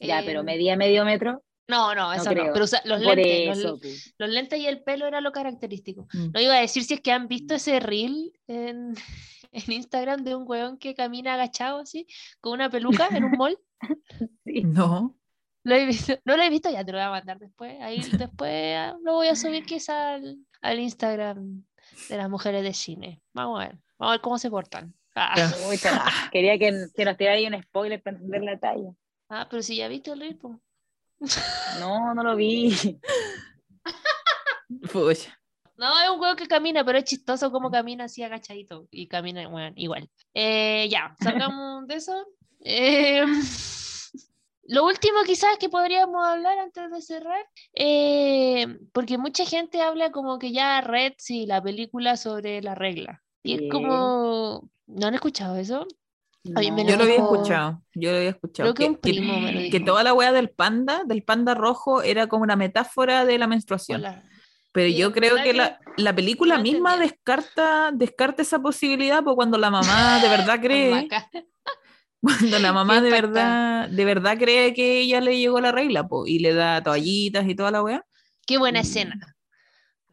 Ya, 0.00 0.20
Eh, 0.20 0.22
pero 0.26 0.44
medía 0.44 0.76
medio 0.76 1.04
metro. 1.04 1.42
No, 1.66 1.94
no, 1.94 2.12
eso 2.12 2.24
no. 2.26 2.30
creo. 2.32 2.52
Pero 2.52 2.66
los 2.84 3.02
Por 3.02 3.16
lentes, 3.16 3.58
eso, 3.58 3.78
los, 3.82 4.14
los 4.18 4.28
lentes 4.28 4.60
y 4.60 4.66
el 4.66 4.82
pelo 4.82 5.06
era 5.06 5.20
lo 5.20 5.32
característico. 5.32 6.06
Mm. 6.12 6.32
No 6.32 6.40
iba 6.40 6.54
a 6.54 6.60
decir 6.60 6.84
si 6.84 6.94
es 6.94 7.00
que 7.00 7.10
han 7.12 7.26
visto 7.26 7.54
ese 7.54 7.80
reel 7.80 8.32
en, 8.46 8.94
en 9.52 9.72
Instagram 9.72 10.24
de 10.24 10.34
un 10.34 10.44
weón 10.46 10.78
que 10.78 10.94
camina 10.94 11.34
agachado 11.34 11.78
así, 11.78 12.06
con 12.40 12.52
una 12.52 12.70
peluca 12.70 13.08
en 13.08 13.24
un 13.24 13.32
mall. 13.38 13.58
Sí. 14.44 14.62
No. 14.64 15.16
¿Lo 15.64 15.74
he 15.74 15.86
visto? 15.86 16.18
No 16.26 16.36
lo 16.36 16.42
he 16.42 16.50
visto, 16.50 16.70
ya 16.70 16.84
te 16.84 16.92
lo 16.92 16.98
voy 16.98 17.06
a 17.06 17.10
mandar 17.10 17.38
después. 17.38 17.80
Ahí 17.80 17.98
después 18.28 18.76
ah, 18.76 18.96
lo 19.02 19.14
voy 19.14 19.28
a 19.28 19.36
subir 19.36 19.64
quizá 19.64 20.14
al, 20.14 20.38
al 20.64 20.80
Instagram 20.80 21.62
de 22.08 22.16
las 22.16 22.30
mujeres 22.30 22.62
de 22.62 22.72
cine. 22.72 23.20
Vamos 23.34 23.60
a 23.60 23.68
ver, 23.68 23.78
vamos 23.98 24.10
a 24.10 24.10
ver 24.12 24.20
cómo 24.20 24.38
se 24.38 24.50
portan. 24.50 24.94
Ah, 25.14 25.52
quería 26.32 26.58
que, 26.58 26.86
que 26.94 27.04
nos 27.04 27.16
tirara 27.16 27.36
ahí 27.36 27.46
un 27.46 27.62
spoiler 27.62 28.02
para 28.02 28.16
entender 28.16 28.42
la 28.42 28.58
talla. 28.58 28.90
ah, 29.28 29.46
pero 29.48 29.62
si 29.62 29.76
ya 29.76 29.86
viste 29.86 30.10
el 30.10 30.36
pues. 30.36 30.58
No, 31.78 32.14
no 32.14 32.22
lo 32.24 32.34
vi. 32.34 32.98
Pucha. 34.92 35.38
No, 35.76 36.00
es 36.00 36.08
un 36.08 36.18
juego 36.18 36.34
que 36.34 36.46
camina, 36.46 36.84
pero 36.84 36.98
es 36.98 37.04
chistoso 37.04 37.52
como 37.52 37.70
camina 37.70 38.04
así 38.04 38.22
agachadito. 38.22 38.88
Y 38.90 39.06
camina 39.06 39.46
bueno, 39.48 39.72
igual. 39.76 40.10
Eh, 40.32 40.88
ya, 40.90 41.14
salgamos 41.20 41.86
de 41.86 41.94
eso. 41.94 42.26
Eh, 42.66 43.22
lo 44.66 44.84
último 44.84 45.18
quizás 45.26 45.56
que 45.58 45.68
podríamos 45.68 46.26
hablar 46.26 46.58
antes 46.58 46.90
de 46.90 47.00
cerrar, 47.02 47.44
eh, 47.74 48.78
porque 48.92 49.18
mucha 49.18 49.44
gente 49.44 49.82
habla 49.82 50.10
como 50.10 50.38
que 50.38 50.52
ya 50.52 50.80
Red, 50.80 51.14
sí, 51.18 51.46
la 51.46 51.62
película 51.62 52.16
sobre 52.16 52.62
la 52.62 52.74
regla. 52.74 53.22
Y 53.42 53.58
Sí. 53.58 53.64
es 53.66 53.70
como, 53.72 54.68
¿no 54.86 55.06
han 55.06 55.14
escuchado 55.14 55.56
eso? 55.56 55.86
Me 56.44 56.84
Yo 56.84 56.96
lo 56.96 57.04
había 57.04 57.16
escuchado. 57.16 57.82
Yo 57.94 58.10
lo 58.10 58.16
había 58.18 58.30
escuchado. 58.30 58.74
Creo 58.74 58.88
que 58.88 58.92
un 58.94 59.00
primo 59.00 59.40
me 59.40 59.52
lo 59.52 59.70
que 59.70 59.80
toda 59.80 60.02
la 60.02 60.12
wea 60.12 60.30
del 60.32 60.50
panda, 60.50 61.02
del 61.06 61.22
panda 61.22 61.54
rojo, 61.54 62.02
era 62.02 62.26
como 62.26 62.42
una 62.42 62.56
metáfora 62.56 63.24
de 63.24 63.38
la 63.38 63.46
menstruación. 63.46 64.00
Hola. 64.00 64.22
Pero 64.72 64.88
Y 64.88 64.96
yo 64.96 65.12
creo 65.12 65.36
que 65.36 65.42
que 65.44 65.52
la, 65.54 65.78
la 65.96 66.14
película 66.14 66.56
no 66.56 66.62
misma 66.62 66.94
entendía. 66.94 67.12
descarta, 67.12 67.90
descarta 67.94 68.42
esa 68.42 68.58
posibilidad, 68.58 69.22
porque 69.22 69.36
cuando 69.36 69.56
la 69.56 69.70
mamá 69.70 70.20
de 70.20 70.28
verdad 70.28 70.58
cree. 70.60 71.08
Cuando 72.24 72.58
la 72.58 72.72
mamá 72.72 73.00
de 73.00 73.10
verdad, 73.10 73.88
de 73.90 74.04
verdad 74.04 74.38
cree 74.38 74.74
que 74.74 75.00
ella 75.00 75.20
le 75.20 75.38
llegó 75.38 75.60
la 75.60 75.72
regla, 75.72 76.08
po, 76.08 76.26
y 76.26 76.38
le 76.40 76.54
da 76.54 76.82
toallitas 76.82 77.46
y 77.48 77.54
toda 77.54 77.70
la 77.70 77.82
wea. 77.82 78.04
Qué 78.46 78.58
buena 78.58 78.80
Mm, 78.80 78.80
escena. 78.80 79.36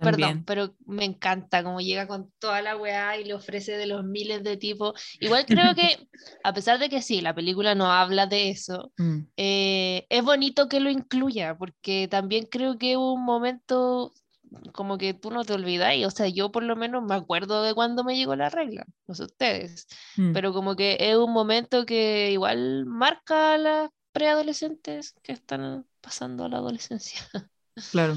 Perdón, 0.01 0.43
pero 0.45 0.75
me 0.87 1.05
encanta 1.05 1.63
cómo 1.63 1.79
llega 1.79 2.07
con 2.07 2.31
toda 2.39 2.61
la 2.63 2.75
weá 2.75 3.19
y 3.19 3.23
le 3.23 3.35
ofrece 3.35 3.73
de 3.77 3.85
los 3.85 4.03
miles 4.03 4.43
de 4.43 4.57
tipos. 4.57 4.99
Igual 5.19 5.45
creo 5.45 5.75
que, 5.75 6.07
a 6.43 6.53
pesar 6.53 6.79
de 6.79 6.89
que 6.89 7.03
sí, 7.03 7.21
la 7.21 7.35
película 7.35 7.75
no 7.75 7.91
habla 7.91 8.25
de 8.25 8.49
eso, 8.49 8.91
Mm. 8.99 9.27
eh, 9.37 10.07
es 10.09 10.23
bonito 10.23 10.67
que 10.69 10.79
lo 10.79 10.89
incluya, 10.89 11.55
porque 11.57 12.07
también 12.09 12.47
creo 12.47 12.77
que 12.79 12.97
hubo 12.97 13.13
un 13.13 13.23
momento 13.25 14.11
como 14.73 14.97
que 14.97 15.13
tú 15.13 15.31
no 15.31 15.45
te 15.45 15.53
olvidas, 15.53 15.93
o 16.05 16.11
sea, 16.11 16.27
yo 16.27 16.51
por 16.51 16.63
lo 16.63 16.75
menos 16.75 17.03
me 17.03 17.15
acuerdo 17.15 17.63
de 17.63 17.73
cuando 17.73 18.03
me 18.03 18.15
llegó 18.17 18.35
la 18.35 18.49
regla, 18.49 18.85
no 19.07 19.15
sé 19.15 19.23
ustedes, 19.23 19.87
Mm. 20.17 20.33
pero 20.33 20.53
como 20.53 20.75
que 20.75 20.97
es 20.99 21.15
un 21.17 21.31
momento 21.33 21.85
que 21.85 22.31
igual 22.31 22.85
marca 22.85 23.53
a 23.55 23.57
las 23.57 23.89
preadolescentes 24.11 25.13
que 25.23 25.31
están 25.33 25.85
pasando 26.01 26.45
a 26.45 26.49
la 26.49 26.57
adolescencia. 26.57 27.21
Claro. 27.91 28.15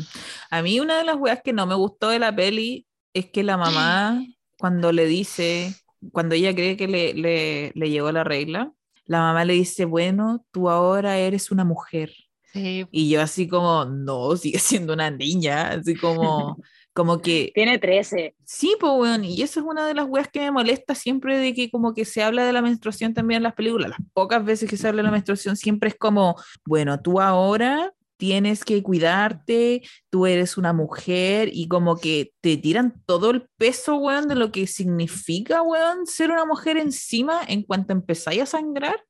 A 0.51 0.62
mí 0.62 0.80
una 0.80 0.99
de 0.99 1.05
las 1.05 1.16
weas 1.16 1.41
que 1.43 1.53
no 1.53 1.64
me 1.66 1.76
gustó 1.76 2.09
de 2.11 2.18
la 2.18 2.35
peli 2.35 2.87
es 3.14 3.30
que 3.30 3.43
la 3.45 3.57
mamá, 3.57 4.20
cuando 4.59 4.93
le 4.93 5.07
dice, 5.07 5.74
cuando 6.12 6.35
ella 6.35 6.55
cree 6.55 6.76
que 6.76 6.89
le, 6.89 7.14
le, 7.14 7.72
le 7.74 7.91
llegó 7.91 8.11
la 8.12 8.24
regla, 8.24 8.72
la 9.07 9.20
mamá 9.20 9.45
le 9.45 9.55
dice, 9.55 9.85
bueno, 9.85 10.45
tú 10.51 10.68
ahora 10.70 11.18
eres 11.18 11.51
una 11.53 11.64
mujer. 11.64 12.12
Sí, 12.55 12.86
Y 12.90 13.11
yo 13.11 13.20
así 13.20 13.46
como, 13.48 13.84
no, 13.84 14.34
sigue 14.36 14.59
siendo 14.59 14.94
una 14.94 15.11
niña, 15.11 15.70
así 15.72 15.94
como, 15.94 16.57
como 16.94 17.20
que, 17.20 17.50
Tiene 17.55 17.78
13. 17.78 18.34
sí, 18.44 18.76
pues, 18.80 18.92
weón, 18.96 19.24
y 19.24 19.42
eso 19.42 19.61
es 19.61 19.66
una 19.66 19.86
de 19.86 19.94
las 19.94 20.07
weas 20.09 20.28
que 20.28 20.40
me 20.40 20.50
molesta 20.52 20.94
siempre 20.94 21.36
de 21.38 21.52
que 21.52 21.70
como 21.70 21.92
que 21.92 22.05
se 22.05 22.22
habla 22.22 22.46
de 22.46 22.52
la 22.52 22.62
menstruación 22.62 23.12
también 23.12 23.38
en 23.38 23.42
las 23.42 23.55
películas, 23.55 23.90
las 23.90 23.98
pocas 24.12 24.44
veces 24.44 24.70
que 24.70 24.76
se 24.76 24.86
habla 24.88 25.02
de 25.02 25.07
la 25.09 25.11
menstruación 25.12 25.57
siempre 25.57 25.88
es 25.88 25.96
como, 25.96 26.36
bueno, 26.64 27.00
tú 27.00 27.20
ahora 27.20 27.92
tienes 28.16 28.64
que 28.64 28.80
cuidarte, 28.82 29.82
tú 30.09 30.24
eres 30.26 30.57
una 30.57 30.72
mujer 30.72 31.50
y 31.52 31.66
como 31.66 31.96
que 31.96 32.32
te 32.40 32.57
tiran 32.57 33.02
todo 33.07 33.30
el 33.30 33.48
peso, 33.59 33.96
weón, 33.96 34.28
de 34.28 34.36
lo 34.36 34.52
que 34.52 34.68
significa, 34.68 35.61
weón, 35.62 36.07
ser 36.07 36.30
una 36.30 36.44
mujer 36.46 36.76
encima 36.76 37.40
en 37.48 37.64
cuanto 37.64 37.92
empezáis 37.92 38.42
a 38.42 38.46
sangrar. 38.46 39.02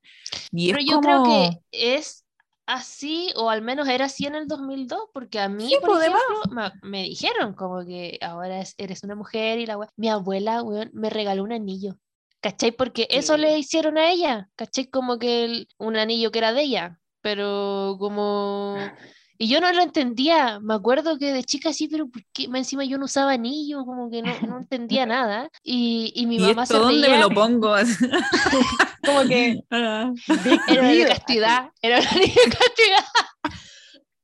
Y 0.50 0.68
Pero 0.68 0.78
es 0.80 0.86
yo 0.90 1.00
creo 1.00 1.18
como- 1.22 1.50
que 1.70 1.96
es 1.98 2.23
así, 2.66 3.30
o 3.36 3.50
al 3.50 3.62
menos 3.62 3.88
era 3.88 4.06
así 4.06 4.26
en 4.26 4.34
el 4.34 4.46
2002, 4.48 5.08
porque 5.12 5.38
a 5.40 5.48
mí, 5.48 5.68
Sí, 5.68 5.76
por 5.80 5.90
po, 5.90 5.98
de 5.98 6.06
ejemplo, 6.06 6.40
me, 6.50 6.72
me 6.88 7.02
dijeron 7.02 7.54
como 7.54 7.84
que 7.84 8.18
ahora 8.22 8.60
es- 8.60 8.74
eres 8.78 9.02
una 9.04 9.14
mujer 9.14 9.58
y 9.58 9.66
la 9.66 9.76
wea- 9.78 9.90
Mi 9.96 10.08
abuela, 10.08 10.62
weón, 10.62 10.90
me 10.94 11.10
regaló 11.10 11.42
un 11.42 11.52
anillo. 11.52 11.96
¿Cachai? 12.40 12.72
Porque 12.72 13.06
eso 13.10 13.36
le 13.38 13.58
hicieron 13.58 13.96
a 13.96 14.10
ella. 14.10 14.50
¿Cachai? 14.56 14.86
Como 14.86 15.18
que 15.18 15.44
el- 15.44 15.68
un 15.78 15.96
anillo 15.96 16.30
que 16.30 16.38
era 16.40 16.52
de 16.52 16.62
ella. 16.62 17.00
Pero 17.22 17.96
como... 17.98 18.76
Y 19.44 19.48
yo 19.48 19.60
no 19.60 19.70
lo 19.74 19.82
entendía. 19.82 20.58
Me 20.60 20.72
acuerdo 20.72 21.18
que 21.18 21.30
de 21.30 21.44
chica 21.44 21.74
sí, 21.74 21.86
pero 21.86 22.08
¿por 22.08 22.22
qué? 22.32 22.48
Más 22.48 22.60
encima 22.60 22.82
yo 22.84 22.96
no 22.96 23.04
usaba 23.04 23.32
anillo, 23.32 23.84
como 23.84 24.10
que 24.10 24.22
no, 24.22 24.32
no 24.48 24.56
entendía 24.58 25.04
nada. 25.06 25.50
Y, 25.62 26.14
y 26.16 26.24
mi 26.24 26.36
¿Y 26.36 26.40
mamá 26.40 26.62
esto 26.62 26.76
se 26.76 26.80
dónde 26.80 27.00
me 27.08 27.14
reía. 27.14 27.20
lo 27.20 27.28
pongo? 27.28 27.74
Como 29.04 29.20
que. 29.28 29.60
Ah. 29.70 30.10
Era 30.66 30.88
de 30.88 30.94
deal, 30.94 31.08
castidad, 31.10 31.68
era 31.82 31.98
una 31.98 32.08
castidad. 32.08 33.04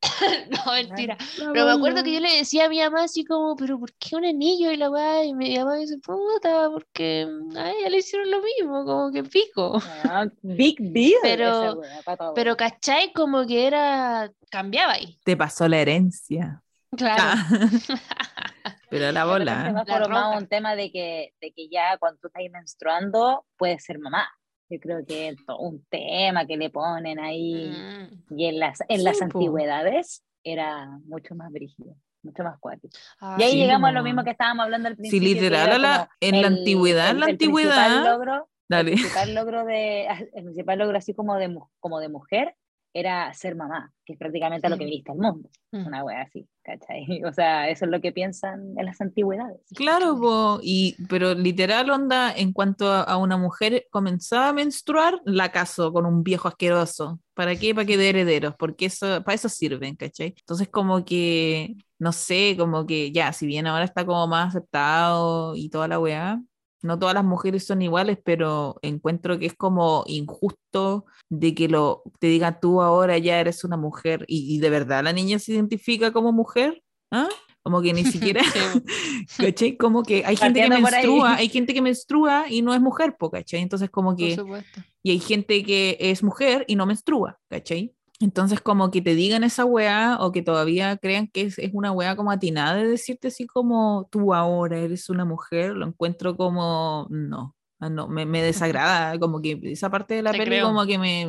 No, 0.51 0.73
mentira. 0.73 1.17
Pero 1.37 1.65
me 1.67 1.73
acuerdo 1.73 2.03
que 2.03 2.15
yo 2.15 2.21
le 2.21 2.37
decía 2.37 2.67
a 2.67 2.69
mi 2.69 2.79
mamá 2.81 3.05
así 3.05 3.25
como, 3.25 3.57
pero 3.57 3.79
¿por 3.79 3.93
qué 3.95 4.17
un 4.17 4.25
anillo? 4.25 4.71
Y 4.71 4.77
la 4.77 4.91
weá, 4.91 5.25
y 5.25 5.35
mi 5.35 5.57
mamá 5.59 5.77
dice, 5.77 5.99
puta, 5.99 6.71
porque 6.71 7.27
a 7.57 7.71
ella 7.71 7.89
le 7.91 7.99
hicieron 7.99 8.31
lo 8.31 8.41
mismo, 8.41 8.85
como 8.85 9.13
que 9.13 9.23
pico. 9.25 9.81
Ah, 10.05 10.27
big 10.43 10.77
deal. 10.81 11.21
Pero- 11.23 12.57
¿cachai? 12.57 13.13
Como 13.13 13.47
que 13.47 13.67
era, 13.67 14.31
cambiaba 14.51 14.95
ahí. 14.95 15.19
Te 15.25 15.37
pasó 15.37 15.69
la 15.69 15.79
herencia. 15.79 16.63
Claro. 16.97 17.23
Ah. 17.25 17.49
Pero 18.91 19.13
la 19.13 19.25
bola. 19.25 19.73
va 19.73 19.85
La 19.87 19.99
formado 20.01 20.37
un 20.37 20.49
tema 20.49 20.75
de 20.75 20.91
que, 20.91 21.33
de 21.41 21.53
que 21.53 21.69
ya 21.69 21.97
cuando 21.99 22.19
tú 22.21 22.27
estás 22.27 22.43
menstruando 22.51 23.47
puedes 23.57 23.85
ser 23.85 24.01
mamá. 24.01 24.29
Yo 24.71 24.79
creo 24.79 25.05
que 25.05 25.29
es 25.31 25.37
todo 25.47 25.59
un 25.59 25.85
tema 25.91 26.47
que 26.47 26.57
le 26.57 26.71
ponen 26.71 27.19
ahí. 27.19 27.71
Mm. 27.71 28.39
Y 28.39 28.47
en 28.47 28.59
las, 28.61 28.79
en 28.89 29.03
las 29.05 29.19
Sí, 29.19 29.25
po. 29.27 29.39
antigüedades 29.39 30.23
era 30.45 30.89
mucho 31.07 31.35
más 31.35 31.51
brígido, 31.53 31.95
mucho 32.23 32.45
más 32.45 32.59
cuático. 32.61 32.97
Ah, 33.21 33.37
Y 33.39 33.43
ahí 33.43 33.51
sí, 33.53 33.57
llegamos 33.59 33.89
a 33.91 33.93
lo 33.93 34.03
mismo 34.03 34.23
que 34.25 34.31
estábamos 34.31 34.65
hablando 34.65 34.89
al 34.89 34.95
Sí, 34.97 35.01
principio. 35.03 35.29
que 35.29 35.35
literal, 35.35 35.83
la- 35.83 36.09
en 36.21 36.41
la 36.41 36.47
antigüedad, 36.49 37.11
en 37.11 37.21
la 37.21 37.27
principal 37.27 37.49
antigüedad- 37.67 38.05
logro, 38.05 38.49
Dale. 38.69 38.93
el 38.93 38.97
principal 38.99 39.35
logro 39.35 39.65
de, 39.65 40.07
el 40.35 40.45
principal 40.45 40.79
logro 40.79 40.97
así 40.99 41.15
como 41.15 41.35
de, 41.37 41.59
como 41.81 41.99
de 42.01 42.09
mujer 42.09 42.55
era 42.93 43.33
ser 43.35 43.55
mamá, 43.55 43.93
que 44.05 44.15
es 44.15 44.19
prácticamente 44.19 44.67
a 44.67 44.71
lo 44.71 44.77
que 44.77 44.85
Sí. 44.85 44.91
viniste 44.91 45.13
al 45.13 45.19
mundo. 45.19 45.49
Mm. 45.73 45.87
Una 45.87 46.05
wea 46.05 46.23
así, 46.23 46.49
¿cachai? 46.63 47.07
O 47.25 47.33
sea, 47.33 47.69
eso 47.69 47.85
es 47.85 47.91
lo 47.91 48.01
que 48.01 48.13
piensan 48.13 48.75
en 48.77 48.85
las 48.87 49.01
antigüedades. 49.01 49.61
Claro, 49.75 50.19
po, 50.19 50.59
y, 50.63 50.97
pero 51.09 51.35
literal 51.35 51.89
onda, 51.91 52.33
en 52.35 52.53
cuanto 52.53 52.91
a, 52.91 53.03
a 53.03 53.17
una 53.17 53.37
mujer 53.37 53.87
comenzaba 53.91 54.49
a 54.49 54.53
menstruar, 54.53 55.21
la 55.25 55.53
casó 55.53 55.93
con 55.93 56.07
un 56.07 56.23
viejo 56.25 56.49
asqueroso. 56.49 57.21
¿Para 57.35 57.57
qué? 57.57 57.75
Para 57.75 57.87
que 57.87 57.97
dé 57.97 58.11
herederos, 58.11 58.55
porque 58.59 58.87
eso, 58.87 59.23
para 59.25 59.35
eso 59.35 59.49
sirven, 59.49 59.95
¿cachai? 59.97 60.35
Entonces 60.39 60.69
como 60.69 61.05
que, 61.05 61.77
no 61.99 62.13
sé, 62.13 62.57
como 62.59 62.87
que 62.87 63.13
ya, 63.13 63.33
si 63.33 63.47
bien 63.47 63.67
ahora 63.67 63.85
está 63.85 64.05
como 64.05 64.27
más 64.27 64.49
aceptado 64.49 65.55
y 65.55 65.71
toda 65.71 65.89
la 65.89 65.99
weá, 66.01 66.41
no 66.83 66.99
todas 66.99 67.15
las 67.15 67.25
mujeres 67.25 67.67
son 67.67 67.83
iguales, 67.83 68.19
pero 68.25 68.77
encuentro 68.83 69.39
que 69.39 69.47
es 69.47 69.55
como 69.55 70.05
injusto 70.07 71.05
de 71.29 71.55
que 71.55 71.69
lo, 71.69 72.03
te 72.19 72.29
digan 72.29 72.59
tú 72.61 72.83
ahora 72.83 73.19
ya 73.19 73.39
eres 73.41 73.65
una 73.65 73.77
mujer 73.77 74.25
y, 74.27 74.55
y 74.55 74.59
de 74.59 74.71
verdad 74.71 75.05
la 75.05 75.13
niña 75.13 75.39
se 75.39 75.53
identifica 75.53 76.13
como 76.13 76.33
mujer, 76.33 76.83
¿ah? 77.11 77.29
Como 77.63 77.83
que 77.83 77.93
ni 77.93 78.05
siquiera... 78.05 78.43
Sí, 78.45 79.43
¿Cachai? 79.45 79.77
Como 79.77 80.03
que 80.03 80.25
hay 80.25 80.37
gente 80.37 80.61
que 80.61 80.69
Partiendo 80.69 80.77
por 80.77 80.93
menstrua, 80.93 81.35
hay 81.35 81.49
gente 81.49 81.75
que 81.75 81.83
menstrua 81.83 82.45
y 82.49 82.63
no 82.63 82.75
es 82.75 82.81
mujer, 82.81 83.17
po, 83.19 83.31
¿cachai? 83.31 83.61
Entonces 83.61 83.91
como 83.91 84.11
por 84.11 84.19
que, 84.19 84.37
supuesto. 84.37 84.81
y 85.03 85.11
hay 85.11 85.21
gente 85.21 85.63
que 85.63 85.97
es 86.01 86.23
mujer 86.23 86.65
y 86.69 86.77
no 86.77 86.87
menstrua, 86.87 87.39
¿cachai? 87.49 87.95
Entonces 88.21 88.61
como 88.61 88.91
que 88.91 89.01
te 89.01 89.15
digan 89.15 89.45
esa 89.45 89.65
weá 89.65 90.19
o 90.21 90.31
que 90.31 90.43
todavía 90.43 90.99
crean 90.99 91.27
que 91.27 91.41
es, 91.43 91.59
es 91.59 91.71
una 91.73 91.91
weá 91.91 92.17
como 92.17 92.31
atinada 92.31 92.77
de 92.77 92.87
decirte 92.87 93.29
así 93.29 93.47
como 93.47 94.09
tú 94.13 94.35
ahora 94.35 94.79
eres 94.79 95.09
una 95.09 95.25
mujer, 95.25 95.75
lo 95.75 95.87
encuentro 95.87 96.37
como, 96.37 97.07
no, 97.09 97.57
ah, 97.79 97.89
no, 97.89 98.09
me, 98.09 98.27
me 98.27 98.43
desagrada, 98.43 99.19
como 99.19 99.41
que 99.41 99.59
esa 99.63 99.91
parte 99.91 100.15
de 100.15 100.23
la 100.23 100.33
peli 100.33 100.61
como 100.61 100.87
que 100.87 100.99
me... 100.99 101.27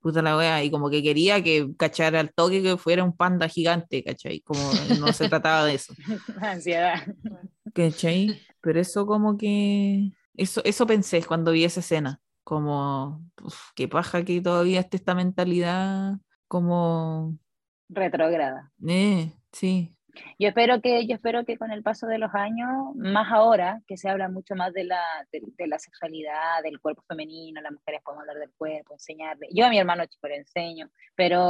Puta 0.00 0.20
la 0.20 0.36
wea, 0.36 0.64
y 0.64 0.70
como 0.72 0.90
que 0.90 1.00
quería 1.00 1.44
que 1.44 1.76
cachara 1.78 2.18
al 2.18 2.34
toque 2.34 2.60
que 2.60 2.76
fuera 2.76 3.04
un 3.04 3.16
panda 3.16 3.46
gigante, 3.46 4.02
¿cachai? 4.02 4.40
Como 4.40 4.60
no 4.98 5.12
se 5.12 5.28
trataba 5.28 5.64
de 5.64 5.74
eso. 5.74 5.94
Ansiedad. 6.40 7.04
¿Cachai? 7.72 8.42
Pero 8.60 8.80
eso 8.80 9.06
como 9.06 9.36
que... 9.36 10.10
Eso, 10.34 10.60
eso 10.64 10.88
pensé 10.88 11.22
cuando 11.24 11.52
vi 11.52 11.62
esa 11.62 11.78
escena. 11.78 12.20
Como, 12.42 13.24
uf, 13.44 13.56
qué 13.76 13.86
paja 13.86 14.24
que 14.24 14.40
todavía 14.40 14.80
esté 14.80 14.96
esta 14.96 15.14
mentalidad 15.14 16.16
como... 16.56 17.38
Retrógrada. 17.88 18.70
Eh, 18.86 19.32
sí. 19.52 19.96
Yo 20.38 20.48
espero 20.48 20.82
que, 20.82 21.06
yo 21.06 21.14
espero 21.14 21.46
que 21.46 21.56
con 21.56 21.70
el 21.70 21.82
paso 21.82 22.06
de 22.06 22.18
los 22.18 22.34
años, 22.34 22.94
más 22.94 23.32
ahora, 23.32 23.80
que 23.86 23.96
se 23.96 24.10
habla 24.10 24.28
mucho 24.28 24.54
más 24.54 24.74
de 24.74 24.84
la, 24.84 25.00
de, 25.32 25.40
de 25.56 25.66
la 25.66 25.78
sexualidad, 25.78 26.62
del 26.62 26.78
cuerpo 26.78 27.02
femenino, 27.08 27.62
las 27.62 27.72
mujeres 27.72 28.02
podemos 28.04 28.20
hablar 28.22 28.38
del 28.38 28.52
cuerpo, 28.58 28.92
enseñarle. 28.92 29.48
Yo 29.54 29.64
a 29.64 29.70
mi 29.70 29.78
hermano 29.78 30.04
chico 30.04 30.28
le 30.28 30.36
enseño, 30.36 30.90
pero 31.16 31.40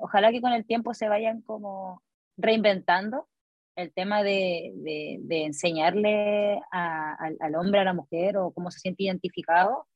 ojalá 0.00 0.30
que 0.30 0.40
con 0.40 0.52
el 0.54 0.64
tiempo 0.64 0.94
se 0.94 1.08
vayan 1.08 1.42
como 1.42 2.02
reinventando 2.38 3.28
el 3.76 3.92
tema 3.92 4.22
de, 4.22 4.72
de, 4.76 5.18
de 5.20 5.44
enseñarle 5.44 6.58
a- 6.72 7.14
al, 7.18 7.36
al 7.40 7.54
hombre, 7.56 7.80
a 7.80 7.84
la 7.84 7.92
mujer, 7.92 8.38
o 8.38 8.50
cómo 8.52 8.70
se 8.70 8.78
siente 8.80 9.02
identificado, 9.02 9.86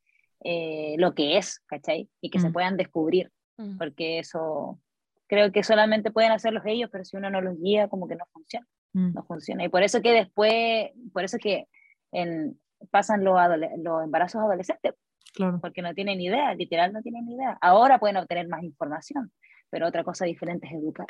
eh, 0.45 0.97
lo 0.99 1.15
que 1.15 1.39
es, 1.39 1.61
¿cachai? 1.67 2.11
Y 2.21 2.29
que 2.29 2.39
se 2.41 2.51
Mm. 2.51 2.53
puedan 2.53 2.77
descubrir 2.77 3.31
Mm. 3.57 3.79
porque 3.79 4.19
eso 4.19 4.81
creo 5.27 5.51
que 5.53 5.63
solamente 5.63 6.11
pueden 6.11 6.33
hacerlos 6.33 6.65
ellos, 6.67 6.91
pero 6.93 7.05
si 7.05 7.17
uno 7.17 7.31
no 7.31 7.41
los 7.41 7.59
guía, 7.61 7.89
como 7.89 8.09
que 8.09 8.17
no 8.17 8.25
funciona, 8.33 8.67
Mm, 8.93 9.13
no 9.15 9.25
funciona. 9.25 9.65
Y 9.65 9.69
por 9.69 9.83
eso 9.83 10.01
que 10.03 10.13
después, 10.13 10.91
por 11.13 11.25
eso 11.25 11.37
que 11.39 11.67
en, 12.13 12.61
pasan 12.93 13.25
los, 13.25 13.37
los 13.79 14.05
embarazos 14.05 14.41
adolescentes, 14.43 14.95
claro. 15.35 15.59
porque 15.61 15.83
no 15.83 15.95
tienen 15.95 16.21
idea, 16.21 16.55
literal 16.55 16.93
no 16.93 17.03
tienen 17.03 17.29
idea. 17.29 17.59
Ahora 17.61 17.99
pueden 17.99 18.17
obtener 18.19 18.47
más 18.47 18.63
información, 18.63 19.33
pero 19.71 19.89
otra 19.89 20.05
cosa 20.05 20.25
diferente 20.27 20.67
es 20.69 20.75
educar. 20.75 21.07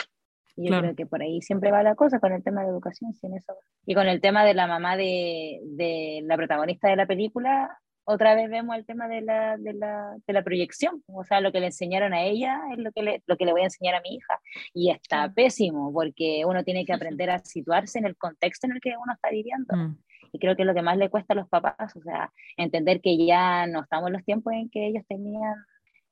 Y 0.57 0.63
yo 0.65 0.69
Claro. 0.69 0.83
creo 0.85 0.97
que 0.97 1.05
por 1.07 1.21
ahí 1.21 1.43
siempre 1.43 1.71
va 1.73 1.83
la 1.83 1.95
cosa 1.95 2.21
con 2.21 2.33
el 2.33 2.43
tema 2.43 2.63
de 2.63 2.69
educación, 2.69 3.13
sin 3.15 3.37
eso. 3.37 3.55
Y 3.85 3.95
con 3.95 4.07
el 4.07 4.21
tema 4.23 4.45
de 4.45 4.55
la 4.55 4.67
mamá 4.67 4.97
de, 4.97 5.61
de 5.65 6.21
la 6.25 6.37
protagonista 6.37 6.89
de 6.89 6.97
la 6.97 7.07
película, 7.07 7.77
otra 8.05 8.35
vez 8.35 8.51
vemos 8.51 8.77
el 8.77 8.85
tema 8.85 9.09
de 9.09 9.21
la, 9.23 9.57
de, 9.57 9.73
la, 9.75 10.15
de 10.27 10.33
la 10.33 10.43
proyección. 10.43 11.03
O 11.07 11.25
sea, 11.25 11.41
lo 11.41 11.53
que 11.53 11.61
le 11.61 11.67
enseñaron 11.67 12.13
a 12.13 12.23
ella 12.23 12.61
es 12.73 12.79
lo 12.79 12.93
que 12.93 13.03
le, 13.03 13.23
lo 13.27 13.37
que 13.37 13.45
le 13.47 13.53
voy 13.53 13.63
a 13.63 13.65
enseñar 13.65 13.95
a 13.95 14.01
mi 14.01 14.15
hija. 14.17 14.39
Y 14.73 14.91
está 14.91 15.33
pésimo, 15.33 15.93
porque 15.93 16.45
uno 16.47 16.63
tiene 16.65 16.85
que 16.85 16.93
aprender 16.93 17.31
a 17.31 17.39
situarse 17.39 17.99
en 17.99 18.07
el 18.07 18.17
contexto 18.17 18.67
en 18.67 18.75
el 18.75 18.81
que 18.81 18.91
uno 18.97 19.13
está 19.15 19.31
viviendo. 19.31 19.77
Mm, 19.77 19.97
Y 20.33 20.39
creo 20.39 20.55
que 20.57 20.63
es 20.63 20.67
lo 20.67 20.75
que 20.75 20.83
más 20.83 20.97
le 20.97 21.09
cuesta 21.11 21.33
a 21.35 21.37
los 21.37 21.49
papás, 21.49 21.95
o 21.97 22.03
sea, 22.03 22.33
entender 22.57 23.01
que 23.01 23.17
ya 23.25 23.67
no 23.67 23.83
estamos 23.83 24.09
en 24.09 24.15
los 24.15 24.25
tiempos 24.25 24.53
en 24.53 24.69
que 24.69 24.87
ellos 24.89 25.05
tenían 25.09 25.55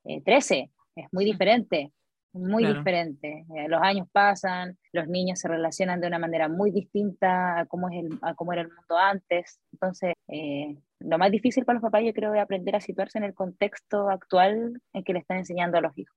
eh, 0.04 0.20
13, 0.22 0.70
es 0.96 1.06
muy 1.12 1.24
diferente, 1.24 1.92
muy 2.32 2.62
Claro. 2.64 2.78
diferente. 2.78 3.44
Eh, 3.56 3.68
los 3.68 3.80
años 3.82 4.08
pasan, 4.12 4.78
los 4.92 5.06
niños 5.08 5.38
se 5.40 5.48
relacionan 5.48 6.00
de 6.00 6.06
una 6.06 6.18
manera 6.18 6.48
muy 6.48 6.70
distinta 6.70 7.58
a 7.60 7.66
cómo, 7.66 7.88
es 7.90 7.96
el, 8.04 8.18
a 8.22 8.34
cómo 8.34 8.52
era 8.52 8.62
el 8.62 8.68
mundo 8.68 8.96
antes. 8.98 9.60
Entonces, 9.72 10.14
eh, 10.28 10.76
lo 11.04 11.18
más 11.18 11.30
difícil 11.30 11.64
para 11.64 11.74
los 11.74 11.82
papás 11.82 12.02
yo 12.04 12.12
creo 12.12 12.34
es 12.34 12.40
aprender 12.40 12.76
a 12.76 12.80
situarse 12.80 13.18
en 13.18 13.24
el 13.24 13.34
contexto 13.34 14.10
actual 14.10 14.80
en 14.92 15.04
que 15.04 15.12
le 15.12 15.20
están 15.20 15.38
enseñando 15.38 15.78
a 15.78 15.80
los 15.80 15.96
hijos. 15.96 16.16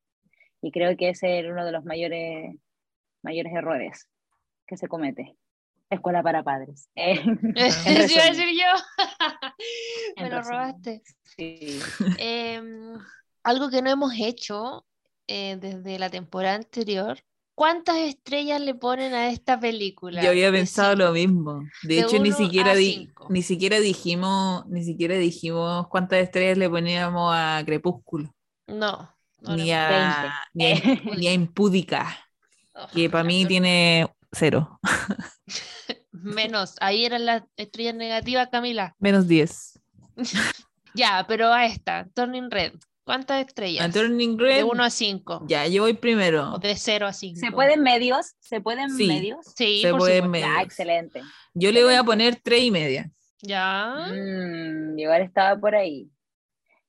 Y 0.62 0.72
creo 0.72 0.96
que 0.98 1.10
ese 1.10 1.40
es 1.40 1.46
uno 1.46 1.66
de 1.66 1.72
los 1.72 1.84
mayores, 1.86 2.56
mayores 3.22 3.54
errores 3.54 4.08
que 4.66 4.78
se 4.78 4.88
comete. 4.88 5.38
Escuela 5.90 6.24
para 6.24 6.44
padres. 6.44 6.90
Eh, 6.96 7.22
Eso 7.56 7.90
iba 8.14 8.24
a 8.24 8.30
decir 8.30 8.50
yo. 8.50 10.22
Me 10.22 10.30
lo 10.30 10.42
robaste. 10.42 11.04
Sí. 11.24 11.80
Em, 12.18 12.94
algo 13.44 13.70
que 13.70 13.82
no 13.82 13.92
hemos 13.92 14.14
hecho 14.18 14.86
eh, 15.28 15.58
desde 15.58 16.00
la 16.00 16.10
temporada 16.10 16.56
anterior. 16.56 17.20
¿Cuántas 17.56 17.98
estrellas 17.98 18.60
le 18.62 18.76
ponen 18.76 19.14
a 19.14 19.30
esta 19.30 19.58
película? 19.60 20.22
Yo 20.22 20.30
había 20.30 20.52
pensado 20.52 20.92
cinco. 20.92 21.04
lo 21.06 21.12
mismo. 21.14 21.60
De 21.84 21.96
De 21.96 22.02
hecho, 22.02 22.20
ni 22.20 22.32
siquiera, 22.34 22.72
a 22.72 22.76
di- 22.76 22.94
cinco. 22.94 23.28
ni 23.30 23.42
siquiera 23.42 23.80
dijimos, 23.80 24.66
ni 24.68 24.84
siquiera 24.84 25.16
dijimos 25.16 25.88
cuántas 25.88 26.20
estrellas 26.20 26.58
le 26.58 26.70
poníamos 26.70 27.32
a 27.34 27.64
Crepúsculo, 27.66 28.34
No. 28.68 29.10
no 29.42 29.56
ni 29.56 29.72
a, 29.72 30.42
ni 30.54 30.74
a, 30.74 30.80
ni 31.18 31.28
a 31.28 31.34
Impúdica, 31.34 32.18
Oh, 32.78 32.88
que 32.94 33.10
para 33.10 33.24
mí 33.24 33.46
tiene 33.46 34.06
cero, 34.34 34.80
Menos. 36.12 36.76
Ahí 36.82 37.06
eran 37.06 37.26
las 37.26 37.44
estrellas 37.56 37.96
negativas, 37.96 38.50
Camila. 38.52 38.96
menos 39.00 39.28
10. 39.28 39.80
Ya, 40.94 41.26
pero 41.28 41.52
a 41.52 41.66
esta, 41.66 42.08
Turning 42.14 42.50
Red. 42.50 42.74
¿Cuántas 43.06 43.46
estrellas? 43.46 43.86
A 43.86 43.92
Turning 43.92 44.36
De 44.36 44.44
Red, 44.44 44.64
1 44.64 44.84
a 44.84 44.90
5. 44.90 45.44
ya, 45.48 45.68
yo 45.68 45.84
voy 45.84 45.94
primero. 45.94 46.54
O 46.54 46.58
de 46.58 46.76
0 46.76 47.06
a 47.08 47.14
5. 47.14 47.40
¿Se 47.40 47.52
pueden 47.52 47.82
medios? 47.84 48.34
¿Se 48.40 48.60
pueden 48.62 48.90
Sí. 48.90 49.08
medios? 49.08 49.46
Sí, 49.56 49.82
Se 49.84 49.92
por 49.92 50.00
pueden 50.00 50.32
medios. 50.32 50.50
Ya, 50.56 50.62
excelente. 50.64 51.22
Yo 51.54 51.72
le 51.72 51.84
voy 51.84 51.94
a 51.94 52.00
excelente. 52.00 52.06
poner 52.06 52.36
tres 52.44 52.64
y 52.64 52.72
media. 52.72 53.12
Ya. 53.42 54.08
Mm, 54.12 54.98
igual 54.98 55.22
estaba 55.22 55.56
por 55.60 55.76
ahí. 55.76 56.10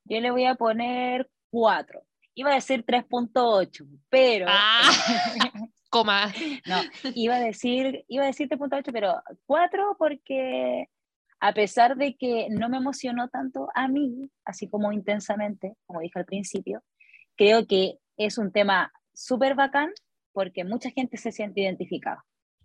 Yo 0.04 0.20
le 0.20 0.30
voy 0.30 0.46
a 0.46 0.54
poner 0.54 1.28
4. 1.50 2.02
Iba 2.34 2.52
a 2.52 2.54
decir 2.54 2.82
3.8, 2.86 3.84
pero 4.08 4.46
Ah. 4.48 4.80
Coma. 5.90 6.32
no, 6.66 6.80
iba 7.14 7.36
a 7.36 7.40
decir, 7.40 8.04
iba 8.08 8.24
a 8.24 8.26
decir 8.26 8.48
3.8, 8.48 8.90
pero 8.92 9.22
4 9.46 9.96
porque 9.98 10.88
a 11.48 11.52
pesar 11.52 11.96
de 11.96 12.16
que 12.16 12.48
no 12.50 12.68
me 12.68 12.76
emocionó 12.78 13.28
tanto 13.28 13.68
a 13.74 13.88
mí, 13.88 14.30
así 14.44 14.68
como 14.68 14.92
intensamente, 14.92 15.74
como 15.86 16.00
dije 16.00 16.18
al 16.18 16.24
principio, 16.24 16.82
creo 17.36 17.66
que 17.66 17.98
es 18.16 18.38
un 18.38 18.50
tema 18.52 18.92
súper 19.14 19.54
bacán 19.54 19.90
porque 20.32 20.64
mucha 20.64 20.90
gente 20.90 21.16
se 21.16 21.32
siente 21.32 21.60
identificada 21.62 22.24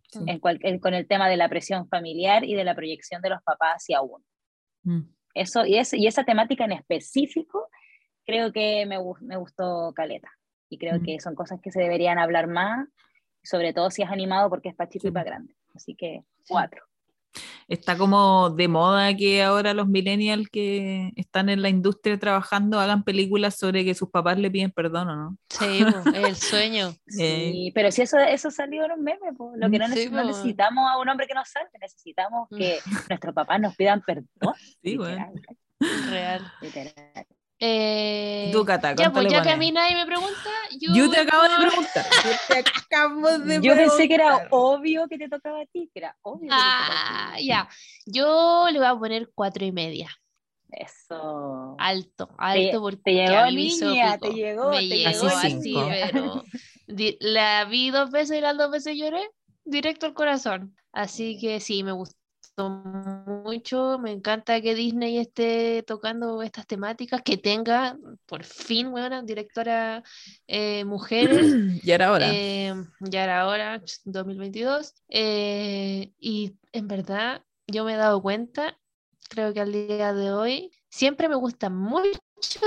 Sí. 0.10 0.20
en 0.28 0.40
cual- 0.40 0.60
en- 0.64 0.80
con 0.80 0.94
el 0.94 1.08
tema 1.08 1.30
de 1.30 1.38
la 1.38 1.48
presión 1.48 1.88
familiar 1.88 2.44
y 2.44 2.54
de 2.56 2.64
la 2.66 2.76
proyección 2.76 3.22
de 3.22 3.30
los 3.30 3.42
papás 3.44 3.76
hacia 3.76 4.02
uno. 4.02 4.24
Mm, 4.84 5.02
Eso, 5.34 5.66
y, 5.66 5.78
es- 5.78 5.94
y 5.94 6.08
esa 6.08 6.26
temática 6.26 6.66
en 6.66 6.74
específico, 6.74 7.70
creo 8.26 8.52
que 8.52 8.86
me, 8.86 8.98
gu- 9.00 9.18
me 9.22 9.38
gustó 9.38 9.94
Caleta. 9.96 10.30
Y 10.70 10.78
creo 10.78 11.00
Mm. 11.00 11.04
que 11.04 11.20
son 11.22 11.36
cosas 11.36 11.62
que 11.62 11.72
se 11.72 11.80
deberían 11.82 12.20
hablar 12.20 12.48
más, 12.48 12.90
sobre 13.42 13.72
todo 13.74 13.90
si 13.92 14.02
es 14.04 14.10
animado 14.10 14.50
porque 14.50 14.68
es 14.70 14.76
para 14.76 14.90
chico 14.90 15.08
y 15.08 15.12
para 15.12 15.24
grande. 15.30 15.56
Así 15.74 15.96
que 15.96 16.24
cuatro. 16.50 16.84
Está 17.68 17.98
como 17.98 18.50
de 18.50 18.68
moda 18.68 19.16
que 19.16 19.44
ahora 19.44 19.74
los 19.74 19.88
millennials 19.88 20.50
que 20.50 21.12
están 21.16 21.50
en 21.50 21.62
la 21.62 21.70
industria 21.70 22.20
trabajando 22.20 22.80
hagan 22.80 23.04
películas 23.04 23.56
sobre 23.58 23.86
que 23.86 23.94
sus 23.96 24.10
papás 24.10 24.38
le 24.38 24.52
piden 24.52 24.72
perdón 24.72 25.10
o 25.10 25.16
no. 25.16 25.38
Sí, 25.50 25.84
po, 25.84 26.10
es 26.12 26.24
el 26.28 26.36
sueño. 26.36 26.90
Eh, 27.20 27.52
Sí, 27.54 27.72
pero 27.74 27.92
si 27.92 28.02
eso, 28.02 28.18
eso 28.18 28.52
salió 28.52 28.86
en 28.86 28.92
un 28.94 29.04
meme, 29.04 29.34
po. 29.38 29.54
lo 29.56 29.70
que 29.70 29.80
no, 29.80 29.88
Sí, 29.88 30.10
necesitamos 30.10 30.90
a 30.92 30.98
un 31.00 31.10
hombre 31.10 31.28
que 31.28 31.34
nos 31.34 31.50
salve, 31.50 31.70
necesitamos 31.80 32.48
que 32.50 32.80
nuestros 33.10 33.34
papás 33.34 33.60
nos 33.60 33.76
pidan 33.76 34.02
perdón. 34.02 34.56
Sí, 34.82 34.98
literal, 34.98 35.32
Real. 36.10 36.52
literal. 36.62 37.26
Eh, 37.64 38.46
¿Y 38.48 38.52
tú, 38.52 38.66
Cata, 38.66 38.96
ya, 38.96 39.12
pues 39.12 39.28
ya 39.30 39.42
que 39.44 39.50
a 39.52 39.56
mí 39.58 39.72
nadie 39.72 39.96
me 39.96 40.06
pregunta, 40.06 40.50
yo, 40.80 40.94
Yo 40.96 41.10
te 41.12 41.20
acabo 41.20 41.44
de 41.44 41.50
preguntar. 41.58 42.06
Yo 42.24 42.32
te 42.48 42.58
acabo 42.90 43.30
de 43.40 43.62
Yo 43.62 43.76
pensé 43.76 44.08
que 44.08 44.16
era 44.16 44.26
preguntar. 44.30 44.50
obvio 44.52 45.08
que 45.08 45.18
te 45.18 45.30
tocaba 45.30 45.62
a 45.62 45.66
ti, 45.68 45.90
que 45.94 46.00
era 46.00 46.18
obvio 46.24 46.50
que 46.50 46.64
te 46.64 46.74
tocaba 46.74 47.00
Ah, 47.00 47.34
a 47.34 47.38
ti. 47.38 47.46
ya. 47.46 47.70
Yo 48.08 48.68
le 48.72 48.80
voy 48.80 48.88
a 48.88 48.96
poner 48.98 49.30
cuatro 49.36 49.64
y 49.66 49.72
media. 49.72 50.10
Eso. 50.72 51.76
Alto, 51.78 52.30
alto 52.38 52.82
porque 52.82 52.98
te 53.04 53.14
llegó, 53.14 53.38
a 53.38 53.52
mí 53.52 53.56
niña, 53.68 54.18
te 54.20 54.34
llegó, 54.34 54.70
me 54.72 54.82
te 54.88 54.98
llegó 54.98 55.10
llegó. 55.10 55.28
así, 55.28 55.48
Así 55.48 55.62
cinco. 55.62 55.88
pero 55.90 56.44
di- 56.88 57.18
la 57.20 57.66
vi 57.66 57.90
dos 57.92 58.12
veces 58.12 58.38
y 58.38 58.42
las 58.42 58.58
dos 58.58 58.72
veces 58.72 58.98
lloré 58.98 59.30
directo 59.66 60.06
al 60.06 60.14
corazón. 60.14 60.76
Así 60.92 61.40
que 61.40 61.60
sí, 61.60 61.84
me 61.84 61.92
gustó 61.92 62.18
mucho. 62.58 63.98
Me 64.00 64.12
encanta 64.12 64.62
que 64.62 64.76
Disney 64.76 65.18
esté 65.18 65.84
tocando 65.84 66.42
estas 66.42 66.68
temáticas, 66.68 67.22
que 67.22 67.38
tenga 67.38 67.98
por 68.26 68.44
fin, 68.44 68.92
buena 68.92 69.22
directora 69.22 70.04
eh, 70.48 70.86
mujeres. 70.86 71.46
Ya 71.84 71.96
era 71.96 72.12
hora. 72.12 72.28
Eh, 72.32 72.74
ya 73.00 73.24
era 73.24 73.48
hora, 73.48 73.82
2022. 74.06 74.94
eh, 75.10 76.12
y 76.20 76.56
en 76.74 76.88
verdad, 76.88 77.44
yo 77.68 77.84
me 77.86 77.94
he 77.94 77.98
dado 77.98 78.22
cuenta, 78.22 78.78
creo 79.30 79.54
que 79.54 79.62
al 79.62 79.72
día 79.72 80.14
de 80.14 80.32
hoy, 80.32 80.72
siempre 80.90 81.28
me 81.30 81.36
gustan 81.36 81.76
mucho 81.76 82.10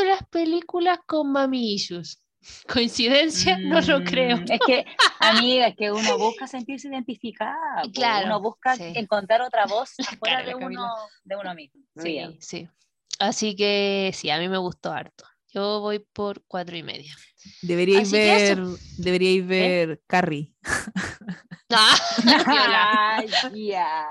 las 0.07 0.27
películas 0.31 0.99
con 1.07 1.31
mami 1.31 1.75
issues. 1.75 2.24
¿Coincidencia? 2.73 3.59
No 3.59 3.81
lo 3.81 4.05
creo. 4.05 4.39
Mm, 4.39 4.45
Es 4.51 4.61
que, 4.67 4.85
amiga, 5.21 5.69
es 5.69 5.77
que 5.77 5.91
uno 5.93 6.19
busca 6.19 6.47
sentirse 6.47 6.89
identificada. 6.89 7.83
Claro, 7.93 8.27
Uno 8.27 8.41
busca 8.41 8.77
sí. 8.77 8.93
encontrar 8.95 9.43
otra 9.43 9.67
voz 9.67 9.91
afuera 10.01 10.43
Claro, 10.43 10.47
de, 10.47 10.53
Camila. 10.59 10.83
uno, 10.83 10.95
de 11.25 11.37
uno 11.37 11.55
mismo. 11.55 11.83
Sí, 11.97 12.09
Bien. 12.11 12.37
sí. 12.41 12.69
Así 13.19 13.55
que 13.55 14.11
sí, 14.15 14.31
a 14.31 14.39
mí 14.39 14.49
me 14.49 14.59
gustó 14.59 14.93
harto. 14.93 15.25
Yo 15.53 15.81
voy 15.81 16.01
por 16.01 16.43
cuatro 16.47 16.77
y 16.77 16.83
media. 16.83 17.15
Deberíais 17.63 18.09
así 18.09 18.17
ver, 18.17 18.59
deberíais 18.99 19.47
ver 19.47 20.03
Carrie. 20.07 20.53
Ah, 22.47 23.23
ya. 23.55 24.07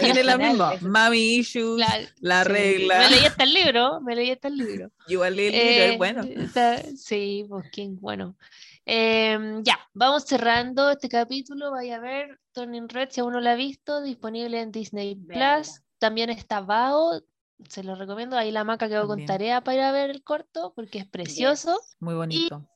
Tiene 0.00 0.24
la 0.24 0.36
misma. 0.38 0.74
Mami 0.80 1.18
issues, 1.36 1.78
La- 1.78 2.00
la 2.20 2.42
sí, 2.44 2.48
regla. 2.50 2.98
Me 2.98 3.10
leí 3.10 3.24
hasta 3.26 3.44
el 3.44 3.54
libro, 3.54 4.00
me 4.00 4.14
leí 4.14 4.30
hasta 4.30 4.48
el 4.48 4.56
libro. 4.56 4.90
Igual 5.08 5.32
el 5.32 5.36
libro 5.36 5.58
Eh, 5.58 5.92
es 5.92 5.98
bueno. 5.98 6.22
está- 6.22 6.82
sí, 6.96 7.44
pues 7.48 7.66
quién, 7.72 7.98
bueno. 8.00 8.36
Em, 8.84 9.62
ya, 9.62 9.78
vamos 9.94 10.24
cerrando 10.24 10.90
este 10.90 11.08
capítulo. 11.08 11.70
Vaya 11.70 11.96
a 11.96 12.00
ver 12.00 12.40
Turning 12.52 12.88
Red 12.88 13.08
si 13.10 13.20
aún 13.20 13.32
no 13.32 13.40
lo 13.40 13.50
ha 13.50 13.54
visto, 13.54 14.02
disponible 14.02 14.60
en 14.60 14.72
Disney. 14.72 15.14
Plus. 15.14 15.80
También 15.98 16.30
está 16.30 16.60
Bao, 16.60 17.20
se 17.68 17.82
lo 17.84 17.94
recomiendo. 17.94 18.36
Ahí 18.36 18.50
la 18.50 18.64
maca 18.64 18.88
quedó 18.88 19.02
con 19.06 19.18
También. 19.18 19.26
tarea 19.26 19.60
para 19.62 19.76
ir 19.76 19.82
a 19.82 19.92
ver 19.92 20.10
el 20.10 20.22
corto 20.22 20.72
porque 20.74 20.98
es 20.98 21.06
precioso. 21.06 21.78
Muy 22.00 22.14
bonito. 22.14 22.66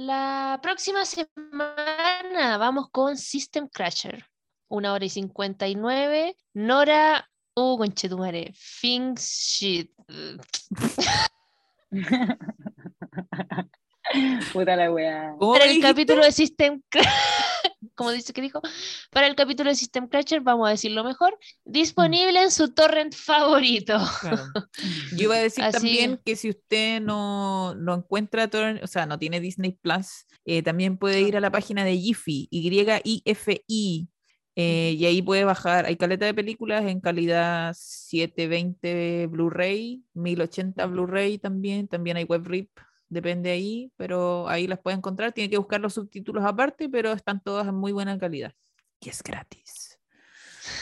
La 0.00 0.58
próxima 0.62 1.04
semana 1.04 2.56
vamos 2.56 2.88
con 2.90 3.18
System 3.18 3.68
Crasher, 3.68 4.24
una 4.68 4.94
hora 4.94 5.04
y 5.04 5.10
59. 5.10 6.34
Nora, 6.54 7.28
uh, 7.54 7.76
conchetumare, 7.76 8.54
Things 8.80 9.20
Shit. 9.20 9.92
Puta 14.54 14.74
la 14.74 14.90
wea. 14.90 15.34
¿Cómo 15.38 15.52
Para 15.52 15.66
me 15.66 15.72
el 15.72 15.82
capítulo 15.82 16.24
de 16.24 16.32
System 16.32 16.80
Cra- 16.90 17.02
como 17.94 18.10
dice 18.10 18.32
que 18.32 18.42
dijo, 18.42 18.60
para 19.10 19.26
el 19.26 19.34
capítulo 19.34 19.70
de 19.70 19.76
System 19.76 20.08
Crasher, 20.08 20.40
vamos 20.40 20.68
a 20.68 20.70
decirlo 20.72 21.02
mejor, 21.04 21.38
disponible 21.64 22.42
en 22.42 22.50
su 22.50 22.72
torrent 22.72 23.14
favorito. 23.14 23.98
Claro. 24.20 24.42
Yo 25.16 25.24
iba 25.24 25.36
a 25.36 25.40
decir 25.40 25.64
Así- 25.64 25.72
también 25.78 26.20
que 26.24 26.36
si 26.36 26.50
usted 26.50 27.00
no, 27.00 27.74
no 27.74 27.94
encuentra, 27.94 28.50
torrent- 28.50 28.82
o 28.82 28.86
sea, 28.86 29.06
no 29.06 29.18
tiene 29.18 29.40
Disney 29.40 29.72
Plus, 29.72 30.26
eh, 30.44 30.62
también 30.62 30.96
puede 30.98 31.20
ir 31.22 31.36
a 31.36 31.40
la 31.40 31.50
página 31.50 31.84
de 31.84 31.98
Yifi, 31.98 32.48
Y-I-F-I, 32.50 34.08
eh, 34.56 34.94
y 34.98 35.06
ahí 35.06 35.22
puede 35.22 35.44
bajar, 35.44 35.86
hay 35.86 35.96
caleta 35.96 36.26
de 36.26 36.34
películas 36.34 36.84
en 36.84 37.00
calidad 37.00 37.72
720 37.78 39.26
Blu-ray, 39.28 40.02
1080 40.14 40.86
Blu-ray 40.86 41.38
también, 41.38 41.88
también 41.88 42.16
hay 42.16 42.24
web 42.24 42.44
rip, 42.46 42.70
depende 43.10 43.50
ahí, 43.50 43.92
pero 43.96 44.48
ahí 44.48 44.66
las 44.66 44.78
puede 44.78 44.96
encontrar, 44.96 45.32
tiene 45.32 45.50
que 45.50 45.58
buscar 45.58 45.80
los 45.80 45.92
subtítulos 45.94 46.42
aparte, 46.44 46.88
pero 46.88 47.12
están 47.12 47.42
todas 47.42 47.68
en 47.68 47.74
muy 47.74 47.92
buena 47.92 48.16
calidad. 48.18 48.54
Y 49.00 49.10
es 49.10 49.22
gratis. 49.22 49.98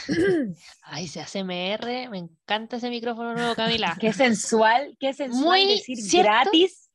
Ay, 0.83 1.07
se 1.07 1.19
hace 1.21 1.39
MR, 1.43 2.09
me 2.09 2.19
encanta 2.19 2.77
ese 2.77 2.89
micrófono 2.89 3.33
nuevo, 3.33 3.55
Camila. 3.55 3.97
Qué 3.99 4.13
sensual, 4.13 4.95
qué 4.99 5.13
sensual 5.13 5.43
Muy 5.43 5.67
decir 5.67 5.97
cierto. 5.97 6.31
gratis 6.31 6.85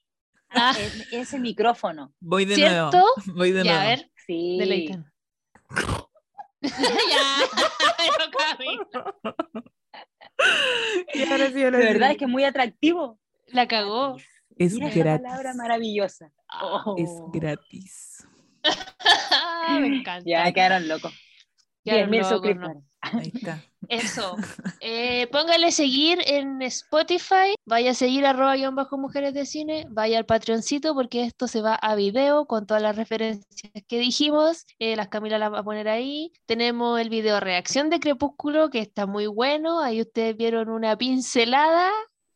Ah, 0.56 0.72
es- 0.78 1.12
ese 1.12 1.38
micrófono. 1.40 2.14
Voy 2.20 2.44
de 2.44 2.54
¿Cierto? 2.54 2.98
nuevo. 2.98 3.36
Voy 3.36 3.50
de 3.50 3.64
ya, 3.64 3.72
a 3.72 3.84
nuevo. 3.84 3.88
ver, 4.02 4.10
Sí. 4.26 4.56
deleiten. 4.58 5.04
ya, 6.60 7.38
pero 7.98 8.30
Camila, 8.30 9.14
Y 11.14 11.22
ahora 11.22 11.50
sí, 11.50 11.62
ahora 11.64 11.78
De 11.78 11.86
sí. 11.86 11.92
verdad 11.92 12.10
es 12.12 12.18
que 12.18 12.24
es 12.24 12.30
muy 12.30 12.44
atractivo. 12.44 13.18
la 13.48 13.66
cagó. 13.68 14.16
Es 14.58 14.74
Mira 14.74 14.88
esa 14.88 14.98
gratis. 15.00 15.22
palabra 15.26 15.54
maravillosa. 15.54 16.26
Es 16.96 17.10
Oh. 17.10 17.30
gratis. 17.32 18.26
me 19.80 19.86
encanta. 19.98 20.22
Ya 20.26 20.52
quedaron 20.52 20.88
locos. 20.88 21.12
Quedaron 21.84 22.10
10.000 22.10 22.16
locos, 22.22 22.30
¿no? 22.30 22.36
suscriptores. 22.38 22.82
Ahí 23.00 23.32
está. 23.34 23.62
Eso. 23.90 24.34
Eh, 24.80 25.26
póngale 25.30 25.70
seguir 25.70 26.18
en 26.26 26.62
Spotify. 26.62 27.54
Vaya 27.66 27.90
a 27.90 27.94
seguir 27.94 28.24
arroba 28.24 28.56
guion 28.56 28.74
bajo 28.74 28.96
mujeres 28.96 29.34
de 29.34 29.44
cine. 29.44 29.84
Vaya 29.90 30.16
al 30.16 30.24
Patreoncito 30.24 30.94
porque 30.94 31.24
esto 31.24 31.46
se 31.46 31.60
va 31.60 31.74
a 31.74 31.94
video 31.94 32.46
con 32.46 32.66
todas 32.66 32.82
las 32.82 32.96
referencias 32.96 33.70
que 33.86 33.98
dijimos. 33.98 34.64
Eh, 34.78 34.96
las 34.96 35.08
Camila 35.08 35.36
las 35.38 35.52
va 35.52 35.58
a 35.58 35.64
poner 35.64 35.88
ahí. 35.88 36.32
Tenemos 36.46 36.98
el 36.98 37.10
video 37.10 37.40
reacción 37.40 37.90
de 37.90 38.00
Crepúsculo 38.00 38.70
que 38.70 38.78
está 38.78 39.04
muy 39.04 39.26
bueno. 39.26 39.80
Ahí 39.80 40.00
ustedes 40.00 40.34
vieron 40.34 40.70
una 40.70 40.96
pincelada 40.96 41.90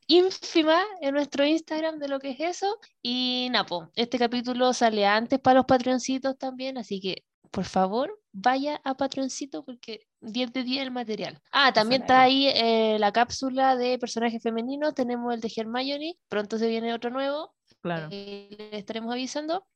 ínfima 0.09 0.83
en 1.01 1.15
nuestro 1.15 1.45
Instagram 1.47 1.99
de 1.99 2.09
lo 2.09 2.19
que 2.19 2.31
es 2.31 2.41
eso. 2.41 2.79
Y 3.03 3.49
Napo, 3.53 3.91
este 3.95 4.19
capítulo 4.19 4.73
sale 4.73 5.07
antes 5.07 5.39
para 5.39 5.59
los 5.61 5.67
Patreoncitos 5.67 6.37
también. 6.37 6.79
Así 6.79 7.01
que 7.01 7.25
por 7.51 7.65
favor, 7.65 8.21
vaya 8.33 8.81
a 8.85 8.95
Patroncito 8.97 9.65
porque 9.65 10.07
10 10.21 10.53
de 10.53 10.65
10 10.65 10.83
el 10.83 10.91
material. 10.91 11.41
Ah, 11.53 11.73
también 11.73 12.03
está 12.03 12.23
ahí 12.23 12.49
eh, 12.49 12.97
la 12.99 13.13
cápsula 13.13 13.77
de 13.77 13.99
personajes 13.99 14.43
femeninos. 14.43 14.95
Tenemos 14.95 15.33
el 15.35 15.41
de 15.41 15.53
Hermione. 15.55 16.19
Pronto 16.29 16.59
se 16.59 16.69
viene 16.69 16.93
otro 16.93 17.11
nuevo. 17.11 17.55
Claro. 17.81 18.09
eh, 18.11 18.49
le 18.73 18.79
estaremos 18.79 19.13
avisando. 19.13 19.67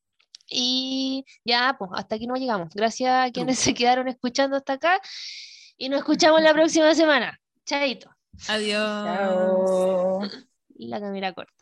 Y 0.49 1.24
ya, 1.45 1.76
pues 1.78 1.91
hasta 1.95 2.16
aquí 2.16 2.26
no 2.26 2.35
llegamos. 2.35 2.68
Gracias 2.74 3.28
a 3.28 3.33
quienes 3.33 3.59
se 3.59 3.74
quedaron 3.74 4.09
escuchando 4.09 4.57
hasta 4.57 4.74
acá. 4.74 5.01
Y 5.76 5.89
nos 5.89 6.01
escuchamos 6.01 6.43
la 6.43 6.53
próxima 6.53 6.95
semana. 6.95 7.41
Chaito. 7.64 8.11
Adiós. 8.49 8.83
Chao. 9.05 10.22
La 10.78 11.01
camina 11.01 11.33
corta. 11.33 11.61